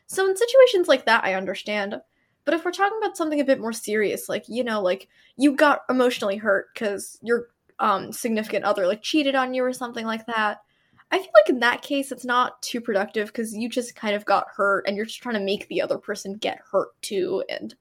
So 0.06 0.28
in 0.28 0.36
situations 0.36 0.88
like 0.88 1.06
that 1.06 1.24
I 1.24 1.34
understand. 1.34 2.00
But 2.44 2.54
if 2.54 2.64
we're 2.64 2.72
talking 2.72 2.98
about 2.98 3.16
something 3.16 3.40
a 3.40 3.44
bit 3.44 3.60
more 3.60 3.72
serious, 3.72 4.28
like, 4.28 4.44
you 4.48 4.64
know, 4.64 4.82
like 4.82 5.08
you 5.36 5.54
got 5.54 5.82
emotionally 5.88 6.36
hurt 6.36 6.66
because 6.74 7.18
your 7.22 7.48
um 7.82 8.12
significant 8.12 8.64
other 8.64 8.86
like 8.86 9.02
cheated 9.02 9.34
on 9.34 9.52
you 9.52 9.62
or 9.62 9.72
something 9.74 10.06
like 10.06 10.24
that. 10.26 10.62
I 11.10 11.18
feel 11.18 11.30
like 11.34 11.50
in 11.50 11.58
that 11.60 11.82
case 11.82 12.10
it's 12.10 12.24
not 12.24 12.62
too 12.62 12.80
productive 12.80 13.26
because 13.26 13.52
you 13.52 13.68
just 13.68 13.94
kind 13.94 14.14
of 14.14 14.24
got 14.24 14.46
hurt 14.56 14.84
and 14.86 14.96
you're 14.96 15.04
just 15.04 15.20
trying 15.20 15.34
to 15.34 15.44
make 15.44 15.68
the 15.68 15.82
other 15.82 15.98
person 15.98 16.34
get 16.34 16.60
hurt 16.70 16.88
too, 17.02 17.44
and 17.50 17.74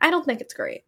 I 0.00 0.10
don't 0.10 0.24
think 0.24 0.40
it's 0.40 0.54
great. 0.54 0.84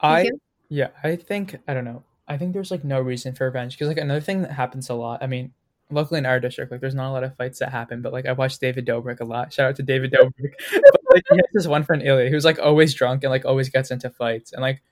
I 0.00 0.30
yeah, 0.68 0.88
I 1.02 1.16
think 1.16 1.56
I 1.66 1.72
don't 1.72 1.84
know. 1.84 2.02
I 2.26 2.36
think 2.36 2.52
there's 2.52 2.70
like 2.70 2.84
no 2.84 3.00
reason 3.00 3.34
for 3.34 3.46
revenge 3.46 3.74
because 3.74 3.88
like 3.88 3.96
another 3.96 4.20
thing 4.20 4.42
that 4.42 4.50
happens 4.50 4.90
a 4.90 4.94
lot. 4.94 5.22
I 5.22 5.28
mean, 5.28 5.52
luckily 5.90 6.18
in 6.18 6.26
our 6.26 6.40
district, 6.40 6.72
like 6.72 6.80
there's 6.80 6.96
not 6.96 7.10
a 7.10 7.12
lot 7.12 7.24
of 7.24 7.36
fights 7.36 7.60
that 7.60 7.70
happen, 7.70 8.02
but 8.02 8.12
like 8.12 8.26
I 8.26 8.32
watched 8.32 8.60
David 8.60 8.86
Dobrik 8.86 9.20
a 9.20 9.24
lot. 9.24 9.52
Shout 9.52 9.68
out 9.68 9.76
to 9.76 9.82
David 9.84 10.12
Dobrik. 10.12 10.54
but 10.72 11.14
like 11.14 11.22
he 11.30 11.36
has 11.36 11.46
this 11.52 11.66
one 11.68 11.84
friend 11.84 12.02
Ilya 12.02 12.28
who's 12.28 12.44
like 12.44 12.58
always 12.58 12.92
drunk 12.92 13.22
and 13.22 13.30
like 13.30 13.44
always 13.44 13.68
gets 13.68 13.92
into 13.92 14.10
fights 14.10 14.52
and 14.52 14.62
like 14.62 14.82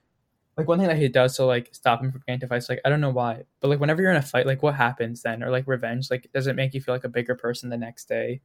like 0.56 0.68
one 0.68 0.78
thing 0.78 0.88
that 0.88 0.98
he 0.98 1.08
does 1.08 1.36
to 1.36 1.44
like 1.44 1.70
stop 1.72 2.02
him 2.02 2.12
from 2.12 2.20
getting 2.20 2.34
into 2.34 2.46
fights, 2.48 2.68
like 2.68 2.80
I 2.84 2.90
don't 2.90 3.00
know 3.00 3.10
why, 3.10 3.44
but 3.60 3.68
like 3.68 3.80
whenever 3.80 4.02
you're 4.02 4.10
in 4.10 4.16
a 4.16 4.22
fight, 4.22 4.46
like 4.46 4.62
what 4.62 4.74
happens 4.74 5.22
then, 5.22 5.42
or 5.42 5.50
like 5.50 5.66
revenge, 5.66 6.10
like 6.10 6.30
does 6.32 6.46
it 6.46 6.56
make 6.56 6.74
you 6.74 6.80
feel 6.80 6.94
like 6.94 7.04
a 7.04 7.08
bigger 7.08 7.34
person 7.34 7.70
the 7.70 7.78
next 7.78 8.06
day? 8.08 8.40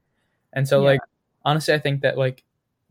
And 0.54 0.68
so 0.68 0.82
Yeah. 0.82 0.84
like 0.84 1.02
honestly, 1.46 1.74
I 1.74 1.80
think 1.80 2.02
that 2.02 2.18
like 2.18 2.44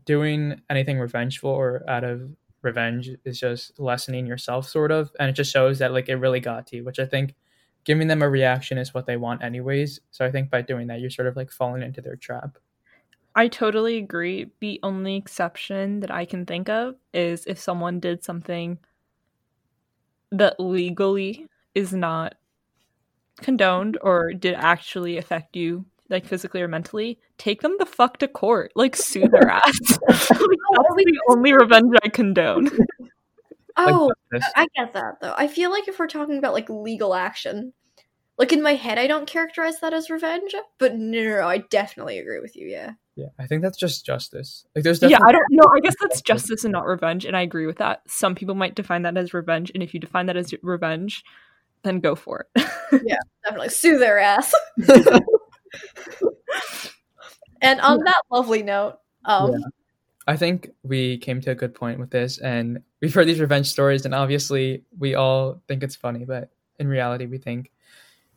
doing 0.05 0.61
anything 0.69 0.99
revengeful 0.99 1.49
or 1.49 1.83
out 1.89 2.03
of 2.03 2.31
revenge 2.61 3.11
is 3.25 3.39
just 3.39 3.79
lessening 3.79 4.25
yourself 4.25 4.67
sort 4.67 4.91
of 4.91 5.11
and 5.19 5.29
it 5.29 5.33
just 5.33 5.51
shows 5.51 5.79
that 5.79 5.93
like 5.93 6.09
it 6.09 6.15
really 6.15 6.39
got 6.39 6.65
to 6.67 6.77
you 6.77 6.83
which 6.83 6.99
i 6.99 7.05
think 7.05 7.35
giving 7.83 8.07
them 8.07 8.21
a 8.21 8.29
reaction 8.29 8.77
is 8.77 8.93
what 8.93 9.05
they 9.05 9.15
want 9.15 9.43
anyways 9.43 9.99
so 10.11 10.25
i 10.25 10.31
think 10.31 10.49
by 10.49 10.61
doing 10.61 10.87
that 10.87 10.99
you're 10.99 11.09
sort 11.09 11.27
of 11.27 11.35
like 11.35 11.51
falling 11.51 11.83
into 11.83 12.01
their 12.01 12.15
trap 12.15 12.57
I 13.35 13.47
totally 13.47 13.97
agree. 13.97 14.51
The 14.59 14.79
only 14.83 15.15
exception 15.15 15.99
that 15.99 16.11
I 16.11 16.25
can 16.25 16.45
think 16.45 16.69
of 16.69 16.95
is 17.13 17.45
if 17.45 17.59
someone 17.59 17.99
did 17.99 18.23
something 18.23 18.79
that 20.31 20.59
legally 20.59 21.47
is 21.75 21.93
not 21.93 22.35
condoned 23.41 23.97
or 24.01 24.33
did 24.33 24.55
actually 24.55 25.17
affect 25.17 25.55
you 25.55 25.85
like 26.09 26.25
physically 26.25 26.61
or 26.61 26.67
mentally, 26.67 27.19
take 27.37 27.61
them 27.61 27.75
the 27.79 27.85
fuck 27.85 28.17
to 28.19 28.27
court. 28.27 28.71
Like 28.75 28.95
sue 28.95 29.27
their 29.27 29.49
ass. 29.49 29.91
like, 29.91 29.99
that's 30.09 30.27
the 30.29 31.21
only 31.29 31.53
revenge 31.53 31.95
I 32.03 32.09
condone. 32.09 32.69
Oh. 33.79 34.11
I 34.55 34.65
get 34.75 34.93
that 34.93 35.21
though. 35.21 35.35
I 35.37 35.47
feel 35.47 35.69
like 35.69 35.87
if 35.87 35.99
we're 35.99 36.07
talking 36.07 36.39
about 36.39 36.53
like 36.53 36.67
legal 36.67 37.13
action, 37.13 37.73
like 38.39 38.51
in 38.51 38.63
my 38.63 38.73
head, 38.73 38.97
I 38.97 39.05
don't 39.05 39.27
characterize 39.27 39.79
that 39.81 39.93
as 39.93 40.09
revenge, 40.09 40.55
but 40.79 40.95
no, 40.95 41.21
no, 41.23 41.41
no 41.41 41.47
I 41.47 41.59
definitely 41.59 42.17
agree 42.17 42.39
with 42.39 42.55
you. 42.55 42.67
Yeah. 42.67 42.93
Yeah 43.17 43.27
i 43.39 43.47
think 43.47 43.61
that's 43.61 43.77
just 43.77 44.05
justice 44.05 44.65
like 44.75 44.83
there's 44.83 45.01
Yeah, 45.01 45.19
I 45.25 45.31
don't 45.31 45.43
know. 45.49 45.65
I 45.75 45.79
guess 45.79 45.95
that's 45.99 46.21
justice 46.31 46.63
and 46.63 46.71
not 46.71 46.85
revenge, 46.85 47.25
and 47.25 47.35
I 47.35 47.41
agree 47.41 47.65
with 47.65 47.77
that. 47.77 48.01
Some 48.07 48.35
people 48.35 48.55
might 48.55 48.75
define 48.75 49.01
that 49.01 49.17
as 49.17 49.33
revenge, 49.33 49.71
and 49.73 49.81
if 49.81 49.93
you 49.93 49.99
define 49.99 50.27
that 50.27 50.37
as 50.37 50.53
revenge, 50.61 51.23
then 51.83 51.99
go 51.99 52.15
for 52.15 52.45
it. 52.55 52.65
Yeah, 53.03 53.17
definitely 53.43 53.67
sue 53.67 53.97
their 53.97 54.17
ass. 54.17 54.53
and 57.61 57.81
on 57.81 58.03
that 58.05 58.21
lovely 58.31 58.63
note, 58.63 58.99
um, 59.25 59.51
Yeah. 59.51 59.57
I 60.25 60.37
think 60.37 60.69
we 60.83 61.17
came 61.17 61.41
to 61.41 61.51
a 61.51 61.55
good 61.55 61.75
point 61.75 61.99
with 61.99 62.11
this, 62.11 62.37
and 62.37 62.81
we've 63.01 63.13
heard 63.13 63.27
these 63.27 63.41
revenge 63.41 63.67
stories, 63.67 64.05
and 64.05 64.15
obviously 64.15 64.83
we 64.97 65.15
all 65.15 65.61
think 65.67 65.83
it's 65.83 65.97
funny, 65.97 66.23
but 66.23 66.49
in 66.79 66.87
reality, 66.87 67.25
we 67.25 67.39
think 67.39 67.71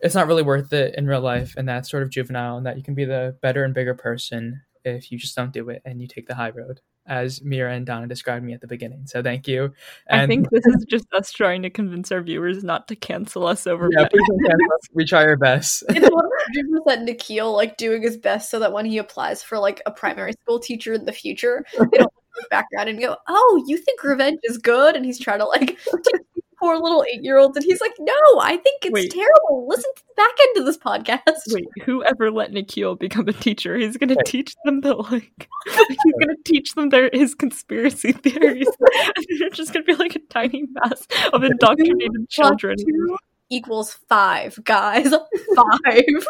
it's 0.00 0.16
not 0.16 0.26
really 0.26 0.42
worth 0.42 0.72
it 0.72 0.96
in 0.96 1.06
real 1.06 1.20
life, 1.20 1.54
and 1.56 1.68
that's 1.68 1.90
sort 1.90 2.02
of 2.02 2.10
juvenile, 2.10 2.56
and 2.56 2.66
that 2.66 2.76
you 2.76 2.82
can 2.82 2.94
be 2.94 3.04
the 3.04 3.36
better 3.40 3.62
and 3.62 3.74
bigger 3.74 3.94
person 3.94 4.62
if 4.84 5.10
you 5.12 5.18
just 5.18 5.36
don't 5.36 5.52
do 5.52 5.68
it 5.70 5.82
and 5.84 6.00
you 6.00 6.08
take 6.08 6.26
the 6.26 6.34
high 6.34 6.50
road, 6.50 6.80
as 7.06 7.42
Mira 7.42 7.74
and 7.74 7.84
Donna 7.84 8.06
described 8.06 8.44
me 8.44 8.52
at 8.52 8.60
the 8.60 8.66
beginning. 8.66 9.06
So 9.06 9.22
thank 9.22 9.48
you. 9.48 9.72
I 10.08 10.26
think 10.26 10.48
this 10.50 10.64
is 10.66 10.84
just 10.88 11.06
us 11.12 11.32
trying 11.32 11.62
to 11.62 11.70
convince 11.70 12.12
our 12.12 12.22
viewers 12.22 12.62
not 12.62 12.88
to 12.88 12.96
cancel 12.96 13.46
us 13.46 13.66
over. 13.66 13.88
yeah, 13.92 14.06
please 14.08 14.22
don't 14.28 14.40
cancel 14.40 14.72
us. 14.74 14.80
we 14.94 15.04
try 15.04 15.22
our 15.22 15.36
best. 15.36 15.82
It's 15.88 16.08
one 16.08 16.24
hundred 16.24 16.84
percent 16.84 17.04
Nikhil 17.04 17.52
like 17.54 17.76
doing 17.76 18.02
his 18.02 18.16
best 18.16 18.50
so 18.50 18.58
that 18.60 18.72
when 18.72 18.86
he 18.86 18.98
applies 18.98 19.42
for 19.42 19.58
like 19.58 19.82
a 19.86 19.90
primary 19.90 20.32
school 20.32 20.60
teacher 20.60 20.92
in 20.92 21.04
the 21.04 21.12
future, 21.12 21.64
they 21.78 21.98
don't 21.98 22.12
look 22.36 22.50
back 22.50 22.66
around 22.74 22.88
and 22.88 23.00
go, 23.00 23.16
"Oh, 23.28 23.64
you 23.66 23.76
think 23.76 24.02
revenge 24.04 24.40
is 24.44 24.58
good?" 24.58 24.94
And 24.94 25.04
he's 25.04 25.18
trying 25.18 25.40
to 25.40 25.46
like 25.46 25.78
teach 25.84 26.04
these 26.12 26.29
poor 26.60 26.76
little 26.78 27.04
eight 27.12 27.22
year 27.22 27.38
olds, 27.38 27.56
and 27.56 27.64
he's 27.64 27.80
like, 27.80 27.94
"No, 27.98 28.12
I 28.40 28.56
think 28.58 28.84
it's 28.84 28.92
Wait. 28.92 29.10
terrible. 29.10 29.66
Listen 29.68 29.90
to 29.96 30.02
the 30.08 30.14
back 30.14 30.34
end 30.40 30.56
of 30.58 30.66
this 30.66 30.78
podcast." 30.78 31.52
Wait, 31.54 31.66
whoever 31.84 32.30
let 32.30 32.52
Nikhil 32.52 32.94
become 32.96 33.26
a 33.28 33.32
teacher, 33.32 33.76
he's 33.76 33.96
gonna 33.96 34.16
teach 34.26 34.54
them 34.64 34.82
the 34.82 34.94
like 34.94 35.48
he's 35.66 36.14
gonna 36.20 36.36
teach 36.44 36.74
them 36.74 36.90
their 36.90 37.10
his 37.12 37.34
conspiracy 37.34 38.12
theories. 38.24 38.68
and 38.68 39.26
they're 39.40 39.50
just 39.50 39.72
gonna 39.72 39.84
be 39.84 39.94
like 39.94 40.14
a 40.14 40.20
tiny 40.28 40.64
mass 40.70 41.06
of 41.32 41.42
indoctrinated 41.42 42.28
children. 42.28 42.76
two 42.78 43.16
equals 43.48 43.94
five, 44.08 44.58
guys. 44.64 45.10
Five. 45.56 46.26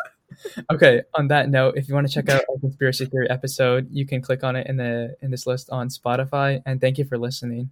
Okay. 0.72 1.03
On 1.14 1.28
that 1.28 1.51
note, 1.51 1.74
if 1.76 1.89
you 1.89 1.95
want 1.95 2.07
to 2.07 2.12
check 2.12 2.28
out 2.31 2.43
our 2.49 2.59
conspiracy 2.61 3.05
theory 3.05 3.28
episode, 3.28 3.89
you 3.91 4.07
can 4.07 4.22
click 4.22 4.43
on 4.43 4.57
it 4.57 4.66
in 4.66 4.76
the 4.76 5.16
in 5.20 5.31
this 5.31 5.47
list 5.47 5.68
on 5.70 5.89
Spotify. 5.89 6.62
And 6.64 6.81
thank 6.81 6.99
you 6.99 7.05
for 7.05 7.18
listening. 7.18 7.70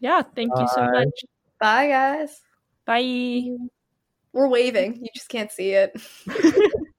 Yeah, 0.00 0.22
thank 0.22 0.50
you 0.56 0.66
so 0.74 0.82
much. 0.90 1.24
Bye, 1.60 1.88
guys. 1.88 2.40
Bye. 2.86 3.56
We're 4.32 4.48
waving. 4.48 4.96
You 4.96 5.08
just 5.14 5.28
can't 5.28 5.52
see 5.52 5.72
it. 5.72 6.00